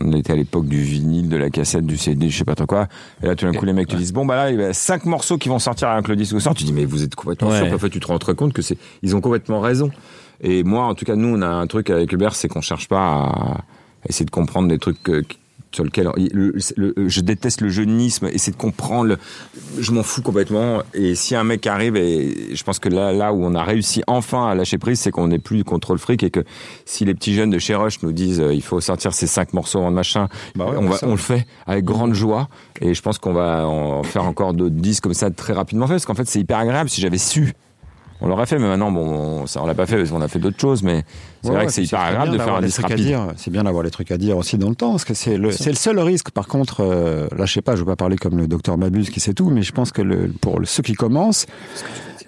On 0.04 0.12
était 0.12 0.34
à 0.34 0.36
l'époque 0.36 0.66
du 0.66 0.82
vinyle, 0.82 1.30
de 1.30 1.38
la 1.38 1.48
cassette, 1.48 1.86
du 1.86 1.96
CD, 1.96 2.28
je 2.28 2.36
sais 2.36 2.44
pas 2.44 2.54
trop 2.54 2.66
quoi. 2.66 2.86
Et 3.22 3.26
là, 3.26 3.34
tout 3.34 3.46
d'un 3.46 3.52
coup, 3.58 3.64
les 3.64 3.72
mecs 3.72 3.88
te 3.88 3.96
disent 3.96 4.12
bon 4.12 4.26
bah 4.26 4.36
là, 4.36 4.50
il 4.50 4.60
y 4.60 4.62
a 4.62 4.74
cinq 4.74 5.06
morceaux 5.06 5.38
qui 5.38 5.48
vont 5.48 5.58
sortir 5.58 5.88
avec 5.88 6.06
le 6.06 6.16
disque 6.16 6.38
sort. 6.38 6.54
Tu 6.54 6.64
dis 6.64 6.72
mais 6.74 6.84
vous 6.84 7.02
êtes 7.02 7.14
complètement 7.14 7.48
Ouais. 7.48 7.66
sûr. 7.66 7.80
Fait, 7.80 7.88
tu 7.88 7.98
te 7.98 8.06
rends 8.06 8.18
très 8.18 8.34
compte 8.34 8.52
que 8.52 8.60
c'est 8.62 8.76
ils 9.02 9.16
ont 9.16 9.20
complètement 9.22 9.60
raison. 9.60 9.90
Et 10.40 10.62
moi, 10.64 10.84
en 10.84 10.94
tout 10.94 11.04
cas, 11.04 11.16
nous, 11.16 11.28
on 11.36 11.42
a 11.42 11.48
un 11.48 11.66
truc 11.66 11.90
avec 11.90 12.12
Hubert, 12.12 12.34
c'est 12.34 12.48
qu'on 12.48 12.60
cherche 12.60 12.88
pas 12.88 12.98
à 13.24 13.60
essayer 14.08 14.24
de 14.26 14.30
comprendre 14.30 14.68
des 14.68 14.78
trucs 14.78 15.08
euh, 15.08 15.22
sur 15.70 15.84
lesquels 15.84 16.08
le- 16.16 16.54
le- 16.76 17.08
je 17.08 17.20
déteste 17.20 17.60
le 17.60 17.68
jeunisme, 17.68 18.26
essayer 18.32 18.52
de 18.54 18.56
comprendre. 18.58 19.04
le- 19.08 19.18
je 19.78 19.92
m'en 19.92 20.02
fous 20.02 20.22
complètement. 20.22 20.82
Et 20.94 21.14
si 21.14 21.34
un 21.34 21.44
mec 21.44 21.66
arrive, 21.66 21.94
et 21.96 22.54
je 22.54 22.62
pense 22.64 22.78
que 22.78 22.88
là, 22.88 23.12
là 23.12 23.34
où 23.34 23.44
on 23.44 23.54
a 23.54 23.62
réussi 23.64 24.02
enfin 24.06 24.48
à 24.48 24.54
lâcher 24.54 24.78
prise, 24.78 24.98
c'est 25.00 25.10
qu'on 25.10 25.26
n'est 25.28 25.38
plus 25.38 25.64
contre 25.64 25.92
le 25.92 25.98
fric 25.98 26.22
et 26.22 26.30
que 26.30 26.40
si 26.86 27.04
les 27.04 27.12
petits 27.14 27.34
jeunes 27.34 27.50
de 27.50 27.58
chez 27.58 27.74
Rush 27.74 28.00
nous 28.02 28.12
disent 28.12 28.40
euh, 28.40 28.54
il 28.54 28.62
faut 28.62 28.80
sortir 28.80 29.12
ces 29.12 29.26
cinq 29.26 29.52
morceaux 29.52 29.80
en 29.80 29.90
machin, 29.90 30.28
Bah 30.54 30.70
ouais, 30.70 30.76
on, 30.78 30.88
va, 30.88 30.96
ça. 30.96 31.06
on 31.06 31.10
le 31.10 31.16
fait 31.18 31.46
avec 31.66 31.84
grande 31.84 32.14
joie. 32.14 32.48
Et 32.80 32.94
je 32.94 33.02
pense 33.02 33.18
qu'on 33.18 33.34
va 33.34 33.66
en 33.68 34.02
faire 34.04 34.24
encore 34.24 34.54
d'autres 34.54 34.74
disques 34.76 35.02
comme 35.02 35.12
ça 35.14 35.30
très 35.30 35.52
rapidement 35.52 35.86
fait, 35.86 35.94
parce 35.94 36.06
qu'en 36.06 36.14
fait 36.14 36.26
c'est 36.28 36.40
hyper 36.40 36.58
agréable. 36.58 36.88
Si 36.88 37.02
j'avais 37.02 37.18
su, 37.18 37.52
on 38.20 38.26
l'aurait 38.28 38.46
fait, 38.46 38.58
mais 38.58 38.66
maintenant 38.68 38.90
bon, 38.90 39.06
on- 39.42 39.46
ça 39.46 39.62
on 39.62 39.66
l'a 39.66 39.74
pas 39.74 39.86
fait 39.86 39.96
parce 39.96 40.10
qu'on 40.10 40.20
a 40.20 40.28
fait 40.28 40.38
d'autres 40.38 40.60
choses, 40.60 40.82
mais 40.82 41.04
c'est 41.42 41.48
Ouais, 41.48 41.54
vrai 41.54 41.60
ouais, 41.62 41.66
que 41.66 41.72
c'est 41.72 41.82
hyper 41.84 42.00
agréable 42.00 42.30
bien 42.30 42.38
de 42.38 42.42
faire 42.42 42.54
un 42.56 42.60
des 42.60 42.66
disque 42.66 42.78
trucs 42.80 42.90
à 42.90 42.94
rapide. 42.94 43.06
dire. 43.06 43.26
C'est 43.36 43.50
bien 43.50 43.64
d'avoir 43.64 43.84
des 43.84 43.90
trucs 43.90 44.10
à 44.10 44.16
dire 44.18 44.36
aussi 44.36 44.58
dans 44.58 44.68
le 44.68 44.74
temps, 44.74 44.90
parce 44.90 45.04
que 45.04 45.14
c'est 45.14 45.36
le, 45.36 45.50
c'est 45.52 45.70
le 45.70 45.76
seul 45.76 45.98
risque. 46.00 46.30
Par 46.30 46.46
contre, 46.48 46.80
euh, 46.82 47.28
là, 47.36 47.44
je 47.46 47.52
sais 47.52 47.62
pas, 47.62 47.74
je 47.74 47.80
veux 47.80 47.86
pas 47.86 47.96
parler 47.96 48.16
comme 48.16 48.36
le 48.38 48.48
docteur 48.48 48.76
Mabuse 48.78 49.10
qui 49.10 49.20
sait 49.20 49.34
tout, 49.34 49.50
mais 49.50 49.62
je 49.62 49.72
pense 49.72 49.92
que 49.92 50.02
le, 50.02 50.32
pour 50.40 50.58
le- 50.60 50.66
ceux 50.66 50.82
qui 50.82 50.94
commencent, 50.94 51.46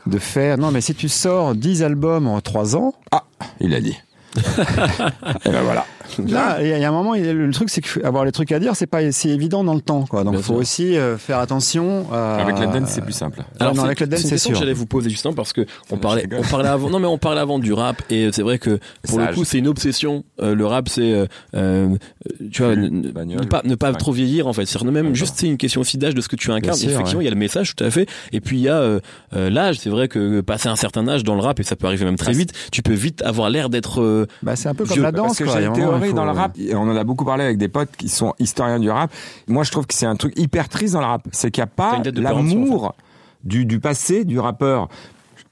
de 0.06 0.18
faire, 0.18 0.56
non, 0.58 0.70
mais 0.70 0.80
si 0.80 0.94
tu 0.94 1.08
sors 1.08 1.54
10 1.54 1.82
albums 1.82 2.26
en 2.26 2.40
3 2.40 2.74
ans, 2.76 2.94
Ah, 3.10 3.24
il 3.60 3.74
a 3.74 3.80
dit. 3.80 3.96
et 4.36 5.50
ben 5.50 5.62
voilà. 5.62 5.84
Là, 6.28 6.58
il 6.60 6.68
y, 6.68 6.72
a- 6.72 6.76
il 6.78 6.80
y 6.80 6.84
a 6.84 6.88
un 6.88 6.92
moment, 6.92 7.14
le 7.14 7.50
truc, 7.52 7.70
c'est 7.70 7.80
qu'avoir 7.80 8.24
les 8.24 8.32
trucs 8.32 8.52
à 8.52 8.58
dire, 8.58 8.74
c'est 8.76 8.86
pas 8.86 9.10
si 9.12 9.30
évident 9.30 9.64
dans 9.64 9.74
le 9.74 9.80
temps, 9.80 10.04
quoi. 10.08 10.24
Donc, 10.24 10.34
il 10.36 10.42
faut 10.42 10.52
sûr. 10.54 10.56
aussi 10.56 10.96
euh, 10.96 11.16
faire 11.18 11.38
attention. 11.38 12.06
À... 12.12 12.36
Avec 12.36 12.58
la 12.58 12.66
dance, 12.66 12.88
c'est 12.90 13.00
plus 13.02 13.12
simple. 13.12 13.40
Alors, 13.58 13.74
non, 13.74 13.82
c'est- 13.82 13.86
avec 13.86 14.00
le 14.00 14.06
dance, 14.06 14.18
c'est 14.18 14.22
une 14.24 14.28
c'est 14.28 14.34
question 14.34 14.50
que 14.50 14.56
sûr. 14.56 14.64
j'allais 14.64 14.74
vous 14.74 14.86
poser 14.86 15.10
justement 15.10 15.34
parce 15.34 15.52
que 15.52 15.66
on 15.90 15.96
parlait, 15.96 16.26
on 16.36 16.42
parlait 16.42 16.68
avant, 16.68 16.90
non 16.90 16.98
mais 16.98 17.06
on 17.06 17.18
parlait 17.18 17.40
avant 17.40 17.58
du 17.58 17.72
rap 17.72 18.02
et 18.10 18.30
c'est 18.32 18.42
vrai 18.42 18.58
que 18.58 18.78
pour 19.06 19.18
le 19.18 19.26
coup 19.34 19.44
c'est 19.44 19.58
une 19.58 19.68
obsession. 19.68 20.24
Euh, 20.40 20.54
le 20.54 20.66
rap 20.66 20.88
c'est, 20.88 21.12
euh, 21.12 21.26
euh, 21.54 21.88
tu 22.52 22.62
vois, 22.62 22.76
ne, 22.76 22.88
ne- 22.88 23.10
bagnole. 23.10 23.40
ne 23.40 23.46
pas 23.46 23.62
ne 23.64 23.74
pas 23.74 23.90
Ouais. 23.92 23.96
trop 23.98 24.12
vieillir 24.12 24.46
en 24.46 24.52
fait. 24.52 24.66
C'est 24.66 24.82
même 24.84 25.14
juste 25.14 25.34
c'est 25.38 25.46
une 25.46 25.56
question 25.56 25.80
aussi 25.80 25.98
d'âge 25.98 26.14
de 26.14 26.20
ce 26.20 26.28
que 26.28 26.36
tu 26.36 26.50
incarnes. 26.52 26.76
Sûr, 26.76 26.90
Effectivement, 26.90 27.18
ouais. 27.18 27.24
il 27.24 27.28
y 27.28 27.30
a 27.30 27.34
le 27.34 27.38
message 27.40 27.74
tout 27.74 27.84
à 27.84 27.90
fait. 27.90 28.08
Et 28.32 28.40
puis 28.40 28.58
il 28.58 28.62
y 28.62 28.68
a 28.68 28.76
euh, 28.76 29.00
euh, 29.36 29.50
l'âge. 29.50 29.78
C'est 29.80 29.90
vrai 29.90 30.08
que 30.08 30.40
passer 30.40 30.68
un 30.68 30.76
certain 30.76 31.06
âge 31.08 31.24
dans 31.24 31.34
le 31.34 31.40
rap 31.40 31.58
et 31.60 31.62
ça 31.62 31.76
peut 31.76 31.86
arriver 31.86 32.04
même 32.04 32.16
très 32.16 32.32
vite. 32.32 32.52
Tu 32.72 32.82
peux 32.82 32.92
vite 32.94 33.22
avoir 33.22 33.50
l'air 33.50 33.68
d'être 33.68 34.00
euh, 34.00 34.26
Bah, 34.42 34.56
c'est 34.56 34.68
un 34.68 34.74
peu 34.74 34.84
comme 34.84 34.94
Vieux, 34.94 35.02
la 35.02 35.12
danse, 35.12 35.38
quoi. 35.38 35.46
Dans 36.12 36.24
le 36.24 36.32
rap, 36.32 36.56
et 36.58 36.74
on 36.74 36.82
en 36.82 36.96
a 36.96 37.04
beaucoup 37.04 37.24
parlé 37.24 37.44
avec 37.44 37.58
des 37.58 37.68
potes 37.68 37.90
qui 37.96 38.08
sont 38.08 38.34
historiens 38.38 38.78
du 38.78 38.90
rap. 38.90 39.12
Moi, 39.48 39.64
je 39.64 39.70
trouve 39.70 39.86
que 39.86 39.94
c'est 39.94 40.06
un 40.06 40.16
truc 40.16 40.38
hyper 40.38 40.68
triste 40.68 40.94
dans 40.94 41.00
le 41.00 41.06
rap. 41.06 41.22
C'est 41.32 41.50
qu'il 41.50 41.62
n'y 41.62 41.68
a 41.68 41.72
pas 41.74 42.02
l'amour 42.14 42.94
du, 43.44 43.64
du 43.64 43.80
passé 43.80 44.24
du 44.24 44.38
rappeur. 44.38 44.88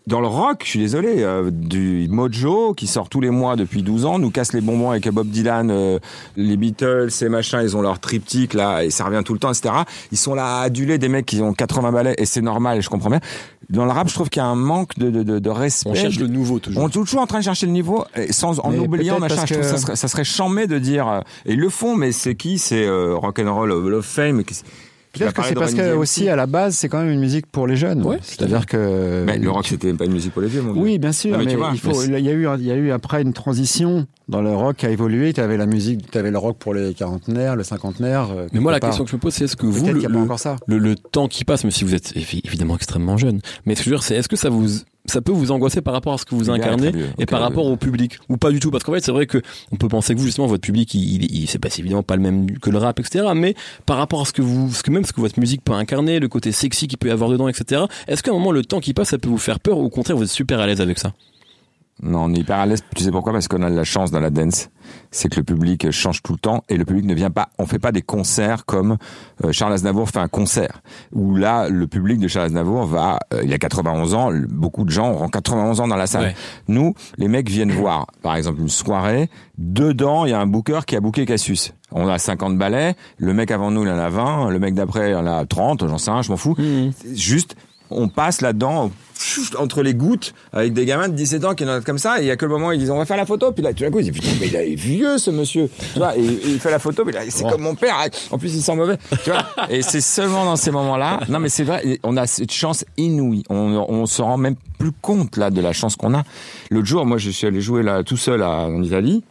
Dans 0.08 0.20
le 0.22 0.26
rock, 0.26 0.62
je 0.64 0.70
suis 0.70 0.78
désolé, 0.78 1.16
euh, 1.18 1.50
du 1.52 2.08
Mojo 2.10 2.72
qui 2.72 2.86
sort 2.86 3.10
tous 3.10 3.20
les 3.20 3.28
mois 3.28 3.56
depuis 3.56 3.82
12 3.82 4.06
ans, 4.06 4.18
nous 4.18 4.30
casse 4.30 4.54
les 4.54 4.62
bonbons 4.62 4.88
avec 4.90 5.06
Bob 5.10 5.28
Dylan, 5.28 5.70
euh, 5.70 5.98
les 6.34 6.56
Beatles, 6.56 7.10
ces 7.10 7.28
machins, 7.28 7.58
ils 7.62 7.76
ont 7.76 7.82
leur 7.82 7.98
triptyque 8.00 8.54
là, 8.54 8.84
et 8.84 8.88
ça 8.88 9.04
revient 9.04 9.20
tout 9.22 9.34
le 9.34 9.38
temps, 9.38 9.52
etc. 9.52 9.74
Ils 10.10 10.16
sont 10.16 10.34
là 10.34 10.60
à 10.60 10.62
aduler 10.62 10.96
des 10.96 11.08
mecs 11.10 11.26
qui 11.26 11.42
ont 11.42 11.52
80 11.52 11.92
balais, 11.92 12.14
et 12.16 12.24
c'est 12.24 12.40
normal, 12.40 12.80
je 12.80 12.88
comprends 12.88 13.10
bien. 13.10 13.20
Dans 13.68 13.84
le 13.84 13.90
rap, 13.90 14.08
je 14.08 14.14
trouve 14.14 14.30
qu'il 14.30 14.40
y 14.40 14.42
a 14.42 14.48
un 14.48 14.54
manque 14.54 14.98
de, 14.98 15.10
de, 15.10 15.22
de, 15.22 15.38
de 15.40 15.50
respect. 15.50 15.90
on 15.90 15.94
cherche 15.94 16.18
le 16.18 16.26
nouveau 16.26 16.58
toujours. 16.58 16.82
On 16.82 16.88
est 16.88 16.92
toujours 16.92 17.20
en 17.20 17.26
train 17.26 17.40
de 17.40 17.44
chercher 17.44 17.66
le 17.66 17.72
niveau, 17.72 18.06
et 18.16 18.32
sans 18.32 18.60
en 18.60 18.70
Mais 18.70 18.78
oubliant 18.78 19.18
machin. 19.18 19.44
Je 19.44 19.52
trouve 19.52 19.62
que 19.62 19.68
ça 19.68 19.76
serait, 19.76 19.96
ça 19.96 20.08
serait 20.08 20.24
chambé 20.24 20.66
de 20.66 20.78
dire. 20.78 21.06
euh, 21.06 21.20
Et 21.44 21.52
ils 21.52 21.60
le 21.60 21.68
font, 21.68 21.94
mais 21.96 22.12
c'est 22.12 22.34
qui? 22.34 22.58
C'est 22.58 22.86
euh, 22.86 23.14
Rock'n'Roll 23.14 23.72
Hall 23.72 23.92
of 23.92 24.06
Fame. 24.06 24.42
qui- 24.42 24.54
Peut-être 25.12 25.32
que 25.32 25.42
c'est 25.42 25.54
parce 25.54 25.74
que 25.74 25.94
aussi 25.94 26.28
à 26.28 26.36
la 26.36 26.46
base, 26.46 26.76
c'est 26.76 26.88
quand 26.88 26.98
même 26.98 27.10
une 27.10 27.20
musique 27.20 27.46
pour 27.46 27.66
les 27.66 27.76
jeunes. 27.76 28.02
Ouais, 28.04 28.18
C'est-à-dire 28.22 28.66
que. 28.66 29.24
Mais 29.26 29.38
le 29.38 29.50
rock, 29.50 29.66
c'était 29.66 29.92
pas 29.94 30.04
une 30.04 30.12
musique 30.12 30.32
pour 30.32 30.42
les 30.42 30.48
vieux, 30.48 30.62
mon. 30.62 30.72
Oui, 30.80 30.98
bien 30.98 31.12
sûr, 31.12 31.32
Ah, 31.34 31.38
mais 31.38 31.44
mais, 31.44 31.50
tu 31.52 31.56
vois, 31.56 31.70
il 31.72 31.80
faut. 31.80 32.02
Il 32.04 32.10
y 32.10 32.28
a 32.28 32.32
eu, 32.32 32.46
il 32.58 32.66
y 32.66 32.70
a 32.70 32.76
eu 32.76 32.90
après 32.90 33.22
une 33.22 33.32
transition 33.32 34.06
dans 34.28 34.42
le 34.42 34.54
rock 34.54 34.84
a 34.84 34.90
évolué. 34.90 35.32
Tu 35.32 35.40
avais 35.40 35.56
la 35.56 35.66
musique, 35.66 36.10
tu 36.10 36.18
avais 36.18 36.30
le 36.30 36.38
rock 36.38 36.58
pour 36.58 36.74
les 36.74 36.94
quarantenaires, 36.94 37.56
le 37.56 37.64
cinquantenaire. 37.64 38.28
euh, 38.30 38.46
Mais 38.52 38.60
moi 38.60 38.72
la 38.72 38.80
part. 38.80 38.90
question 38.90 39.04
que 39.04 39.10
je 39.10 39.16
me 39.16 39.20
pose 39.20 39.32
c'est 39.34 39.44
est-ce 39.44 39.56
que 39.56 39.66
vous 39.66 39.86
le, 39.86 39.92
le- 40.00 40.18
encore 40.18 40.38
ça. 40.38 40.56
le, 40.66 40.78
le 40.78 40.94
temps 40.96 41.28
qui 41.28 41.44
passe, 41.44 41.64
même 41.64 41.70
si 41.70 41.84
vous 41.84 41.94
êtes 41.94 42.14
évi- 42.16 42.40
évidemment 42.44 42.76
extrêmement 42.76 43.16
jeune, 43.16 43.40
mais 43.66 43.74
ce 43.74 43.80
que 43.80 43.84
je 43.86 43.90
veux 43.90 43.96
dire, 43.96 44.02
c'est 44.02 44.16
est-ce 44.16 44.28
que 44.28 44.36
ça 44.36 44.50
vous, 44.50 44.68
ça 45.06 45.22
peut 45.22 45.32
vous 45.32 45.50
angoisser 45.50 45.80
par 45.80 45.94
rapport 45.94 46.12
à 46.12 46.18
ce 46.18 46.24
que 46.26 46.34
vous 46.34 46.50
incarnez 46.50 46.92
et 47.18 47.24
par 47.26 47.40
rapport 47.40 47.64
au 47.66 47.76
public? 47.76 48.18
Ou 48.28 48.36
pas 48.36 48.50
du 48.50 48.60
tout? 48.60 48.70
Parce 48.70 48.84
qu'en 48.84 48.92
fait, 48.92 49.00
c'est 49.02 49.12
vrai 49.12 49.26
que 49.26 49.38
on 49.72 49.76
peut 49.76 49.88
penser 49.88 50.14
que 50.14 50.18
vous 50.20 50.26
justement 50.26 50.46
votre 50.46 50.60
public, 50.60 50.92
il, 50.94 51.22
il, 51.24 51.34
il- 51.42 51.48
c'est 51.48 51.58
pas 51.58 51.68
évidemment 51.78 52.02
pas 52.02 52.16
le 52.16 52.22
même 52.22 52.58
que 52.58 52.68
le 52.70 52.76
rap, 52.78 53.00
etc. 53.00 53.26
Mais 53.34 53.54
par 53.86 53.96
rapport 53.96 54.20
à 54.20 54.24
ce 54.26 54.32
que 54.34 54.42
vous, 54.42 54.70
ce 54.74 54.82
que 54.82 54.90
même 54.90 55.04
ce 55.04 55.12
que 55.14 55.20
votre 55.22 55.40
musique 55.40 55.64
peut 55.64 55.72
incarner, 55.72 56.20
le 56.20 56.28
côté 56.28 56.52
sexy 56.52 56.86
qu'il 56.88 56.98
peut 56.98 57.08
y 57.08 57.10
avoir 57.12 57.30
dedans, 57.30 57.48
etc. 57.48 57.82
Est-ce 58.06 58.22
qu'à 58.22 58.30
un 58.30 58.34
moment 58.34 58.52
le 58.52 58.62
temps 58.64 58.80
qui 58.80 58.92
passe, 58.92 59.08
ça 59.08 59.18
peut 59.18 59.30
vous 59.30 59.38
faire 59.38 59.58
peur 59.60 59.78
ou 59.78 59.84
au 59.84 59.88
contraire 59.90 60.16
vous 60.18 60.24
êtes 60.24 60.28
super 60.28 60.60
à 60.60 60.66
l'aise 60.66 60.82
avec 60.82 60.98
ça? 60.98 61.12
Non, 62.02 62.24
on 62.24 62.32
est 62.34 62.38
hyper 62.38 62.58
à 62.58 62.66
l'aise. 62.66 62.82
Tu 62.94 63.02
sais 63.02 63.10
pourquoi? 63.10 63.32
Parce 63.32 63.48
qu'on 63.48 63.62
a 63.62 63.70
de 63.70 63.74
la 63.74 63.84
chance 63.84 64.10
dans 64.10 64.20
la 64.20 64.30
dance. 64.30 64.68
C'est 65.10 65.28
que 65.28 65.36
le 65.36 65.42
public 65.42 65.90
change 65.90 66.22
tout 66.22 66.32
le 66.32 66.38
temps 66.38 66.62
et 66.68 66.76
le 66.76 66.84
public 66.84 67.04
ne 67.04 67.12
vient 67.14 67.30
pas. 67.30 67.48
On 67.58 67.66
fait 67.66 67.78
pas 67.78 67.92
des 67.92 68.02
concerts 68.02 68.64
comme 68.64 68.96
euh, 69.44 69.52
Charles 69.52 69.72
Aznavour 69.74 70.08
fait 70.08 70.20
un 70.20 70.28
concert 70.28 70.80
où 71.12 71.34
là 71.34 71.68
le 71.68 71.86
public 71.86 72.18
de 72.20 72.28
Charles 72.28 72.46
Aznavour 72.46 72.86
va. 72.86 73.18
euh, 73.34 73.42
il 73.44 73.52
a 73.52 73.58
91 73.58 74.14
ans. 74.14 74.30
Beaucoup 74.48 74.84
de 74.84 74.90
gens 74.90 75.10
auront 75.10 75.28
91 75.28 75.80
ans 75.80 75.88
dans 75.88 75.96
la 75.96 76.06
salle. 76.06 76.26
Ouais. 76.26 76.36
Nous, 76.68 76.94
les 77.18 77.28
mecs 77.28 77.50
viennent 77.50 77.72
voir, 77.72 78.06
par 78.22 78.36
exemple, 78.36 78.60
une 78.60 78.68
soirée. 78.68 79.28
Dedans, 79.58 80.24
il 80.24 80.30
y 80.30 80.34
a 80.34 80.40
un 80.40 80.46
booker 80.46 80.80
qui 80.86 80.94
a 80.96 81.00
booké 81.00 81.26
Cassius. 81.26 81.74
On 81.90 82.06
a 82.08 82.18
50 82.18 82.56
ballets. 82.56 82.94
Le 83.18 83.34
mec 83.34 83.50
avant 83.50 83.70
nous, 83.70 83.82
il 83.82 83.88
en 83.90 83.98
a 83.98 84.08
20. 84.08 84.50
Le 84.50 84.58
mec 84.58 84.74
d'après, 84.74 85.10
il 85.10 85.14
en 85.16 85.26
a 85.26 85.44
30. 85.44 85.86
J'en 85.88 85.98
sais 85.98 86.10
rien, 86.10 86.22
je 86.22 86.30
m'en 86.30 86.36
fous. 86.36 86.54
C'est 86.96 87.16
Juste, 87.16 87.56
on 87.90 88.08
passe 88.08 88.40
là-dedans 88.40 88.90
entre 89.58 89.82
les 89.82 89.94
gouttes 89.94 90.34
avec 90.52 90.72
des 90.72 90.84
gamins 90.84 91.08
de 91.08 91.14
17 91.14 91.44
ans 91.44 91.54
qui 91.54 91.64
en 91.64 91.78
ont 91.78 91.82
comme 91.82 91.98
ça 91.98 92.20
et 92.20 92.24
il 92.24 92.26
y 92.26 92.30
a 92.30 92.36
que 92.36 92.44
le 92.44 92.50
moment 92.52 92.68
où 92.68 92.72
ils 92.72 92.78
disent 92.78 92.90
on 92.90 92.98
va 92.98 93.04
faire 93.06 93.16
la 93.16 93.26
photo 93.26 93.52
puis 93.52 93.62
là 93.62 93.72
tout 93.72 93.82
d'un 93.82 93.90
coup 93.90 94.00
ils 94.00 94.10
disent 94.10 94.22
putain 94.22 94.36
mais 94.40 94.46
il 94.48 94.54
est 94.56 94.74
vieux 94.74 95.18
ce 95.18 95.30
monsieur. 95.30 95.68
Tu 95.92 95.98
vois 95.98 96.16
et, 96.16 96.20
et 96.24 96.48
il 96.48 96.60
fait 96.60 96.70
la 96.70 96.78
photo 96.78 97.04
mais 97.04 97.12
là 97.12 97.20
c'est 97.28 97.48
comme 97.48 97.62
mon 97.62 97.74
père 97.74 97.96
en 98.30 98.38
plus 98.38 98.54
il 98.54 98.62
sent 98.62 98.76
mauvais 98.76 98.96
tu 99.24 99.30
vois. 99.30 99.44
Et 99.70 99.82
c'est 99.82 100.00
seulement 100.00 100.44
dans 100.44 100.56
ces 100.56 100.70
moments 100.70 100.96
là 100.96 101.20
non 101.28 101.38
mais 101.40 101.48
c'est 101.48 101.64
vrai 101.64 101.98
on 102.02 102.16
a 102.16 102.26
cette 102.26 102.52
chance 102.52 102.84
inouïe. 102.96 103.42
On, 103.50 103.56
on 103.88 104.06
se 104.06 104.22
rend 104.22 104.36
même 104.36 104.56
plus 104.78 104.92
compte 104.92 105.36
là 105.36 105.50
de 105.50 105.60
la 105.60 105.72
chance 105.72 105.96
qu'on 105.96 106.14
a. 106.14 106.22
L'autre 106.70 106.86
jour 106.86 107.04
moi 107.04 107.18
je 107.18 107.30
suis 107.30 107.46
allé 107.46 107.60
jouer 107.60 107.82
là 107.82 108.02
tout 108.04 108.16
seul 108.16 108.42
à, 108.42 108.50
en 108.66 108.82
Italie 108.82 109.24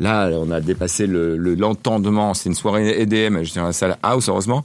Là, 0.00 0.30
on 0.32 0.50
a 0.50 0.60
dépassé 0.60 1.06
le 1.06 1.36
le- 1.36 1.54
l'entendement. 1.54 2.32
C'est 2.34 2.48
une 2.48 2.54
soirée 2.54 3.00
EDM. 3.00 3.42
J'étais 3.42 3.60
dans 3.60 3.66
la 3.66 3.72
salle 3.72 3.96
house, 4.02 4.28
heureusement. 4.28 4.64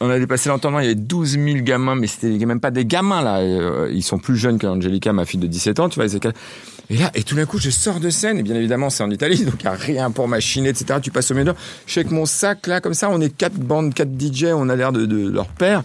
On 0.00 0.08
a 0.10 0.18
dépassé 0.18 0.48
l'entendement. 0.48 0.80
Il 0.80 0.84
y 0.84 0.86
avait 0.86 0.94
12 0.94 1.32
000 1.38 1.58
gamins, 1.60 1.94
mais 1.94 2.06
c'était 2.06 2.44
même 2.46 2.60
pas 2.60 2.70
des 2.70 2.84
gamins, 2.86 3.22
là. 3.22 3.38
Euh, 3.38 3.90
Ils 3.92 4.02
sont 4.02 4.18
plus 4.18 4.36
jeunes 4.36 4.58
qu'Angelica, 4.58 5.12
ma 5.12 5.24
fille 5.26 5.40
de 5.40 5.46
17 5.46 5.78
ans, 5.80 5.88
tu 5.90 6.00
vois. 6.00 6.06
Et 6.88 6.96
là, 6.96 7.10
et 7.14 7.22
tout 7.22 7.34
d'un 7.34 7.46
coup, 7.46 7.58
je 7.58 7.68
sors 7.70 8.00
de 8.00 8.10
scène. 8.10 8.38
Et 8.38 8.42
bien 8.42 8.54
évidemment, 8.54 8.90
c'est 8.90 9.02
en 9.02 9.10
Italie, 9.10 9.44
donc 9.44 9.54
il 9.60 9.66
n'y 9.66 9.72
a 9.72 9.76
rien 9.76 10.10
pour 10.10 10.26
machiner, 10.28 10.70
etc. 10.70 11.00
Tu 11.02 11.10
passes 11.10 11.30
au 11.30 11.34
milieu. 11.34 11.52
Je 11.86 11.92
suis 11.92 12.00
avec 12.00 12.10
mon 12.12 12.24
sac, 12.26 12.66
là, 12.66 12.80
comme 12.80 12.94
ça. 12.94 13.10
On 13.10 13.20
est 13.20 13.36
quatre 13.36 13.58
bandes, 13.58 13.92
quatre 13.92 14.10
DJ. 14.18 14.44
On 14.54 14.68
a 14.68 14.76
l'air 14.76 14.92
de, 14.92 15.04
de 15.04 15.28
leur 15.30 15.48
père. 15.48 15.82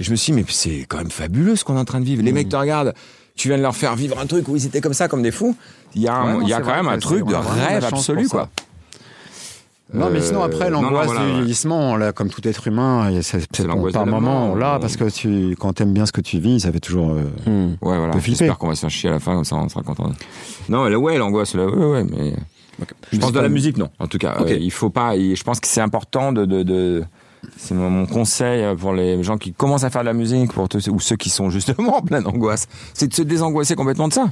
Et 0.00 0.04
je 0.04 0.10
me 0.10 0.16
suis 0.16 0.32
dit, 0.32 0.38
mais 0.40 0.44
c'est 0.48 0.84
quand 0.88 0.98
même 0.98 1.10
fabuleux 1.10 1.56
ce 1.56 1.64
qu'on 1.64 1.76
est 1.76 1.80
en 1.80 1.84
train 1.84 2.00
de 2.00 2.04
vivre. 2.06 2.22
Les 2.22 2.32
mecs 2.32 2.48
te 2.48 2.56
regardent. 2.56 2.94
Tu 3.36 3.48
viens 3.48 3.58
de 3.58 3.62
leur 3.62 3.76
faire 3.76 3.94
vivre 3.96 4.18
un 4.18 4.26
truc 4.26 4.48
où 4.48 4.56
ils 4.56 4.66
étaient 4.66 4.80
comme 4.80 4.94
ça, 4.94 5.08
comme 5.08 5.22
des 5.22 5.30
fous. 5.30 5.54
Il 5.94 6.02
y 6.02 6.08
a, 6.08 6.14
un- 6.14 6.26
Ouais, 6.26 6.32
non, 6.32 6.40
il 6.42 6.48
y 6.48 6.52
a 6.52 6.58
quand 6.58 6.64
vrai 6.68 6.76
même 6.82 6.88
un 6.88 6.98
truc 6.98 7.22
on 7.24 7.28
de 7.28 7.32
la 7.32 7.40
rêve 7.40 7.84
absolu, 7.84 8.28
quoi. 8.28 8.48
Non, 9.94 10.10
mais 10.10 10.20
sinon, 10.20 10.42
Euh, 10.42 10.46
après, 10.46 10.68
non, 10.68 10.82
l'angoisse 10.82 11.06
voilà, 11.06 11.26
du 11.26 11.32
vieillissement, 11.34 11.92
on 11.92 11.96
l'a 11.96 12.12
comme 12.12 12.28
tout 12.28 12.46
être 12.48 12.66
humain, 12.66 13.08
c'est, 13.22 13.46
l'angoisse 13.64 13.92
par 13.94 14.04
la 14.04 14.10
moment, 14.10 14.48
mort, 14.48 14.56
là, 14.56 14.74
ouais. 14.74 14.80
parce 14.80 14.96
que 14.96 15.08
tu, 15.08 15.54
quand 15.60 15.74
t'aimes 15.74 15.92
bien 15.92 16.06
ce 16.06 16.12
que 16.12 16.20
tu 16.20 16.40
vis, 16.40 16.60
ça 16.60 16.72
fait 16.72 16.80
toujours, 16.80 17.10
euh, 17.12 17.22
Hmm. 17.46 17.76
Ouais, 17.82 17.96
voilà. 17.96 18.18
J'espère 18.18 18.58
qu'on 18.58 18.66
va 18.66 18.74
se 18.74 18.80
faire 18.80 18.90
chier 18.90 19.10
à 19.10 19.12
la 19.12 19.20
fin, 19.20 19.34
comme 19.36 19.44
ça 19.44 19.54
on 19.54 19.68
sera 19.68 19.82
content. 19.82 20.10
Non, 20.68 20.86
elle, 20.86 20.96
ouais, 20.96 21.16
l'angoisse, 21.18 21.54
là, 21.54 21.66
ouais, 21.66 21.86
ouais, 21.86 22.04
mais. 22.04 22.34
Je 23.12 23.18
pense 23.18 23.32
de 23.32 23.38
la 23.40 23.48
musique, 23.48 23.76
non. 23.78 23.88
En 24.00 24.08
tout 24.08 24.18
cas, 24.18 24.36
Ok. 24.40 24.50
euh, 24.50 24.58
il 24.60 24.72
faut 24.72 24.90
pas. 24.90 25.14
il- 25.16 25.36
Je 25.36 25.44
pense 25.44 25.60
que 25.60 25.68
c'est 25.68 25.80
important 25.80 26.32
de. 26.32 26.44
de, 26.44 26.62
de 26.64 27.04
c'est 27.56 27.74
mon, 27.74 28.06
conseil 28.06 28.64
pour 28.76 28.92
les 28.92 29.22
gens 29.22 29.38
qui 29.38 29.52
commencent 29.52 29.84
à 29.84 29.90
faire 29.90 30.02
de 30.02 30.06
la 30.06 30.12
musique, 30.12 30.52
pour 30.52 30.68
tous- 30.68 30.88
ou 30.88 31.00
ceux 31.00 31.16
qui 31.16 31.30
sont 31.30 31.50
justement 31.50 31.96
en 31.98 32.02
pleine 32.02 32.26
angoisse, 32.26 32.66
c'est 32.94 33.08
de 33.08 33.14
se 33.14 33.22
désangoisser 33.22 33.74
complètement 33.74 34.08
de 34.08 34.12
ça. 34.12 34.26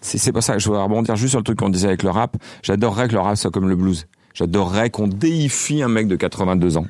C'est 0.00 0.18
c'est 0.18 0.32
pas 0.32 0.42
ça. 0.42 0.58
Je 0.58 0.66
voudrais 0.66 0.82
rebondir 0.82 1.16
juste 1.16 1.30
sur 1.30 1.40
le 1.40 1.44
truc 1.44 1.58
qu'on 1.58 1.70
disait 1.70 1.88
avec 1.88 2.02
le 2.02 2.10
rap. 2.10 2.36
J'adorerais 2.62 3.08
que 3.08 3.14
le 3.14 3.20
rap 3.20 3.36
soit 3.36 3.50
comme 3.50 3.68
le 3.68 3.76
blues. 3.76 4.06
J'adorerais 4.34 4.90
qu'on 4.90 5.06
déifie 5.06 5.82
un 5.82 5.88
mec 5.88 6.08
de 6.08 6.16
82 6.16 6.76
ans. 6.76 6.86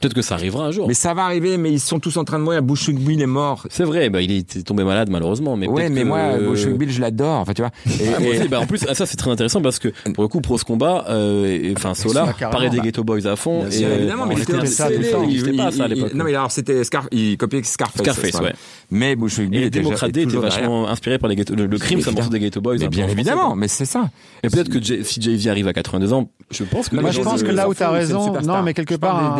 Peut-être 0.00 0.14
que 0.14 0.22
ça 0.22 0.34
arrivera 0.34 0.64
un 0.66 0.70
jour. 0.70 0.88
Mais 0.88 0.94
ça 0.94 1.14
va 1.14 1.24
arriver, 1.24 1.58
mais 1.58 1.70
ils 1.70 1.80
sont 1.80 2.00
tous 2.00 2.16
en 2.16 2.24
train 2.24 2.38
de 2.38 2.44
mourir. 2.44 2.62
Bushwick 2.62 2.98
Bill 2.98 3.20
est 3.20 3.26
mort. 3.26 3.66
C'est 3.70 3.84
vrai, 3.84 4.08
bah, 4.10 4.20
il 4.22 4.32
est 4.32 4.64
tombé 4.66 4.84
malade 4.84 5.08
malheureusement. 5.10 5.56
Mais 5.56 5.68
ouais, 5.68 5.88
mais 5.90 6.02
que- 6.02 6.06
moi, 6.06 6.18
euh, 6.18 6.48
Bushwick 6.50 6.76
Bill, 6.78 6.90
je 6.90 7.00
l'adore. 7.00 7.38
Enfin, 7.40 7.52
tu 7.52 7.62
vois. 7.62 7.70
Et- 7.86 8.08
Ah, 8.14 8.20
moi 8.20 8.28
et- 8.34 8.38
aussi, 8.38 8.48
bah, 8.48 8.60
en 8.60 8.66
plus, 8.66 8.84
ah, 8.88 8.94
ça 8.94 9.06
c'est 9.06 9.16
très 9.16 9.30
intéressant 9.30 9.60
parce 9.60 9.78
que 9.78 9.88
pour 10.14 10.24
le 10.24 10.28
coup, 10.28 10.40
Pros 10.40 10.56
Combat, 10.58 11.04
euh, 11.08 11.72
enfin 11.76 11.94
Solar, 11.94 12.26
sûr, 12.28 12.36
carrément, 12.36 12.52
parlait 12.52 12.70
des 12.70 12.78
bah. 12.78 12.82
Ghetto 12.84 13.04
Boys 13.04 13.26
à 13.26 13.36
fond. 13.36 13.66
Et, 13.70 13.84
euh, 13.84 13.98
évidemment, 13.98 14.26
mais 14.26 14.34
on 14.34 14.38
il 14.38 14.42
écoutait 14.42 14.58
était 14.58 14.66
ça. 14.66 14.88
Il 14.90 15.56
pas 15.56 15.70
ça 15.70 15.84
à 15.84 15.86
il- 15.88 15.94
l'époque. 15.94 16.14
Non, 16.14 16.24
mais 16.24 16.34
alors 16.34 16.50
c'était 16.50 16.82
Scar, 16.84 17.06
il 17.12 17.36
copiait 17.36 17.62
Scarface. 17.62 18.00
Scarface, 18.02 18.40
ouais. 18.40 18.52
Mais 18.90 19.16
Bushwick 19.16 19.52
était 19.54 19.80
Day 19.80 20.22
était 20.22 20.36
vachement 20.36 20.88
inspiré 20.88 21.18
par 21.18 21.28
les 21.28 21.36
ghetto, 21.36 21.54
le, 21.54 21.66
crime, 21.78 22.00
c'est 22.00 22.10
un 22.10 22.12
morceau 22.12 22.30
des 22.30 22.40
Ghetto 22.40 22.60
Boys. 22.60 22.74
Mais 22.78 22.84
peu 22.86 22.90
bien 22.90 23.08
évidemment, 23.08 23.54
mais 23.56 23.68
c'est 23.68 23.84
ça. 23.86 24.10
Et 24.42 24.48
peut-être 24.48 24.68
que 24.68 25.02
si 25.04 25.20
Jay-Z 25.20 25.48
arrive 25.48 25.68
à 25.68 25.72
82 25.72 26.12
ans, 26.12 26.28
je 26.50 26.64
pense 26.64 26.88
que 26.88 26.96
Moi, 26.96 27.10
je 27.10 27.20
pense 27.20 27.40
se- 27.40 27.44
que 27.44 27.50
là 27.50 27.68
où 27.68 27.72
s'en 27.72 27.78
tu 27.78 27.82
as 27.82 27.86
fout, 27.86 27.96
c'est 28.06 28.10
une 28.12 28.16
raison, 28.16 28.40
non, 28.42 28.62
mais 28.62 28.74
quelque 28.74 28.94
part, 28.96 29.36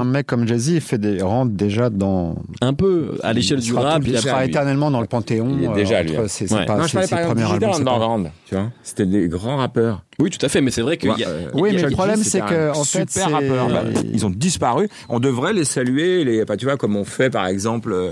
un, 0.00 0.04
mec 0.04 0.26
comme 0.26 0.46
Jay-Z 0.46 0.80
fait 0.80 0.98
des, 0.98 1.22
rentre 1.22 1.52
déjà 1.52 1.90
dans. 1.90 2.36
un 2.60 2.74
peu 2.74 3.18
à 3.22 3.32
l'échelle 3.32 3.60
du 3.60 3.74
rap. 3.74 4.02
il 4.06 4.18
sera 4.18 4.42
lui. 4.42 4.48
éternellement 4.50 4.90
dans 4.90 5.00
le 5.00 5.06
panthéon. 5.06 5.56
Il 5.58 5.64
est 5.64 5.68
euh, 5.68 5.74
déjà, 5.74 6.02
lui, 6.02 6.16
entre 6.18 6.28
ses- 6.28 6.46
ses 6.48 6.54
Ouais. 6.54 6.66
pas- 6.66 6.76
non, 6.76 6.82
je 6.84 6.88
ses- 6.88 6.92
parlais 6.94 7.06
ses 7.06 7.10
par 7.10 7.18
exemple 7.20 7.34
premiers 7.40 7.46
Digital 7.48 7.64
albums, 7.70 7.78
c'est 7.78 7.84
pas- 7.84 7.90
Underground, 7.92 8.30
tu 8.46 8.54
vois. 8.54 8.70
C'était 8.82 9.06
des 9.06 9.28
grands 9.28 9.56
rappeurs. 9.56 10.02
Oui, 10.18 10.30
tout 10.30 10.44
à 10.44 10.48
fait, 10.48 10.60
mais 10.60 10.70
c'est 10.70 10.82
vrai 10.82 10.96
qu'il 10.96 11.10
y 11.18 11.24
a, 11.24 11.28
Euh, 11.28 11.48
Oui, 11.54 11.70
mais 11.74 11.82
le 11.82 11.90
problème, 11.90 12.22
c'est 12.22 12.40
que, 12.40 12.70
en 12.70 12.84
fait, 12.84 13.08
super 13.10 13.28
c'est- 13.28 13.32
rappeur. 13.32 13.68
Bah, 13.68 13.82
ils 14.12 14.26
ont 14.26 14.30
disparu. 14.30 14.88
On 15.08 15.20
devrait 15.20 15.52
les 15.52 15.64
saluer, 15.64 16.24
les, 16.24 16.42
enfin, 16.42 16.56
tu 16.56 16.64
vois, 16.66 16.76
comme 16.76 16.96
on 16.96 17.04
fait, 17.04 17.30
par 17.30 17.46
exemple. 17.46 17.92
euh, 17.92 18.10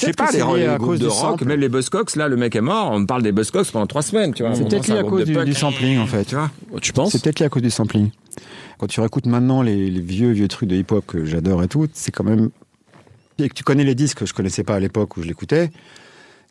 Je 0.00 0.06
sais 0.06 0.12
pas, 0.12 0.28
que 0.28 0.32
les, 0.34 0.38
c'est 0.38 0.56
les 0.58 0.66
à 0.66 0.76
groupes 0.76 0.90
cause 0.90 0.98
de 1.00 1.04
du 1.06 1.10
rock, 1.10 1.42
même 1.42 1.58
les 1.58 1.68
Buzzcocks, 1.68 2.14
là, 2.14 2.28
le 2.28 2.36
mec 2.36 2.54
est 2.54 2.60
mort, 2.60 2.90
on 2.92 3.00
me 3.00 3.06
parle 3.06 3.22
des 3.24 3.32
Buzzcocks 3.32 3.68
pendant 3.72 3.86
trois 3.88 4.02
semaines, 4.02 4.32
tu 4.32 4.44
vois. 4.44 4.54
C'est 4.54 4.68
peut-être 4.68 4.86
lié 4.86 4.98
à 4.98 5.02
cause 5.02 5.24
du, 5.24 5.34
du 5.44 5.54
sampling, 5.54 5.98
en 5.98 6.06
fait. 6.06 6.24
Tu 6.24 6.36
vois 6.36 6.50
tu 6.80 6.92
penses? 6.92 7.10
C'est 7.10 7.20
peut-être 7.22 7.40
lié 7.40 7.46
à 7.46 7.48
cause 7.48 7.62
du 7.62 7.70
sampling. 7.70 8.10
Quand 8.78 8.86
tu 8.86 9.00
réécoutes 9.00 9.26
maintenant 9.26 9.62
les, 9.62 9.90
les 9.90 10.00
vieux, 10.00 10.30
vieux 10.30 10.48
trucs 10.48 10.68
de 10.68 10.76
hip-hop 10.76 11.04
que 11.06 11.24
j'adore 11.24 11.62
et 11.62 11.68
tout, 11.68 11.86
c'est 11.92 12.10
quand 12.12 12.24
même. 12.24 12.50
Et 13.38 13.48
que 13.48 13.54
tu 13.54 13.64
connais 13.64 13.84
les 13.84 13.94
disques 13.94 14.18
que 14.18 14.26
je 14.26 14.34
connaissais 14.34 14.64
pas 14.64 14.74
à 14.76 14.80
l'époque 14.80 15.16
où 15.16 15.22
je 15.22 15.28
l'écoutais, 15.28 15.70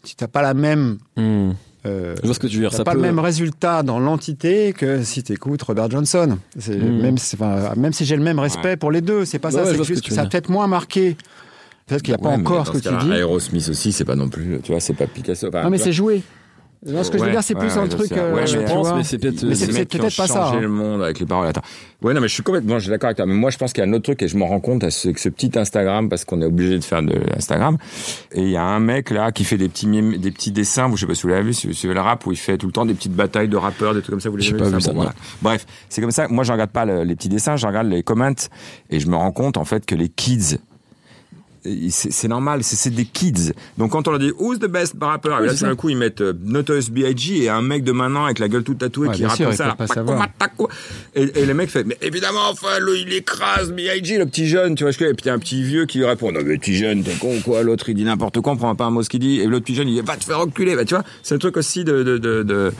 tu 0.03 0.15
n'as 0.21 0.27
pas 0.27 0.41
la 0.41 0.53
même. 0.53 0.97
Hmm. 1.17 1.51
euh, 1.85 2.15
Je 2.21 2.25
vois 2.25 2.33
ce 2.33 2.39
que 2.39 2.47
tu 2.47 2.55
veux 2.55 2.61
dire. 2.61 2.73
Ça 2.73 2.83
pas 2.83 2.91
peut... 2.91 2.97
le 2.97 3.03
même 3.03 3.19
résultat 3.19 3.83
dans 3.83 3.99
l'entité 3.99 4.73
que 4.73 5.03
si 5.03 5.21
tu 5.23 5.33
écoutes 5.33 5.61
Robert 5.63 5.89
Johnson. 5.91 6.37
C'est 6.57 6.77
Mm. 6.77 7.01
même, 7.01 7.17
si- 7.17 7.35
enfin, 7.35 7.73
même 7.75 7.93
si 7.93 8.05
j'ai 8.05 8.15
le 8.15 8.23
même 8.23 8.39
respect 8.39 8.77
pour 8.77 8.91
les 8.91 9.01
deux, 9.01 9.25
c'est 9.25 9.39
pas 9.39 9.49
Ouais, 9.49 9.53
ça. 9.55 9.63
ouais, 9.71 9.77
c'est 9.77 9.83
juste 9.83 10.05
que 10.07 10.13
ça 10.13 10.21
a 10.21 10.25
peut-être 10.25 10.49
moins 10.49 10.67
marqué. 10.67 11.17
Peut-être 11.87 12.01
qu'il 12.03 12.13
n'y 12.13 12.15
a 12.19 12.23
pas 12.23 12.29
Ouais, 12.31 12.35
encore 12.41 12.67
ce 12.67 12.71
que 12.73 12.77
tu 12.79 12.93
dis. 13.05 13.11
Aerosmith 13.13 13.69
aussi, 13.69 13.93
c'est 13.93 14.03
pas 14.05 14.15
non 14.15 14.27
plus, 14.27 14.59
tu 14.61 14.71
vois, 14.73 14.81
c'est 14.81 14.93
pas 14.93 15.07
Picasso. 15.07 15.47
Enfin, 15.47 15.63
Non, 15.63 15.69
mais 15.69 15.77
c'est 15.77 15.93
joué. 15.93 16.21
Non, 16.85 17.03
ce 17.03 17.09
que 17.09 17.17
je 17.17 17.23
veux 17.23 17.27
Ouais, 17.29 17.33
dire, 17.33 17.43
c'est 17.43 17.55
plus 17.55 17.67
ouais, 17.69 17.77
un 17.79 17.83
ouais, 17.83 17.89
truc. 17.89 18.11
euh, 18.11 18.33
Ouais, 18.35 18.45
je 18.45 18.59
pense, 18.59 18.87
vois. 18.87 18.97
mais 18.97 19.03
c'est 19.03 19.17
peut-être. 19.17 19.41
Mais 19.43 19.49
Les 19.49 19.55
c'est- 19.55 19.85
peut-être 19.85 20.15
pas 20.15 20.27
ça, 20.27 20.49
hein. 20.49 20.59
le 20.59 20.67
monde 20.69 21.01
avec 21.01 21.19
les 21.19 21.25
paroles. 21.25 21.47
Attends. 21.47 21.63
Ouais, 22.03 22.13
non, 22.13 22.21
mais 22.21 22.27
je 22.27 22.33
suis 22.35 22.43
complètement, 22.43 22.75
je 22.75 22.81
suis 22.83 22.89
d'accord 22.91 23.07
avec 23.07 23.17
toi. 23.17 23.25
Mais 23.25 23.33
moi, 23.33 23.49
je 23.49 23.57
pense 23.57 23.73
qu'il 23.73 23.83
y 23.83 23.87
a 23.87 23.89
un 23.89 23.93
autre 23.93 24.03
truc 24.03 24.21
et 24.21 24.27
je 24.27 24.37
m'en 24.37 24.45
rends 24.47 24.59
compte 24.59 24.83
avec 24.83 24.93
ce 24.93 25.29
petit 25.29 25.51
Instagram 25.57 26.07
parce 26.07 26.23
qu'on 26.23 26.39
est 26.41 26.45
obligé 26.45 26.77
de 26.77 26.83
faire 26.83 27.01
de 27.01 27.15
Instagram. 27.35 27.77
Et 28.31 28.41
il 28.43 28.49
y 28.49 28.57
a 28.57 28.63
un 28.63 28.79
mec 28.79 29.09
là 29.09 29.31
qui 29.31 29.43
fait 29.43 29.57
des 29.57 29.69
petits 29.69 29.87
mimes, 29.87 30.17
des 30.17 30.29
petits 30.31 30.51
dessins. 30.51 30.87
Vous, 30.87 30.97
je 30.97 31.01
sais 31.01 31.07
pas 31.07 31.15
si 31.15 31.23
vous 31.23 31.29
l'avez 31.29 31.41
vu, 31.43 31.53
si 31.53 31.65
vous 31.65 31.73
suivez 31.73 31.95
le 31.95 32.01
rap 32.01 32.25
où 32.27 32.31
il 32.31 32.37
fait 32.37 32.57
tout 32.59 32.67
le 32.67 32.71
temps 32.73 32.85
des 32.85 32.93
petites 32.93 33.13
batailles 33.15 33.47
de 33.49 33.57
rappeurs, 33.57 33.95
des 33.95 34.01
trucs 34.01 34.11
comme 34.11 34.21
ça. 34.21 34.29
Vous 34.29 34.37
les 34.37 34.47
avez 34.47 34.57
pas 34.59 34.65
vu 34.69 34.75
vu 34.75 34.81
ça, 34.81 34.91
Bon, 34.91 34.97
voilà. 34.97 35.13
Bref, 35.41 35.65
c'est 35.89 36.01
comme 36.01 36.11
ça. 36.11 36.27
Moi, 36.27 36.43
je 36.43 36.51
regarde 36.51 36.69
pas 36.69 36.85
le- 36.85 37.03
les 37.03 37.15
petits 37.15 37.29
dessins, 37.29 37.55
je 37.55 37.65
regarde 37.65 37.87
les 37.87 38.03
comments 38.03 38.31
et 38.91 38.99
je 38.99 39.07
me 39.07 39.15
rends 39.15 39.31
compte 39.31 39.57
en 39.57 39.65
fait 39.65 39.83
que 39.85 39.95
les 39.95 40.09
kids 40.09 40.59
c'est 41.89 42.27
normal, 42.27 42.63
c'est 42.63 42.89
des 42.93 43.05
kids. 43.05 43.53
Donc 43.77 43.91
quand 43.91 44.07
on 44.07 44.11
leur 44.11 44.19
dit 44.19 44.31
who's 44.37 44.59
the 44.59 44.67
best 44.67 44.95
rapper, 44.99 45.29
et 45.41 45.45
là 45.47 45.53
d'un 45.53 45.75
coup 45.75 45.89
ils 45.89 45.97
mettent 45.97 46.21
euh, 46.21 46.33
Notorious 46.43 46.89
B.I.G. 46.91 47.43
et 47.43 47.49
un 47.49 47.61
mec 47.61 47.83
de 47.83 47.91
maintenant 47.91 48.25
avec 48.25 48.39
la 48.39 48.47
gueule 48.47 48.63
toute 48.63 48.77
tatouée 48.79 49.07
Ouais, 49.09 49.15
qui 49.15 49.25
rappe 49.25 49.37
ça. 49.55 49.75
Et, 51.15 51.23
et 51.41 51.45
le 51.45 51.53
mec 51.53 51.69
fait 51.69 51.83
mais 51.83 51.97
évidemment 52.01 52.49
enfin 52.51 52.79
le- 52.79 52.97
il 52.97 53.13
écrase 53.13 53.71
B.I.G. 53.71 54.17
le 54.17 54.25
petit 54.25 54.47
jeune, 54.47 54.75
tu 54.75 54.83
vois 54.83 54.91
je 54.91 54.97
et 55.03 55.13
puis 55.13 55.23
il 55.25 55.27
y 55.27 55.29
a 55.29 55.33
un 55.33 55.39
petit 55.39 55.63
vieux 55.63 55.85
qui 55.85 55.99
lui 55.99 56.05
répond 56.05 56.31
non 56.31 56.39
mais 56.43 56.57
petit 56.57 56.75
jeune 56.75 57.03
t'es 57.03 57.13
con 57.13 57.39
quoi? 57.43 57.63
L'autre 57.63 57.89
il 57.89 57.95
dit 57.95 58.03
n'importe 58.03 58.41
quoi 58.41 58.53
on 58.53 58.57
prend 58.57 58.75
pas 58.75 58.85
un 58.85 58.91
mot 58.91 59.03
ce 59.03 59.09
qu'il 59.09 59.19
dit 59.19 59.39
et 59.39 59.45
l'autre 59.47 59.65
petit 59.65 59.75
jeune 59.75 59.87
il 59.87 59.95
dit 59.95 60.01
va 60.01 60.15
te 60.17 60.23
faire 60.23 60.39
reculer 60.39 60.75
bah 60.75 60.85
tu 60.85 60.93
vois? 60.95 61.03
C'est 61.23 61.35
un 61.35 61.37
truc 61.37 61.57
aussi 61.57 61.83
de 61.83 62.03
de 62.03 62.17
de, 62.17 62.43
de... 62.43 62.71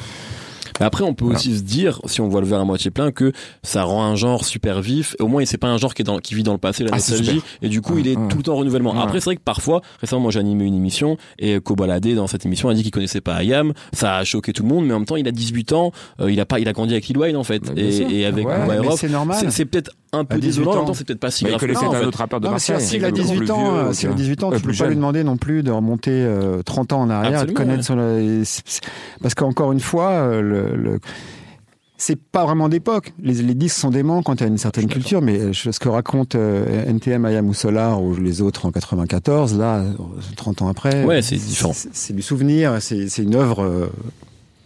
Mais 0.80 0.86
après, 0.86 1.04
on 1.04 1.14
peut 1.14 1.26
aussi 1.26 1.58
se 1.58 1.64
dire, 1.64 2.00
si 2.06 2.22
on 2.22 2.28
voit 2.28 2.42
le 2.42 2.48
verre 2.48 2.60
à 2.60 2.66
moitié 2.66 2.92
plein, 2.92 3.12
que 3.12 3.32
ça 3.64 3.84
rend 3.84 4.04
un 4.06 4.16
genre 4.16 4.46
super 4.46 4.82
vif. 4.82 5.16
Au 5.20 5.28
moins, 5.28 5.44
c'est 5.46 5.58
pas 5.58 5.68
un 5.68 5.78
genre 5.78 5.94
qui 5.94 6.02
est 6.02 6.06
dans, 6.06 6.20
qui 6.20 6.36
vit 6.36 6.44
dans 6.44 6.52
le 6.54 6.58
passé, 6.58 6.84
la 6.84 6.90
Ah, 6.94 6.96
nostalgie. 6.98 7.42
Et 7.62 7.70
du 7.70 7.82
coup, 7.82 7.98
il 7.98 8.08
est 8.08 8.16
tout 8.30 8.38
le 8.38 8.44
temps 8.44 8.54
en 8.54 8.58
renouvellement. 8.58 9.00
Après, 9.00 9.20
c'est 9.20 9.26
vrai 9.26 9.36
que 9.38 9.42
parfois, 9.42 9.82
récemment, 10.02 10.22
moi, 10.24 10.32
j'ai 10.32 10.40
animé 10.40 10.66
une 10.66 10.76
émission 10.76 11.18
et 11.40 11.60
Kobalade, 11.60 12.08
dans 12.16 12.28
cette 12.28 12.46
émission, 12.46 12.70
a 12.70 12.74
dit 12.74 12.84
qu'il 12.84 12.92
connaissait 12.92 13.22
pas 13.22 13.36
Ayam. 13.36 13.74
Ça 13.94 14.18
a 14.18 14.24
choqué 14.24 14.54
tout 14.54 14.64
le 14.64 14.70
monde, 14.70 14.86
mais 14.86 14.94
en 14.94 15.00
même 15.00 15.06
temps, 15.06 15.16
il 15.16 15.28
a 15.28 15.32
18 15.32 15.74
ans. 15.74 15.92
euh, 16.22 16.32
il 16.32 16.40
a 16.40 16.46
pas, 16.46 16.60
il 16.60 16.68
a 16.68 16.74
grandi 16.74 16.94
avec 16.94 17.08
Lil 17.08 17.18
Wayne, 17.18 17.36
en 17.38 17.44
fait. 17.44 17.60
Bah. 17.64 17.74
Et, 17.76 18.20
et 18.20 18.26
avec 18.26 18.46
Ouais, 18.48 18.54
C'est 19.50 19.66
peut-être 19.66 19.92
un 20.20 20.26
peu 20.26 20.36
À 20.36 20.40
18 20.40 20.48
désolant, 20.50 20.72
en 20.72 20.74
même 20.74 20.84
ans. 20.84 20.86
temps, 20.88 20.94
c'est 20.94 21.06
peut-être 21.08 21.20
pas 21.20 21.32
si 21.32 21.44
Mais 21.44 21.50
il 21.52 21.58
grave. 21.58 21.62
que 21.70 21.74
connaissait 21.74 21.96
un 22.04 22.08
autre 22.08 22.18
rappeur 22.20 22.40
de 22.42 22.48
Marseille. 22.48 22.80
s'il 22.82 23.04
a 23.04 23.08
le 23.08 23.14
plus 23.14 23.24
18 23.24 23.52
ans, 23.52 23.76
euh, 23.76 23.94
s'il 23.94 24.08
a 24.08 24.12
vois. 24.12 24.18
18 24.18 24.44
ans, 24.44 24.50
Ouais, 24.50 24.56
tu 24.58 24.62
peux 24.64 24.70
plus 24.70 24.78
pas 24.80 24.88
lui 24.88 24.96
demander 24.96 25.24
non 25.24 25.38
plus 25.38 25.64
de 25.64 25.72
remonter 25.72 26.12
euh, 26.12 26.62
30 26.64 26.94
ans 26.94 27.02
en 27.02 27.10
arrière, 27.10 27.46
de 27.46 27.52
connaître 27.52 27.86
parce 29.22 29.34
qu'encore 29.36 29.72
une 29.72 29.80
fois, 29.80 30.10
euh, 30.12 30.42
le, 30.42 30.76
le- 30.76 31.00
c'est 32.00 32.16
pas 32.22 32.46
vraiment 32.46 32.70
d'époque. 32.70 33.12
Les, 33.24 33.34
les 33.42 33.56
disques 33.56 33.78
sont 33.78 33.90
déments 33.90 34.22
quand 34.22 34.36
tu 34.36 34.44
as 34.44 34.48
une 34.48 34.60
certaine 34.60 34.88
culture, 34.88 35.20
mais 35.22 35.40
euh, 35.40 35.52
ce 35.54 35.80
que 35.80 35.90
raconte 35.90 36.36
euh, 36.36 36.86
NTM, 36.86 37.26
Ayam 37.26 37.48
ou 37.50 37.56
Solar 37.56 38.04
ou 38.04 38.16
les 38.16 38.42
autres 38.44 38.68
en 38.68 38.72
94, 38.72 39.58
là, 39.58 39.78
euh, 39.78 39.94
30 40.36 40.62
ans 40.62 40.68
après, 40.68 41.04
Ouais, 41.06 41.24
c'est 41.24 41.36
différent. 41.38 41.74
C'est 41.74 42.16
du 42.16 42.22
souvenir, 42.22 42.78
c'est 42.82 43.08
une 43.18 43.34
œuvre. 43.36 43.64
euh, 43.64 43.88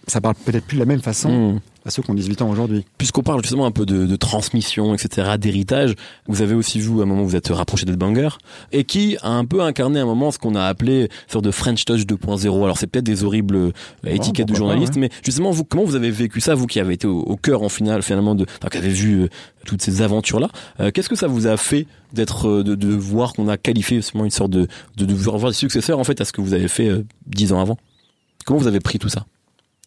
ça 0.07 0.19
parle 0.19 0.35
peut-être 0.43 0.65
plus 0.65 0.75
de 0.75 0.81
la 0.81 0.85
même 0.85 0.99
façon 1.01 1.53
Hmm. 1.53 1.59
À 1.85 1.89
ceux 1.89 2.03
qui 2.03 2.11
ont 2.11 2.13
18 2.13 2.41
ans 2.41 2.49
aujourd'hui. 2.49 2.85
Puisqu'on 2.97 3.23
parle 3.23 3.41
justement 3.41 3.65
un 3.65 3.71
peu 3.71 3.85
de, 3.85 4.05
de 4.05 4.15
transmission, 4.15 4.93
etc., 4.93 5.35
d'héritage, 5.39 5.95
vous 6.27 6.41
avez 6.41 6.53
aussi 6.53 6.79
vous, 6.79 6.99
à 6.99 7.03
un 7.03 7.05
moment, 7.05 7.23
vous 7.23 7.35
êtes 7.35 7.47
rapproché 7.49 7.85
d'Ed 7.85 7.97
Banger, 7.97 8.29
et 8.71 8.83
qui 8.83 9.17
a 9.21 9.29
un 9.29 9.45
peu 9.45 9.61
incarné 9.61 9.99
à 9.99 10.03
un 10.03 10.05
moment 10.05 10.31
ce 10.31 10.37
qu'on 10.39 10.55
a 10.55 10.63
appelé 10.63 11.09
sorte 11.27 11.45
de 11.45 11.51
French 11.51 11.85
Touch 11.85 12.01
2.0. 12.01 12.63
Alors 12.63 12.77
c'est 12.77 12.87
peut-être 12.87 13.05
des 13.05 13.23
horribles 13.23 13.55
euh, 13.55 13.71
étiquettes 14.05 14.47
de 14.47 14.53
pourquoi 14.53 14.67
pas, 14.67 14.73
journalistes, 14.73 14.95
mais 14.97 15.09
justement, 15.23 15.51
vous, 15.51 15.63
comment 15.63 15.83
vous 15.83 15.95
avez 15.95 16.11
vécu 16.11 16.41
ça, 16.41 16.55
vous 16.55 16.67
qui 16.67 16.79
avez 16.79 16.93
été 16.93 17.07
au, 17.07 17.19
au 17.19 17.35
cœur 17.37 17.63
en 17.63 17.69
finale, 17.69 18.01
finalement, 18.03 18.35
de, 18.35 18.45
enfin, 18.59 18.69
qui 18.69 18.77
avez 18.77 18.89
vu 18.89 19.21
euh, 19.21 19.27
toutes 19.65 19.81
ces 19.81 20.01
aventures-là, 20.01 20.49
euh, 20.79 20.91
qu'est-ce 20.91 21.09
que 21.09 21.15
ça 21.15 21.27
vous 21.27 21.47
a 21.47 21.57
fait 21.57 21.87
d'être, 22.13 22.63
de, 22.63 22.75
de 22.75 22.93
voir 22.93 23.33
qu'on 23.33 23.47
a 23.47 23.57
qualifié 23.57 23.97
justement 23.97 24.25
une 24.25 24.31
sorte 24.31 24.51
de, 24.51 24.67
de, 24.97 25.05
de 25.05 25.13
voir 25.13 25.39
des 25.49 25.53
successeurs 25.53 25.99
en 25.99 26.03
fait 26.03 26.19
à 26.21 26.25
ce 26.25 26.31
que 26.31 26.41
vous 26.41 26.53
avez 26.53 26.67
fait 26.67 26.91
dix 27.25 27.53
ans 27.53 27.59
avant? 27.59 27.77
Comment 28.45 28.59
vous 28.59 28.67
avez 28.67 28.79
pris 28.79 28.99
tout 28.99 29.09
ça? 29.09 29.25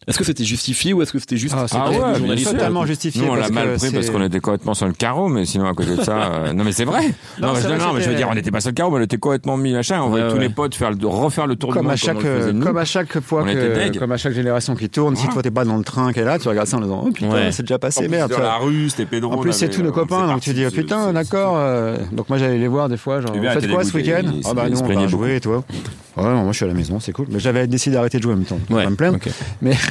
Est-ce 0.07 0.17
que 0.19 0.23
c'était 0.23 0.43
justifié 0.43 0.93
ou 0.93 1.01
est-ce 1.01 1.11
que 1.11 1.19
c'était 1.19 1.37
juste 1.37 1.55
Ah, 1.57 1.65
Ah 1.71 1.89
totalement- 1.89 2.27
ouais, 2.29 2.43
totalement 2.43 2.85
justifié. 2.85 3.21
Nous, 3.23 3.27
on 3.31 3.35
l'a 3.35 3.41
parce 3.41 3.51
mal 3.51 3.75
pris 3.77 3.91
parce 3.91 4.09
qu'on 4.11 4.21
était 4.23 4.39
complètement 4.39 4.73
sur 4.75 4.85
le 4.87 4.93
carreau, 4.93 5.27
mais 5.29 5.45
sinon, 5.45 5.65
à 5.67 5.73
côté 5.73 5.95
de 5.95 6.01
ça, 6.03 6.17
euh, 6.33 6.53
non, 6.53 6.63
mais 6.63 6.71
c'est 6.73 6.85
vrai. 6.85 7.01
Non, 7.41 7.47
Non, 7.47 7.53
mais, 7.53 7.61
je- 7.61 7.67
vrai, 7.67 7.77
non, 7.79 7.93
mais 7.93 8.01
je 8.01 8.09
veux 8.09 8.15
dire, 8.15 8.27
on 8.29 8.35
n'était 8.35 8.51
pas 8.51 8.61
sur 8.61 8.69
le 8.69 8.75
carreau, 8.75 8.91
mais 8.91 8.99
on 8.99 9.03
était 9.03 9.17
complètement 9.17 9.57
mis, 9.57 9.73
machin. 9.73 10.01
On 10.03 10.09
voyait 10.09 10.25
Ouais, 10.25 10.31
tous 10.31 10.37
les 10.37 10.49
potes 10.49 10.75
faire 10.75 10.91
le, 10.91 10.97
refaire 11.07 11.47
le 11.47 11.55
tour 11.55 11.69
du 11.71 11.75
comme 11.77 11.85
monde 11.85 11.93
à 11.93 11.95
chaque 11.95 12.17
comme 12.21 12.63
comme 12.63 12.77
à 12.77 12.85
chaque 12.85 13.19
fois 13.19 13.43
que 13.43 13.75
deg. 13.75 13.97
comme 13.97 14.11
à 14.11 14.17
chaque 14.17 14.33
génération 14.33 14.75
qui 14.75 14.89
tourne 14.89 15.15
si 15.15 15.27
toi 15.29 15.41
t'es 15.41 15.51
pas 15.51 15.65
dans 15.65 15.77
le 15.77 15.83
train 15.83 16.13
qui 16.13 16.19
est 16.19 16.23
là 16.23 16.37
tu 16.39 16.47
regardes 16.47 16.67
ça 16.67 16.77
en 16.77 16.81
disant 16.81 17.03
oh 17.05 17.11
putain 17.11 17.29
Ouais. 17.31 17.51
c'est 17.51 17.63
déjà 17.63 17.75
En 17.75 17.79
passé 17.79 18.01
plus, 18.01 18.09
merde 18.09 18.31
dans 18.31 18.39
la 18.39 18.55
rue, 18.57 18.89
c'était 18.89 19.05
Pedro. 19.05 19.31
en 19.33 19.37
plus 19.37 19.53
c'est 19.53 19.69
tous 19.69 19.81
nos 19.81 19.89
on 19.89 19.93
copains 19.93 20.27
donc 20.27 20.41
tu 20.41 20.53
dis 20.53 20.65
oh, 20.67 20.71
putain 20.71 21.13
d'accord 21.13 21.55
euh, 21.57 21.97
donc 22.11 22.29
moi 22.29 22.37
j'allais 22.37 22.57
les 22.57 22.67
voir 22.67 22.89
des 22.89 22.97
fois 22.97 23.21
genre 23.21 23.33
faites 23.33 23.69
quoi 23.71 23.83
ce 23.83 23.95
week-end 23.95 24.23
ah 24.45 24.53
bah 24.53 24.69
nous 24.69 24.79
on 24.79 24.87
va 24.87 25.07
jouer 25.07 25.39
toi 25.39 25.63
ouais 26.17 26.23
non, 26.23 26.43
moi 26.43 26.51
je 26.51 26.57
suis 26.57 26.65
à 26.65 26.67
la 26.67 26.73
maison 26.73 26.99
c'est 26.99 27.11
cool 27.11 27.27
mais 27.29 27.39
j'avais 27.39 27.67
décidé 27.67 27.95
d'arrêter 27.95 28.17
de 28.17 28.23
jouer 28.23 28.33
en 28.33 28.37
même 28.37 28.45
temps 28.45 28.59
Ouais, 28.69 28.87
me 28.89 28.95
plaindre 28.95 29.17
mais 29.61 29.75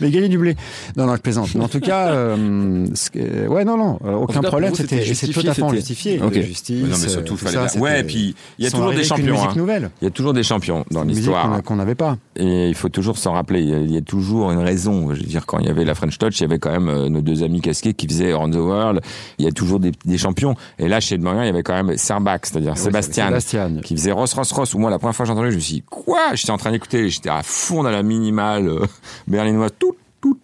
mais 0.00 0.10
gagner 0.10 0.28
du 0.28 0.38
blé 0.38 0.56
non 0.96 1.06
non 1.06 1.16
je 1.16 1.20
plaisante 1.20 1.54
mais 1.54 1.64
en 1.64 1.68
tout 1.68 1.80
cas 1.80 2.08
euh, 2.12 2.86
que- 3.12 3.46
ouais 3.48 3.64
non 3.64 3.76
non 3.76 3.98
euh, 4.04 4.12
aucun 4.14 4.40
problème 4.42 4.74
c'était 4.74 5.02
totalement 5.32 5.70
justifié 5.70 6.20
Ok. 6.22 6.34
de 6.34 6.42
justice 6.42 6.82
non, 6.82 6.88
mais 6.98 7.04
euh, 7.04 7.08
surtout, 7.08 7.24
tout 7.34 7.36
fallait 7.36 7.68
ça, 7.68 7.78
Ouais, 7.78 8.00
et 8.00 8.04
puis, 8.04 8.34
il 8.58 8.64
y 8.64 8.68
a 8.68 8.70
toujours 8.70 8.92
des 8.92 9.04
champions. 9.04 9.42
hein. 9.42 9.52
nouvelle 9.56 9.90
Il 10.00 10.04
y 10.04 10.08
a 10.08 10.10
toujours 10.10 10.32
des 10.32 10.42
champions 10.42 10.84
dans 10.90 11.04
l'histoire. 11.04 11.52
a- 11.52 11.62
qu'on 11.62 11.76
n'avait 11.76 11.94
pas 11.94 12.16
Et 12.36 12.68
il 12.68 12.74
faut 12.74 12.88
toujours 12.88 13.16
s'en 13.18 13.32
rappeler. 13.32 13.60
Il 13.60 13.68
y, 13.68 13.74
a, 13.74 13.78
il 13.78 13.90
y 13.92 13.96
a 13.96 14.00
toujours 14.00 14.50
une 14.52 14.58
raison. 14.60 15.14
Je 15.14 15.20
veux 15.20 15.26
dire, 15.26 15.46
quand 15.46 15.58
il 15.58 15.66
y 15.66 15.68
avait 15.70 15.84
la 15.84 15.94
French 15.94 16.18
Touch, 16.18 16.38
il 16.38 16.42
y 16.42 16.44
avait 16.44 16.58
quand 16.58 16.70
même 16.70 16.88
euh, 16.88 17.08
nos 17.08 17.20
deux 17.20 17.42
amis 17.42 17.60
casqués 17.60 17.94
qui 17.94 18.06
faisaient 18.08 18.32
Around 18.32 18.54
the 18.54 18.58
World. 18.58 19.00
Il 19.38 19.44
y 19.44 19.48
a 19.48 19.52
toujours 19.52 19.80
des, 19.80 19.92
des 20.04 20.18
champions. 20.18 20.54
Et 20.78 20.88
là, 20.88 21.00
chez 21.00 21.14
Edmanger, 21.16 21.42
il 21.42 21.46
y 21.46 21.48
avait 21.50 21.62
quand 21.62 21.82
même 21.82 21.96
Serbach, 21.96 22.40
c'est-à-dire 22.44 22.76
Sébastien, 22.76 23.26
Sébastien 23.26 23.80
qui 23.82 23.94
faisait 23.96 24.12
Ross 24.12 24.32
Ross 24.34 24.52
Ross. 24.52 24.74
Où 24.74 24.78
moi, 24.78 24.90
la 24.90 24.98
première 24.98 25.14
fois 25.14 25.24
que 25.24 25.28
j'ai 25.28 25.32
entendu, 25.32 25.50
je 25.52 25.56
me 25.56 25.60
suis 25.60 25.74
dit, 25.74 25.82
quoi? 25.88 26.34
J'étais 26.34 26.50
en 26.52 26.58
train 26.58 26.72
d'écouter, 26.72 27.08
j'étais 27.10 27.30
à 27.30 27.42
fond 27.42 27.82
dans 27.82 27.90
la 27.90 28.02
minimale 28.02 28.68
euh, 28.68 28.84
berlinoise. 29.26 29.70
Tout, 29.78 29.96
tout, 30.20 30.38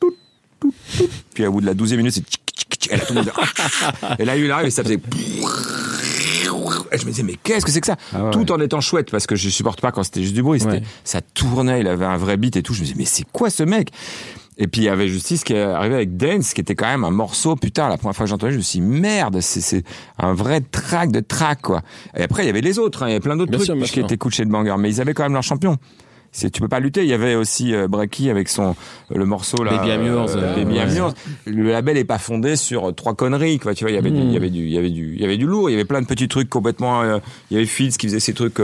tout, 0.00 0.10
tout, 0.10 0.10
tout. 0.10 0.14
Puis 1.34 1.46
au 1.46 1.52
bout 1.52 1.60
de 1.60 1.66
la 1.66 1.74
douzième 1.74 1.98
minute, 1.98 2.14
c'est. 2.14 2.24
Et 2.90 2.96
là, 2.96 3.04
tout 3.04 3.14
le 3.14 3.20
monde 3.20 3.32
Et 4.18 4.24
là, 4.24 4.36
il 4.36 4.50
arrive 4.50 4.66
et 4.66 4.70
ça 4.70 4.82
faisait... 4.82 5.00
Et 6.92 6.98
je 6.98 7.06
me 7.06 7.10
disais, 7.10 7.22
mais 7.22 7.36
qu'est-ce 7.42 7.64
que 7.64 7.72
c'est 7.72 7.80
que 7.80 7.86
ça 7.86 7.96
Ah 8.12 8.24
ouais. 8.24 8.30
Tout 8.30 8.52
en 8.52 8.60
étant 8.60 8.80
chouette, 8.80 9.10
parce 9.10 9.26
que 9.26 9.36
je 9.36 9.48
supporte 9.48 9.80
pas 9.80 9.90
quand 9.90 10.02
c'était 10.02 10.22
juste 10.22 10.34
du 10.34 10.42
bruit. 10.42 10.62
Ouais. 10.62 10.82
Ça 11.02 11.20
tournait, 11.20 11.80
il 11.80 11.88
avait 11.88 12.04
un 12.04 12.16
vrai 12.16 12.36
beat 12.36 12.56
et 12.56 12.62
tout. 12.62 12.74
Je 12.74 12.80
me 12.80 12.84
disais, 12.84 12.96
mais 12.96 13.04
c'est 13.04 13.24
quoi 13.32 13.50
ce 13.50 13.62
mec 13.62 13.90
Et 14.58 14.68
puis 14.68 14.82
il 14.82 14.84
y 14.84 14.88
avait 14.88 15.08
Justice 15.08 15.42
qui 15.42 15.54
est 15.54 15.62
arrivé 15.62 15.94
avec 15.96 16.16
Dance, 16.16 16.54
qui 16.54 16.60
était 16.60 16.74
quand 16.74 16.86
même 16.86 17.04
un 17.04 17.10
morceau. 17.10 17.56
Putain, 17.56 17.88
la 17.88 17.96
première 17.96 18.14
fois 18.14 18.24
que 18.24 18.28
j'ai 18.28 18.34
entendu, 18.34 18.52
je 18.52 18.58
me 18.58 18.62
suis 18.62 18.80
dit, 18.80 18.86
merde, 18.86 19.40
c'est, 19.40 19.82
un 20.18 20.34
vrai 20.34 20.60
track 20.60 21.10
de 21.10 21.20
track, 21.20 21.62
quoi. 21.62 21.82
Et 22.16 22.22
après, 22.22 22.44
il 22.44 22.46
y 22.46 22.50
avait 22.50 22.60
les 22.60 22.78
autres, 22.78 23.02
hein, 23.02 23.08
il 23.08 23.10
y 23.10 23.14
avait 23.14 23.20
plein 23.20 23.36
d'autres 23.36 23.52
trucs 23.52 23.64
sûr, 23.64 23.76
qui 23.76 23.88
sûr. 23.88 24.04
étaient 24.04 24.18
couchés 24.18 24.44
de 24.44 24.50
banger, 24.50 24.76
mais 24.78 24.90
ils 24.90 25.00
avaient 25.00 25.14
quand 25.14 25.24
même 25.24 25.34
leur 25.34 25.42
champion. 25.42 25.78
C'est 26.34 26.50
tu 26.50 26.60
peux 26.60 26.68
pas 26.68 26.80
lutter. 26.80 27.02
Il 27.04 27.08
y 27.08 27.14
avait 27.14 27.36
aussi 27.36 27.74
euh, 27.74 27.86
avec 28.28 28.48
son 28.48 28.74
le 29.08 29.24
morceau 29.24 29.62
là, 29.62 29.76
Baby 29.78 29.90
I'm 29.90 30.06
Yours, 30.06 30.36
euh, 30.36 30.54
Baby 30.56 30.74
ouais. 30.74 31.12
Le 31.46 31.70
label 31.70 31.96
est 31.96 32.04
pas 32.04 32.18
fondé 32.18 32.56
sur 32.56 32.88
euh, 32.88 32.92
trois 32.92 33.14
conneries 33.14 33.58
quoi. 33.60 33.72
Tu 33.74 33.84
vois, 33.84 33.92
il 33.92 33.94
y 33.94 33.98
avait 33.98 34.10
du, 34.10 34.20
il 34.20 34.32
y 34.32 34.36
avait 34.36 34.50
du, 34.50 34.66
il 34.66 34.72
y 34.72 34.78
avait 34.78 34.90
du, 34.90 35.14
il 35.14 35.20
y 35.20 35.24
avait 35.24 35.36
du 35.36 35.46
lourd. 35.46 35.70
Il 35.70 35.72
y 35.72 35.76
avait 35.76 35.84
plein 35.84 36.02
de 36.02 36.06
petits 36.06 36.28
trucs 36.28 36.50
complètement. 36.50 37.02
euh, 37.02 37.18
il 37.50 37.54
y 37.54 37.56
avait 37.56 37.66
Fields 37.66 37.96
qui 37.96 38.08
faisait 38.08 38.20
ses 38.20 38.34
trucs. 38.34 38.60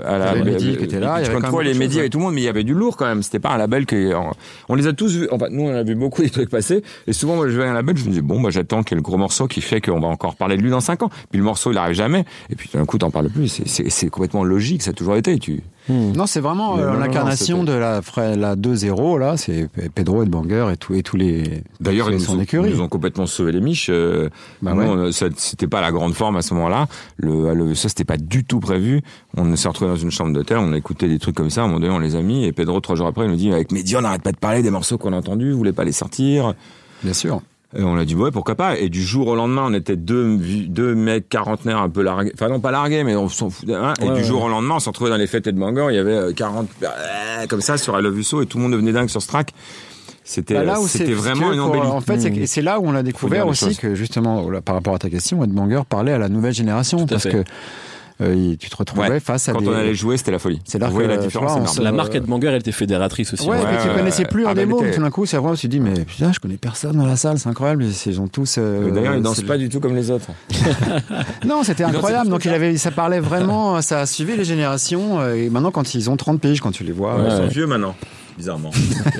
Euh, 0.00 0.14
à 0.14 0.18
la 0.18 0.26
y 0.26 0.28
avait 0.40 0.50
Mehdi 0.52 0.76
qui 0.76 0.84
était 0.84 1.00
là, 1.00 1.16
il 1.18 1.22
y 1.22 1.26
avait 1.26 1.26
quand 1.26 1.32
même 1.34 1.42
Control, 1.42 1.64
beaucoup 1.64 1.98
et 2.00 2.10
tout 2.10 2.18
le 2.18 2.24
monde, 2.24 2.34
mais 2.34 2.40
il 2.42 2.44
y 2.44 2.48
avait 2.48 2.64
du 2.64 2.74
lourd 2.74 2.96
quand 2.96 3.06
même. 3.06 3.22
C'était 3.22 3.38
pas 3.38 3.50
un 3.50 3.58
label 3.58 3.86
que 3.86 4.14
on, 4.14 4.30
on 4.68 4.74
les 4.74 4.86
a 4.86 4.92
tous 4.92 5.12
vus. 5.16 5.28
Enfin, 5.30 5.46
nous 5.50 5.62
on 5.64 5.74
a 5.74 5.82
vu 5.82 5.94
beaucoup 5.94 6.22
des 6.22 6.30
trucs 6.30 6.50
passer. 6.50 6.82
Et 7.06 7.12
souvent, 7.12 7.36
moi, 7.36 7.48
je 7.48 7.56
vais 7.56 7.64
à 7.64 7.70
un 7.70 7.74
label, 7.74 7.96
je 7.96 8.04
me 8.06 8.10
dis 8.10 8.20
bon, 8.20 8.40
bah 8.40 8.50
j'attends 8.50 8.82
qu'il 8.82 8.96
y 8.96 8.98
ait 8.98 9.02
le 9.02 9.02
gros 9.02 9.16
morceau 9.18 9.46
qui 9.46 9.60
fait 9.60 9.80
qu'on 9.80 10.00
va 10.00 10.08
encore 10.08 10.36
parler 10.36 10.56
de 10.56 10.62
lui 10.62 10.70
dans 10.70 10.80
cinq 10.80 11.02
ans. 11.02 11.10
Puis 11.30 11.38
le 11.38 11.44
morceau, 11.44 11.72
il 11.72 11.78
arrive 11.78 11.94
jamais. 11.94 12.24
Et 12.50 12.56
puis 12.56 12.68
d'un 12.72 12.84
coup, 12.84 12.98
t'en 12.98 13.10
parles 13.10 13.28
plus. 13.30 13.62
C'est- 13.66 14.10
complètement 14.10 14.44
logique. 14.44 14.82
Ça 14.82 14.90
a 14.90 14.92
toujours 14.92 15.16
été. 15.16 15.38
Tu. 15.38 15.62
Non, 15.88 16.24
c'est 16.26 16.40
vraiment 16.40 16.78
euh, 16.78 16.98
l'incarnation 16.98 17.62
de 17.62 17.72
la, 17.72 18.00
la 18.36 18.56
2-0, 18.56 19.18
là, 19.18 19.36
c'est 19.36 19.68
Pedro 19.94 20.22
et 20.22 20.26
Banger 20.26 20.68
et, 20.72 20.76
tout, 20.78 20.94
et 20.94 21.02
tous 21.02 21.16
les. 21.18 21.62
D'ailleurs, 21.80 22.10
ils 22.10 22.16
nous, 22.16 22.30
ont, 22.30 22.40
écurie. 22.40 22.70
ils 22.70 22.76
nous 22.76 22.80
ont 22.82 22.88
complètement 22.88 23.26
sauvé 23.26 23.52
les 23.52 23.60
miches. 23.60 23.88
Euh, 23.90 24.30
Bah 24.62 24.72
ouais. 24.74 25.10
c'était 25.12 25.66
pas 25.66 25.82
la 25.82 25.92
grande 25.92 26.14
forme 26.14 26.36
à 26.36 26.42
ce 26.42 26.54
moment-là. 26.54 26.86
Le, 27.18 27.52
le, 27.54 27.74
ça, 27.74 27.88
c'était 27.90 28.04
pas 28.04 28.16
du 28.16 28.44
tout 28.44 28.60
prévu. 28.60 29.02
On 29.36 29.54
s'est 29.56 29.68
retrouvé 29.68 29.83
dans 29.86 29.96
une 29.96 30.10
chambre 30.10 30.32
d'hôtel, 30.32 30.58
on 30.58 30.72
a 30.72 30.76
écouté 30.76 31.08
des 31.08 31.18
trucs 31.18 31.34
comme 31.36 31.50
ça. 31.50 31.62
À 31.62 31.64
un 31.64 31.66
moment 31.68 31.80
donné, 31.80 31.92
on 31.92 31.98
les 31.98 32.16
a 32.16 32.20
mis. 32.20 32.44
Et 32.44 32.52
Pedro, 32.52 32.80
trois 32.80 32.96
jours 32.96 33.06
après, 33.06 33.24
il 33.24 33.30
nous 33.30 33.36
dit 33.36 33.52
avec 33.52 33.72
Mehdi, 33.72 33.96
on 33.96 34.00
n'arrête 34.02 34.22
pas 34.22 34.32
de 34.32 34.36
parler 34.38 34.62
des 34.62 34.70
morceaux 34.70 34.98
qu'on 34.98 35.12
a 35.12 35.16
entendus. 35.16 35.52
Vous 35.52 35.58
voulez 35.58 35.72
pas 35.72 35.84
les 35.84 35.92
sortir? 35.92 36.54
Bien 37.02 37.12
sûr. 37.14 37.40
Et 37.76 37.82
on 37.82 37.96
a 37.96 38.04
dit 38.04 38.14
ouais 38.14 38.30
pourquoi 38.30 38.54
pas? 38.54 38.78
Et 38.78 38.88
du 38.88 39.02
jour 39.02 39.26
au 39.26 39.34
lendemain 39.34 39.64
on 39.66 39.74
était 39.74 39.96
deux 39.96 40.36
deux 40.68 40.94
mecs 40.94 41.28
quarantenaires 41.28 41.78
un 41.78 41.88
peu 41.88 42.02
largués 42.02 42.30
enfin 42.32 42.48
non 42.48 42.60
pas 42.60 42.70
largués 42.70 43.02
mais 43.02 43.16
on 43.16 43.28
s'en 43.28 43.50
foutait 43.50 43.74
hein, 43.74 43.94
et 44.00 44.04
Ouais, 44.04 44.10
du 44.14 44.20
ouais. 44.20 44.22
jour 44.24 44.44
au 44.44 44.48
lendemain 44.48 44.76
on 44.76 44.78
s'est 44.78 44.90
retrouvé 44.90 45.10
dans 45.10 45.16
les 45.16 45.26
fêtes 45.26 45.46
de 45.46 45.58
Bangor 45.58 45.90
il 45.90 45.96
y 45.96 45.98
avait 45.98 46.12
euh, 46.12 46.32
40 46.32 46.68
euh, 46.84 46.86
comme 47.48 47.60
ça 47.62 47.76
sur 47.76 47.98
I 47.98 48.02
Love 48.02 48.16
You 48.16 48.22
So 48.22 48.42
et 48.42 48.46
tout 48.46 48.58
le 48.58 48.62
monde 48.62 48.72
devenait 48.74 48.92
dingue 48.92 49.08
sur 49.08 49.20
ce 49.20 49.26
track 49.26 49.52
c'était 50.22 50.64
Bah, 50.64 50.76
c'était 50.86 51.14
vraiment 51.14 51.52
une 51.52 51.58
embellie 51.58 51.82
En 51.82 52.00
fait, 52.00 52.24
et 52.24 52.46
c'est 52.46 52.62
là 52.62 52.78
où 52.78 52.86
on 52.86 52.94
a 52.94 53.02
découvert 53.02 53.48
aussi 53.48 53.76
que 53.76 53.96
justement, 53.96 54.48
par 54.64 54.76
rapport 54.76 54.94
à 54.94 54.98
ta 54.98 55.10
question, 55.10 55.42
Ed 55.44 55.50
Banger 55.50 55.82
parlait 55.88 56.12
à 56.12 56.18
la 56.18 56.28
nouvelle 56.28 56.54
génération 56.54 56.98
Tout 57.00 57.06
parce 57.06 57.24
que 57.24 57.42
euh, 58.20 58.54
tu 58.58 58.70
te 58.70 58.76
retrouvais 58.76 59.08
Ouais. 59.10 59.20
face 59.20 59.48
à 59.48 59.52
quand 59.52 59.60
des. 59.60 59.68
on 59.68 59.72
allait 59.72 59.94
jouer 59.94 60.16
c'était 60.16 60.30
la 60.30 60.38
folie 60.38 60.60
C'est 60.64 60.78
là 60.78 60.86
Vous 60.86 60.92
voyez 60.94 61.08
que, 61.08 61.14
la 61.14 61.20
différence 61.20 61.52
vois, 61.74 61.82
La 61.84 61.90
Euh, 61.90 61.92
marque 61.92 62.14
Ed 62.14 62.24
Banger, 62.26 62.46
elle 62.48 62.60
était 62.60 62.70
fédératrice 62.72 63.32
aussi. 63.32 63.48
Ouais, 63.48 63.56
hein. 63.56 63.76
que 63.76 63.82
tu 63.82 63.88
ouais, 63.88 63.94
connaissais 63.96 64.22
ouais. 64.22 64.28
plus 64.28 64.44
Ah, 64.46 64.50
en 64.50 64.54
bah, 64.54 64.60
démo, 64.60 64.82
tout 64.94 65.00
d'un 65.00 65.10
coup, 65.10 65.26
c'est 65.26 65.36
vrai, 65.36 65.50
on 65.50 65.56
se 65.56 65.66
dit, 65.66 65.80
mais 65.80 66.04
putain, 66.04 66.32
je 66.32 66.38
connais 66.38 66.56
personne 66.56 66.96
dans 66.96 67.06
la 67.06 67.16
salle, 67.16 67.38
c'est 67.40 67.48
incroyable, 67.48 67.84
ils 67.84 67.92
ils 68.12 68.20
ont 68.20 68.28
tous. 68.28 68.56
euh, 68.58 68.82
Mais 68.84 68.92
d'ailleurs 68.92 69.16
ils 69.16 69.22
dansent 69.22 69.42
pas 69.42 69.58
du 69.58 69.68
tout 69.68 69.80
comme 69.80 69.96
les 69.96 70.10
autres 70.12 70.28
Non, 71.46 71.62
c'était 71.64 71.84
incroyable. 71.84 72.28
Donc, 72.30 72.44
il 72.44 72.48
ça. 72.50 72.54
avait, 72.54 72.76
ça 72.76 72.90
parlait 72.90 73.20
vraiment, 73.20 73.80
ça 73.82 74.00
a 74.00 74.06
suivi 74.06 74.36
les 74.36 74.44
générations. 74.44 75.20
euh, 75.20 75.34
Et 75.34 75.50
maintenant, 75.50 75.70
quand 75.70 75.94
ils 75.94 76.08
ont 76.10 76.16
30 76.16 76.40
piges, 76.40 76.60
quand 76.60 76.70
tu 76.72 76.84
les 76.84 76.92
vois, 76.92 77.16
Ouais, 77.16 77.24
ils 77.26 77.30
sont 77.32 77.42
ouais. 77.42 77.48
vieux 77.48 77.66
maintenant 77.66 77.94
bizarrement 78.36 78.70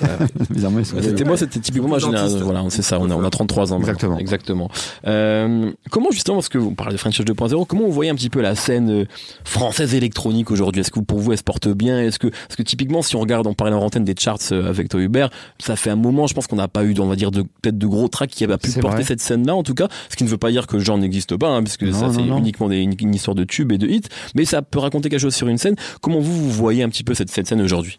bizarrement, 0.51 0.79
ils 0.79 0.87
sont. 0.87 0.97
C'était 1.01 1.25
moi, 1.25 1.37
c'était 1.37 1.61
typiquement 1.61 1.89
ma 1.89 1.99
génération. 1.99 2.39
Voilà, 2.41 2.63
c'est 2.69 2.83
ça. 2.83 2.99
On 3.01 3.11
a, 3.11 3.15
on 3.15 3.25
a 3.25 3.31
33 3.31 3.73
ans. 3.73 3.79
Exactement. 3.79 4.19
Exactement. 4.19 4.71
Euh, 5.07 5.71
comment 5.91 6.11
justement, 6.11 6.37
parce 6.37 6.49
que 6.49 6.59
vous 6.59 6.73
parlez 6.73 6.95
de 6.95 6.99
French 6.99 7.17
Touch 7.17 7.27
2.0, 7.27 7.67
comment 7.67 7.85
vous 7.85 7.93
voyez 7.93 8.11
un 8.11 8.15
petit 8.15 8.31
peu 8.31 8.41
la 8.41 8.55
scène 8.55 8.91
euh, 8.91 9.05
française 9.45 9.95
électronique 9.95 10.51
aujourd'hui? 10.51 10.81
Est-ce 10.81 10.91
que 10.91 11.01
pour 11.01 11.19
vous, 11.19 11.33
elle 11.33 11.39
se 11.39 11.43
porte 11.43 11.69
bien? 11.69 12.01
Est-ce 12.01 12.19
que, 12.19 12.29
parce 12.29 12.57
que 12.57 12.63
typiquement, 12.63 13.03
si 13.03 13.17
on 13.17 13.21
regarde, 13.21 13.47
on 13.47 13.55
parlait 13.55 13.75
en 13.75 13.83
antenne 13.83 14.05
des 14.05 14.15
charts 14.19 14.39
euh, 14.53 14.69
avec 14.69 14.89
toi 14.89 15.01
Hubert, 15.01 15.31
ça 15.59 15.77
fait 15.77 15.91
un 15.91 15.97
moment, 15.97 16.27
je 16.27 16.35
pense 16.35 16.47
qu'on 16.47 16.57
n'a 16.57 16.69
pas 16.69 16.85
eu, 16.85 16.95
on 16.99 17.07
va 17.07 17.17
dire, 17.17 17.31
de 17.31 17.43
peut-être 17.43 17.79
de 17.79 17.87
gros 17.87 18.09
tracks 18.09 18.31
qui 18.31 18.45
avaient 18.45 18.57
pu 18.59 18.73
porter 18.73 18.97
vrai. 18.97 19.05
cette 19.05 19.21
scène-là, 19.21 19.55
en 19.55 19.63
tout 19.63 19.75
cas. 19.75 19.89
Ce 20.09 20.17
qui 20.17 20.25
ne 20.25 20.29
veut 20.29 20.39
pas 20.39 20.51
dire 20.51 20.67
que 20.67 20.77
le 20.77 20.83
genre 20.83 20.99
n'existe 20.99 21.37
pas, 21.37 21.49
hein, 21.49 21.63
puisque 21.63 21.83
Non, 21.83 21.93
ça 21.93 22.11
c'est 22.13 22.23
uniquement 22.23 22.69
des, 22.69 22.79
une, 22.79 22.95
une 22.99 23.15
histoire 23.15 23.35
de 23.35 23.45
tubes 23.45 23.73
et 23.73 23.79
de 23.79 23.87
hits, 23.87 24.03
mais 24.35 24.45
ça 24.45 24.63
peut 24.63 24.79
raconter 24.79 25.09
quelque 25.09 25.21
chose 25.21 25.35
sur 25.35 25.49
une 25.49 25.59
scène. 25.59 25.77
Comment 26.01 26.21
vous, 26.21 26.35
vous 26.35 26.51
voyez 26.51 26.83
un 26.83 26.89
petit 26.89 27.05
peu 27.05 27.15
cette, 27.15 27.31
cette 27.31 27.47
scène 27.47 27.61
aujourd'hui? 27.61 27.99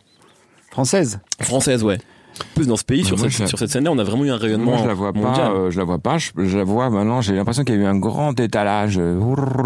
Française. 0.76 1.20
Française, 1.42 1.84
ouais. 1.86 1.98
Plus 2.54 2.68
dans 2.68 2.76
ce 2.76 2.84
pays, 2.84 3.06
sur, 3.06 3.18
moi, 3.18 3.30
cette, 3.30 3.44
je- 3.44 3.46
sur 3.48 3.58
cette 3.58 3.70
scène-là, 3.70 3.94
on 3.94 3.98
a 3.98 4.04
vraiment 4.04 4.26
eu 4.26 4.30
un 4.30 4.36
rayonnement 4.36 4.72
Moi, 4.72 4.80
je 4.84 4.88
la 4.90 4.94
vois 4.94 5.14
mondial. 5.14 5.36
pas. 5.36 5.52
euh, 5.54 5.72
je 5.72 5.78
la 5.78 5.86
vois 5.86 6.00
pas. 6.00 6.18
Je, 6.18 6.32
je 6.38 6.58
la 6.58 6.66
vois 6.66 6.90
maintenant. 6.90 7.22
J'ai 7.22 7.34
l'impression 7.34 7.64
qu'il 7.64 7.76
y 7.76 7.78
a 7.78 7.82
eu 7.84 7.86
un 7.86 7.96
grand 7.98 8.38
étalage 8.38 8.98
euh, 9.00 9.18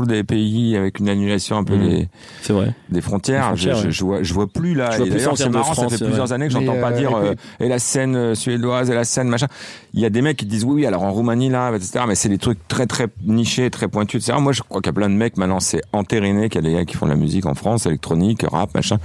des 0.06 0.24
pays 0.24 0.78
avec 0.78 1.00
une 1.00 1.10
annulation 1.10 1.58
un 1.58 1.64
peu 1.64 1.76
Mhm. 1.76 1.90
des, 1.90 2.08
C'est 2.44 2.54
vrai. 2.54 2.76
des 2.90 3.02
frontières. 3.02 3.54
Des 3.54 3.58
frontières, 3.58 3.76
je, 3.78 3.82
je- 3.82 3.86
ouais. 3.88 3.92
je 3.92 4.04
vois, 4.06 4.22
je 4.22 4.34
vois 4.36 4.46
plus 4.46 4.76
là. 4.76 4.90
Vois 4.90 4.98
et 4.98 5.10
plus 5.10 5.18
d'ailleurs, 5.18 5.36
c'est 5.36 5.50
marrant. 5.50 5.64
France, 5.64 5.78
ça 5.78 5.90
fait 5.90 5.98
c'est 5.98 6.06
plusieurs 6.06 6.28
vrai. 6.28 6.36
années 6.36 6.46
que 6.46 6.54
j'entends 6.54 6.74
Mais, 6.76 6.82
pas 6.82 6.92
euh, 6.92 6.98
dire 7.00 7.10
et 7.10 7.14
euh, 7.30 7.34
et 7.60 7.70
la 7.70 7.80
scène 7.80 8.16
euh, 8.16 8.36
suédoise 8.36 8.92
et 8.92 8.94
la 8.94 9.04
scène 9.04 9.30
machin. 9.30 9.48
Il 9.96 10.00
y 10.02 10.06
a 10.06 10.12
des 10.12 10.22
mecs 10.22 10.38
qui 10.38 10.46
disent 10.46 10.64
oui, 10.64 10.74
oui. 10.76 10.86
Alors 10.86 11.02
en 11.02 11.12
Roumanie 11.12 11.50
là, 11.50 11.72
etc. 11.76 12.02
Mais 12.08 12.14
c'est 12.14 12.30
des 12.30 12.38
trucs 12.38 12.60
très 12.68 12.86
très 12.86 13.08
nichés, 13.26 13.72
très 13.72 13.88
pointus, 13.88 14.24
etc. 14.24 14.38
Moi, 14.40 14.54
je 14.54 14.62
crois 14.62 14.80
qu'il 14.80 14.90
y 14.90 14.94
a 14.94 14.94
plein 14.94 15.10
de 15.10 15.16
mecs 15.16 15.38
maintenant. 15.38 15.60
C'est 15.60 15.82
entériné 15.92 16.50
qu'il 16.50 16.64
y 16.64 16.68
a 16.68 16.70
des 16.70 16.76
gars 16.76 16.86
qui 16.86 16.96
font 16.98 17.08
de 17.08 17.12
la 17.12 17.18
musique 17.18 17.48
en 17.48 17.56
France, 17.56 17.88
électronique, 17.88 18.44
rap, 18.52 18.76
machin. 18.76 19.00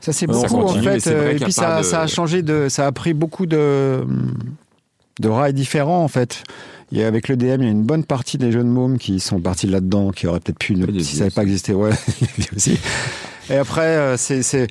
Ça 0.00 0.12
c'est 0.12 0.26
beaucoup 0.26 0.56
en 0.56 0.66
continue, 0.66 1.00
fait. 1.00 1.10
euh, 1.10 1.32
Et 1.32 1.36
puis 1.36 1.52
ça, 1.52 1.78
de- 1.78 1.82
ça 1.84 2.00
a 2.02 2.06
changé 2.06 2.42
de, 2.42 2.68
ça 2.68 2.86
a 2.86 2.92
pris 2.92 3.14
beaucoup 3.14 3.46
de 3.46 4.04
de 5.20 5.28
rails 5.28 5.54
différents 5.54 6.02
en 6.04 6.08
fait. 6.08 6.44
Et 6.92 7.04
avec 7.04 7.28
le 7.28 7.36
DM, 7.36 7.62
il 7.62 7.64
y 7.64 7.68
a 7.68 7.70
une 7.72 7.82
bonne 7.82 8.04
partie 8.04 8.38
des 8.38 8.52
jeunes 8.52 8.68
mômes 8.68 8.98
qui 8.98 9.18
sont 9.18 9.40
partis 9.40 9.66
là-dedans, 9.66 10.10
qui 10.12 10.26
auraient 10.28 10.38
peut-être 10.40 10.58
pu, 10.58 10.76
ne, 10.76 10.86
si 11.00 11.16
ça 11.16 11.24
n'avait 11.24 11.34
pas 11.34 11.42
existé, 11.42 11.74
ouais, 11.74 11.90
aussi. 12.56 12.78
Et 13.50 13.56
après, 13.56 13.82
euh, 13.96 14.16
c'est, 14.16 14.66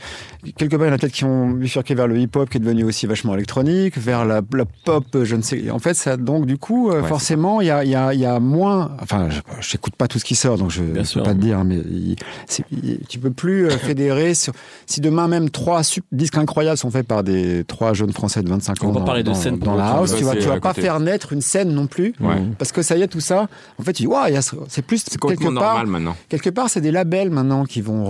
quelque 0.57 0.75
part, 0.75 0.85
il 0.85 0.89
y 0.89 0.91
en 0.91 0.95
a 0.95 0.97
peut-être 0.97 1.13
qui 1.13 1.23
ont 1.23 1.49
bifurqué 1.49 1.95
vers 1.95 2.07
le 2.07 2.17
hip-hop, 2.19 2.49
qui 2.49 2.57
est 2.57 2.59
devenu 2.59 2.83
aussi 2.83 3.05
vachement 3.07 3.33
électronique, 3.33 3.97
vers 3.97 4.25
la, 4.25 4.41
la 4.53 4.65
pop, 4.85 5.05
euh, 5.15 5.23
je 5.25 5.35
ne 5.35 5.41
sais. 5.41 5.69
En 5.71 5.79
fait, 5.79 5.93
ça, 5.93 6.17
donc 6.17 6.45
du 6.45 6.57
coup, 6.57 6.89
euh, 6.91 7.01
Ouais, 7.01 7.07
forcément, 7.07 7.61
il 7.61 7.67
y 7.67 7.71
a, 7.71 7.83
y 7.85 7.95
a, 7.95 8.13
y 8.13 8.25
a 8.25 8.39
moins. 8.39 8.91
Enfin, 9.01 9.29
je 9.29 9.39
j'écoute 9.61 9.95
pas 9.95 10.07
tout 10.07 10.19
ce 10.19 10.25
qui 10.25 10.35
sort, 10.35 10.57
donc 10.57 10.71
je 10.71 10.81
ne 10.83 10.93
peux 10.93 11.03
sûr. 11.03 11.23
pas 11.23 11.33
te 11.33 11.39
dire, 11.39 11.63
mais 11.63 11.77
il, 11.77 12.15
c'est- 12.47 12.65
il- 12.71 12.99
tu 13.07 13.17
peux 13.19 13.31
plus 13.31 13.69
fédérer 13.71 14.33
sur. 14.33 14.53
Si 14.85 14.99
demain 15.01 15.27
même 15.27 15.49
trois 15.49 15.81
disques 16.11 16.37
incroyables 16.37 16.77
sont 16.77 16.91
faits 16.91 17.07
par 17.07 17.23
des 17.23 17.63
trois 17.65 17.93
jeunes 17.93 18.11
Français 18.11 18.43
de 18.43 18.49
25 18.49 18.77
On 18.83 18.87
ans 18.87 18.91
va 18.91 18.99
dans, 18.99 19.05
parler 19.05 19.23
de 19.23 19.29
dans- 19.29 19.35
scène 19.35 19.57
dans 19.57 19.75
la 19.75 19.87
house, 19.91 20.13
tu 20.17 20.23
vas, 20.25 20.35
tu 20.35 20.47
pas 20.47 20.59
côté. 20.59 20.81
faire 20.81 20.99
naître 20.99 21.31
une 21.33 21.41
scène 21.41 21.71
non 21.73 21.87
plus. 21.87 22.13
Ouais. 22.19 22.35
Parce 22.57 22.71
que 22.71 22.81
ça 22.81 22.97
y 22.97 23.01
est, 23.01 23.07
tout 23.07 23.19
ça, 23.21 23.47
en 23.79 23.83
fait, 23.83 23.93
tu 23.93 24.03
dis, 24.03 24.07
waouh, 24.07 24.25
c'est 24.67 24.81
plus 24.85 24.97
C'est 25.07 25.19
quelque 25.19 25.43
part, 25.43 25.53
normal 25.53 25.87
maintenant. 25.87 26.15
quelque 26.29 26.49
part, 26.49 26.69
c'est 26.69 26.81
des 26.81 26.91
labels 26.91 27.29
maintenant 27.29 27.65
qui 27.65 27.81
vont 27.81 28.03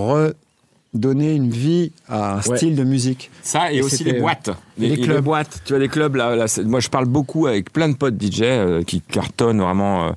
redonner 0.95 1.35
une 1.35 1.49
vie 1.51 1.91
à 2.09 2.33
un 2.33 2.41
Ouais. 2.41 2.57
style 2.57 2.75
de 2.75 2.83
musique. 2.83 3.29
Ça 3.41 3.71
et, 3.71 3.77
Et 3.77 3.81
aussi 3.81 4.03
les 4.03 4.15
euh, 4.15 4.21
boîtes. 4.21 4.49
les 4.77 4.89
Les, 4.89 4.95
clubs. 5.01 5.15
les 5.17 5.21
boîtes. 5.21 5.61
Tu 5.65 5.73
vois 5.73 5.79
des 5.79 5.87
clubs 5.87 6.15
là, 6.15 6.45
moi 6.65 6.79
je 6.79 6.89
parle 6.89 7.05
beaucoup 7.05 7.47
avec 7.47 7.71
plein 7.71 7.87
de 7.89 7.95
potes 7.95 8.15
DJ 8.21 8.41
euh, 8.43 8.83
qui 8.83 9.01
cartonnent 9.01 9.61
vraiment. 9.61 10.15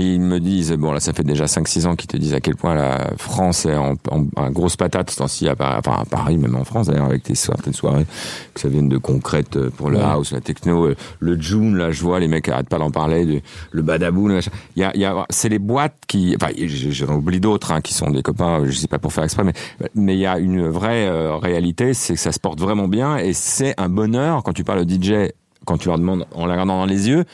Ils 0.00 0.20
me 0.20 0.40
disent 0.40 0.72
bon 0.72 0.92
là 0.92 1.00
ça 1.00 1.12
fait 1.12 1.22
déjà 1.24 1.44
5-6 1.46 1.86
ans 1.86 1.96
qu'ils 1.96 2.06
te 2.08 2.16
disent 2.16 2.34
à 2.34 2.40
quel 2.40 2.56
point 2.56 2.74
la 2.74 3.10
France 3.16 3.66
est 3.66 3.74
en, 3.76 3.94
en, 4.10 4.26
en 4.36 4.50
grosse 4.50 4.76
patate 4.76 5.10
ce 5.10 5.16
temps-ci 5.16 5.48
à, 5.48 5.56
Paris- 5.56 5.76
enfin, 5.78 6.02
à 6.02 6.04
Paris 6.04 6.36
même 6.38 6.54
en 6.56 6.64
France 6.64 6.86
d'ailleurs 6.88 7.06
avec 7.06 7.22
tes 7.22 7.34
certaines 7.34 7.72
soirées 7.72 8.06
que 8.54 8.60
ça 8.60 8.68
vienne 8.68 8.88
de 8.88 8.98
concrètes 8.98 9.56
euh, 9.56 9.70
pour 9.70 9.90
le 9.90 9.98
Ouais. 9.98 10.04
house, 10.04 10.32
la 10.32 10.40
techno, 10.40 10.86
euh, 10.86 10.96
le 11.20 11.40
June 11.40 11.76
là 11.76 11.90
je 11.90 12.02
vois 12.02 12.20
les 12.20 12.28
mecs 12.28 12.48
arrêtent 12.48 12.68
pas 12.68 12.78
d'en 12.78 12.90
parler, 12.90 13.24
de, 13.26 13.40
le 13.72 13.82
Badaboun. 13.82 14.32
machin. 14.32 14.50
Il 14.76 14.82
y 14.82 14.84
a, 14.84 14.96
y 14.96 15.04
a 15.04 15.26
c'est 15.30 15.48
les 15.48 15.58
boîtes 15.58 15.96
qui 16.06 16.34
enfin 16.40 16.52
j'en 16.90 17.14
oublie 17.16 17.40
d'autres 17.40 17.72
hein, 17.72 17.80
qui 17.80 17.94
sont 17.94 18.10
des 18.10 18.22
copains 18.22 18.64
je 18.64 18.70
sais 18.72 18.86
pas 18.88 18.98
pour 18.98 19.12
faire 19.12 19.24
exprès 19.24 19.44
mais 19.44 19.52
mais 19.94 20.14
il 20.14 20.20
y 20.20 20.26
a 20.26 20.38
une 20.38 20.68
vraie 20.68 21.08
euh, 21.08 21.36
réalité 21.36 21.94
c'est 21.94 22.14
que 22.14 22.20
ça 22.20 22.32
se 22.32 22.38
porte 22.40 22.60
vraiment 22.60 22.88
bien 22.88 23.16
et 23.16 23.32
c'est 23.32 23.74
un 23.78 23.88
bonheur 23.88 24.42
quand 24.42 24.52
tu 24.52 24.64
parles 24.64 24.80
au 24.80 24.84
DJ 24.88 25.30
quand 25.64 25.76
tu 25.78 25.88
leur 25.88 25.98
demandes 25.98 26.26
en 26.34 26.46
la 26.46 26.52
regardant 26.54 26.78
dans 26.78 26.86
les 26.86 27.08
yeux 27.08 27.24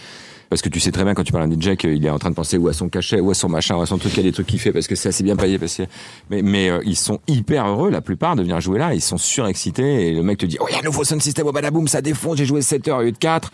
parce 0.55 0.63
que 0.63 0.69
tu 0.69 0.79
sais 0.79 0.93
très 0.93 1.03
bien 1.03 1.15
quand 1.15 1.25
tu 1.25 1.33
parles 1.33 1.51
à 1.51 1.53
un 1.53 1.61
DJ 1.61 1.75
qu'il 1.77 2.07
est 2.07 2.11
en 2.11 2.19
train 2.21 2.31
de 2.31 2.37
penser 2.37 2.59
ou 2.59 2.69
à 2.69 2.73
son 2.73 2.89
cachet 2.89 3.19
ou 3.19 3.29
à 3.29 3.35
son 3.35 3.49
machin 3.49 3.75
ou 3.75 3.81
à 3.83 3.87
son 3.87 3.99
truc, 3.99 4.13
il 4.13 4.19
y 4.19 4.21
a 4.21 4.23
des 4.23 4.31
trucs 4.33 4.47
qu'il 4.47 4.61
fait 4.61 4.71
parce 4.71 4.87
que 4.87 4.95
c'est 4.95 5.09
assez 5.09 5.25
bien 5.25 5.35
payé 5.35 5.59
parce 5.59 5.77
que 5.77 5.83
mais 6.31 6.43
mais 6.43 6.71
euh, 6.71 6.79
ils 6.85 6.95
sont 6.95 7.19
hyper 7.27 7.67
heureux 7.67 7.91
la 7.91 8.01
plupart 8.01 8.37
de 8.37 8.43
venir 8.43 8.61
jouer 8.61 8.79
là, 8.79 8.95
ils 8.95 9.01
sont 9.01 9.19
surexcités 9.19 10.11
et 10.11 10.15
le 10.15 10.23
mec 10.23 10.39
te 10.39 10.47
dit 10.47 10.57
"Oh, 10.61 10.67
il 10.71 10.75
y 10.75 10.77
a 10.77 10.79
un 10.79 10.83
nouveau 10.85 11.03
sound 11.03 11.21
system 11.21 11.49
au 11.49 11.51
badaboum, 11.53 11.89
ça 11.89 12.01
défonce, 12.03 12.37
j'ai 12.39 12.45
joué 12.47 12.63
7 12.63 12.87
heures 12.87 12.99
au 12.99 13.03
lieu 13.03 13.11
de 13.11 13.19
4." 13.19 13.51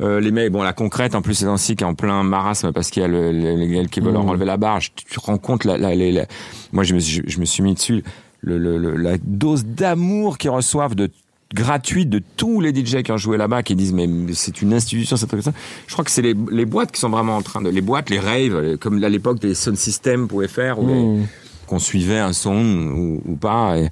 Euh, 0.00 0.18
les 0.18 0.32
mecs, 0.32 0.50
bon, 0.50 0.62
la 0.64 0.72
concrète, 0.72 1.14
en 1.14 1.22
plus, 1.22 1.34
c'est 1.34 1.46
ainsi 1.46 1.76
qui 1.76 1.84
est 1.84 1.86
en 1.86 1.94
plein 1.94 2.24
marasme 2.24 2.72
parce 2.72 2.90
qu'il 2.90 3.02
y 3.02 3.04
a 3.04 3.08
le, 3.08 3.30
le- 3.30 3.54
les 3.54 3.68
gars 3.68 3.84
qui 3.84 4.00
veulent 4.00 4.14
leur 4.14 4.26
enlever 4.26 4.44
la 4.44 4.56
barre. 4.56 4.80
Tu 4.80 4.90
te 5.04 5.20
rends 5.20 5.38
compte, 5.38 5.64
la, 5.64 5.78
la, 5.78 5.94
les- 5.94 6.10
la- 6.10 6.26
moi, 6.72 6.82
je 6.82 6.94
me, 6.94 6.98
suis- 6.98 7.22
je, 7.26 7.30
je 7.32 7.38
me 7.38 7.44
suis 7.44 7.62
mis 7.62 7.74
dessus, 7.74 8.02
le, 8.40 8.58
le- 8.58 8.76
le- 8.78 8.96
la 8.96 9.18
dose 9.22 9.64
d'amour 9.64 10.36
qu'ils 10.38 10.50
reçoivent 10.50 10.96
de 10.96 11.10
gratuite 11.54 12.10
de 12.10 12.20
tous 12.36 12.60
les 12.60 12.74
DJ 12.74 13.02
qui 13.02 13.12
ont 13.12 13.16
joué 13.16 13.36
là-bas 13.38 13.62
qui 13.62 13.74
disent 13.76 13.92
mais 13.94 14.08
c'est 14.34 14.60
une 14.60 14.74
institution 14.74 15.16
comme 15.30 15.40
ça 15.42 15.52
je 15.86 15.92
crois 15.92 16.04
que 16.04 16.10
c'est 16.10 16.20
les, 16.22 16.34
les 16.50 16.66
boîtes 16.66 16.90
qui 16.92 17.00
sont 17.00 17.08
vraiment 17.10 17.36
en 17.36 17.42
train 17.42 17.62
de 17.62 17.70
les 17.70 17.80
boîtes 17.80 18.10
les 18.10 18.18
raves 18.18 18.76
comme 18.78 19.02
à 19.04 19.08
l'époque 19.08 19.38
des 19.40 19.54
sound 19.54 19.76
systems 19.78 20.26
pouvaient 20.28 20.48
faire 20.48 20.80
Mmh. 20.80 21.26
qu'on 21.68 21.78
suivait 21.78 22.18
un 22.18 22.32
son 22.32 22.56
ou, 22.56 23.22
ou 23.24 23.36
pas 23.36 23.78
et, 23.78 23.88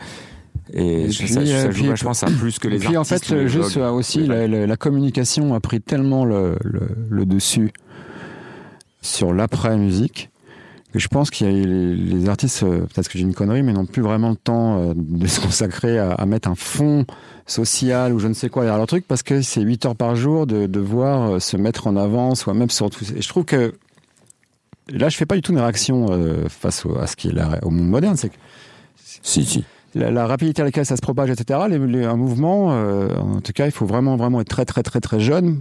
et, 0.75 1.03
Et 1.05 1.11
je- 1.11 1.18
puis, 1.20 1.29
ça, 1.29 1.46
ça 1.46 1.70
joue 1.70 1.81
puis- 1.81 1.88
vachement 1.88 2.14
ça 2.14 2.27
plus 2.27 2.59
que 2.59 2.66
les 2.68 2.77
Et 2.77 2.79
puis 2.81 2.96
en 2.96 3.01
artistes 3.01 3.27
fait, 3.27 3.35
ou 3.35 3.38
les 3.38 3.48
juste 3.48 3.79
blogs. 3.79 3.94
aussi, 3.94 4.27
la, 4.27 4.46
la- 4.48 4.66
la 4.66 4.77
communication 4.77 5.55
a 5.55 5.61
pris 5.61 5.81
tellement 5.81 6.25
le, 6.25 6.57
le, 6.64 6.81
le 7.11 7.25
dessus 7.27 7.70
sur 9.01 9.33
l'après-musique 9.33 10.27
que 10.27 10.31
je 11.00 11.09
pense 11.09 11.31
qu'il 11.31 11.46
y 11.46 11.50
a 11.50 11.52
les, 11.52 11.94
les 11.96 12.28
artistes, 12.28 12.62
euh, 12.62 12.81
peut-être 12.81 13.09
que 13.09 13.18
j'ai 13.18 13.24
une 13.24 13.35
connerie, 13.35 13.62
mais 13.62 13.72
n'ont 13.72 13.87
plus 13.87 14.02
vraiment 14.02 14.31
le 14.31 14.37
temps 14.37 14.78
euh, 14.78 14.92
de 14.96 15.26
se 15.28 15.40
consacrer 15.40 15.98
à, 15.98 16.12
à 16.12 16.26
mettre 16.26 16.48
un 16.48 16.55
fond 16.55 17.05
social 17.46 18.12
ou 18.12 18.18
je 18.18 18.28
ne 18.28 18.35
sais 18.35 18.48
quoi 18.48 18.62
derrière 18.62 18.78
leur 18.78 18.87
truc 18.87 19.07
parce 19.09 19.22
que 19.22 19.42
c'est 19.42 19.62
8 19.62 19.87
heures 19.87 19.96
par 19.96 20.14
jour 20.16 20.46
de 20.46 20.66
devoir 20.66 21.33
euh, 21.33 21.38
se 21.40 21.57
mettre 21.57 21.87
en 21.87 21.96
avant, 21.96 22.35
soit 22.35 22.55
même 22.55 22.70
sur 22.70 22.90
tout. 22.90 23.05
Et 23.16 23.22
je 23.22 23.28
trouve 23.28 23.44
que 23.44 23.74
là, 24.90 25.09
je 25.09 25.16
fais 25.16 25.26
pas 25.26 25.35
du 25.37 25.42
tout 25.42 25.52
une 25.52 25.59
réaction 25.61 26.07
face 26.48 26.85
au, 26.85 26.96
à 26.98 27.07
ce 27.07 27.16
qui 27.16 27.28
est 27.28 27.33
la- 27.33 27.59
au 27.62 27.70
monde 27.70 27.88
moderne. 27.88 28.16
C'est 28.16 28.28
que 28.28 28.37
si 29.22 29.44
si 29.44 29.64
la, 29.94 30.11
la 30.11 30.26
rapidité 30.26 30.62
à 30.62 30.64
laquelle 30.64 30.87
ça 30.87 30.96
se 30.96 31.02
propage, 31.02 31.31
etc. 31.31 31.61
Les, 31.68 31.79
les- 31.79 32.04
un 32.04 32.16
mouvement, 32.16 32.73
euh, 32.73 33.14
en 33.16 33.40
tout 33.40 33.52
cas, 33.52 33.66
il 33.66 33.73
faut 33.73 33.87
vraiment, 33.87 34.16
vraiment 34.16 34.40
être 34.40 34.48
très, 34.48 34.64
très, 34.64 34.83
très, 34.83 35.00
très 35.00 35.21
jeune 35.21 35.60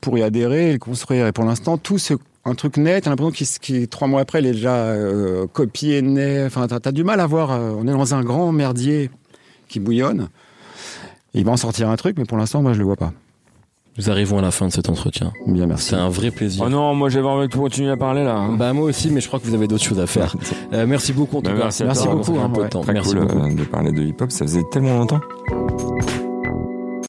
pour 0.00 0.18
y 0.18 0.22
adhérer 0.22 0.70
et 0.70 0.72
le 0.72 0.78
construire. 0.78 1.26
Et 1.28 1.32
pour 1.32 1.44
l'instant, 1.44 1.78
tout 1.78 1.98
ce 1.98 2.14
un 2.44 2.54
truc 2.54 2.76
net, 2.76 3.04
t'as 3.04 3.10
l'impression 3.10 3.30
qu'il, 3.32 3.46
qu'il- 3.60 3.88
trois 3.88 4.08
mois 4.08 4.20
après, 4.20 4.40
il 4.40 4.46
est 4.46 4.52
déjà 4.52 4.74
euh, 4.74 5.46
copié, 5.52 6.02
net. 6.02 6.46
Enfin, 6.46 6.66
t'as, 6.66 6.80
t'as 6.80 6.92
du 6.92 7.04
mal 7.04 7.20
à 7.20 7.26
voir. 7.26 7.52
euh, 7.52 7.72
on 7.78 7.86
est 7.86 7.92
dans 7.92 8.14
un 8.14 8.22
grand 8.22 8.50
merdier 8.52 9.10
qui 9.68 9.78
bouillonne. 9.80 10.28
Il 11.34 11.44
va 11.44 11.52
en 11.52 11.56
sortir 11.56 11.88
un 11.88 11.96
truc, 11.96 12.16
mais 12.18 12.24
pour 12.24 12.36
l'instant, 12.36 12.60
moi, 12.62 12.72
je 12.74 12.78
le 12.78 12.84
vois 12.84 12.96
pas. 12.96 13.12
Nous 13.98 14.08
arrivons 14.10 14.38
à 14.38 14.42
la 14.42 14.50
fin 14.50 14.66
de 14.68 14.72
cet 14.72 14.88
entretien. 14.88 15.32
Bien, 15.46 15.66
merci. 15.66 15.90
C'est 15.90 15.96
un 15.96 16.08
vrai 16.08 16.30
plaisir. 16.30 16.64
Oh 16.66 16.70
non, 16.70 16.94
moi 16.94 17.10
j'avais 17.10 17.26
envie 17.26 17.46
de 17.48 17.54
continuer 17.54 17.90
à 17.90 17.96
parler 17.98 18.24
là. 18.24 18.36
hein. 18.36 18.56
Bah 18.56 18.72
moi 18.72 18.84
aussi, 18.86 19.10
mais 19.10 19.20
je 19.20 19.26
crois 19.28 19.38
que 19.38 19.46
vous 19.46 19.52
avez 19.54 19.68
d'autres 19.68 19.84
choses 19.84 20.00
à 20.00 20.06
faire. 20.06 20.34
Euh, 20.72 20.86
merci 20.86 21.12
beaucoup 21.12 21.36
en 21.36 21.42
tout 21.42 21.50
Bah, 21.50 21.68
cas. 21.68 21.84
merci 21.84 22.08
beaucoup, 22.08 22.38
Un 22.38 22.48
peu 22.48 22.62
de 22.64 22.68
temps. 22.68 22.80
Très 22.80 22.94
Merci 22.94 23.10
cool 23.14 23.26
beaucoup. 23.26 23.38
euh, 23.38 23.54
de 23.54 23.64
parler 23.64 23.92
de 23.92 24.00
hip-hop, 24.02 24.30
ça 24.32 24.46
faisait 24.46 24.62
tellement 24.72 24.96
longtemps. 25.00 25.20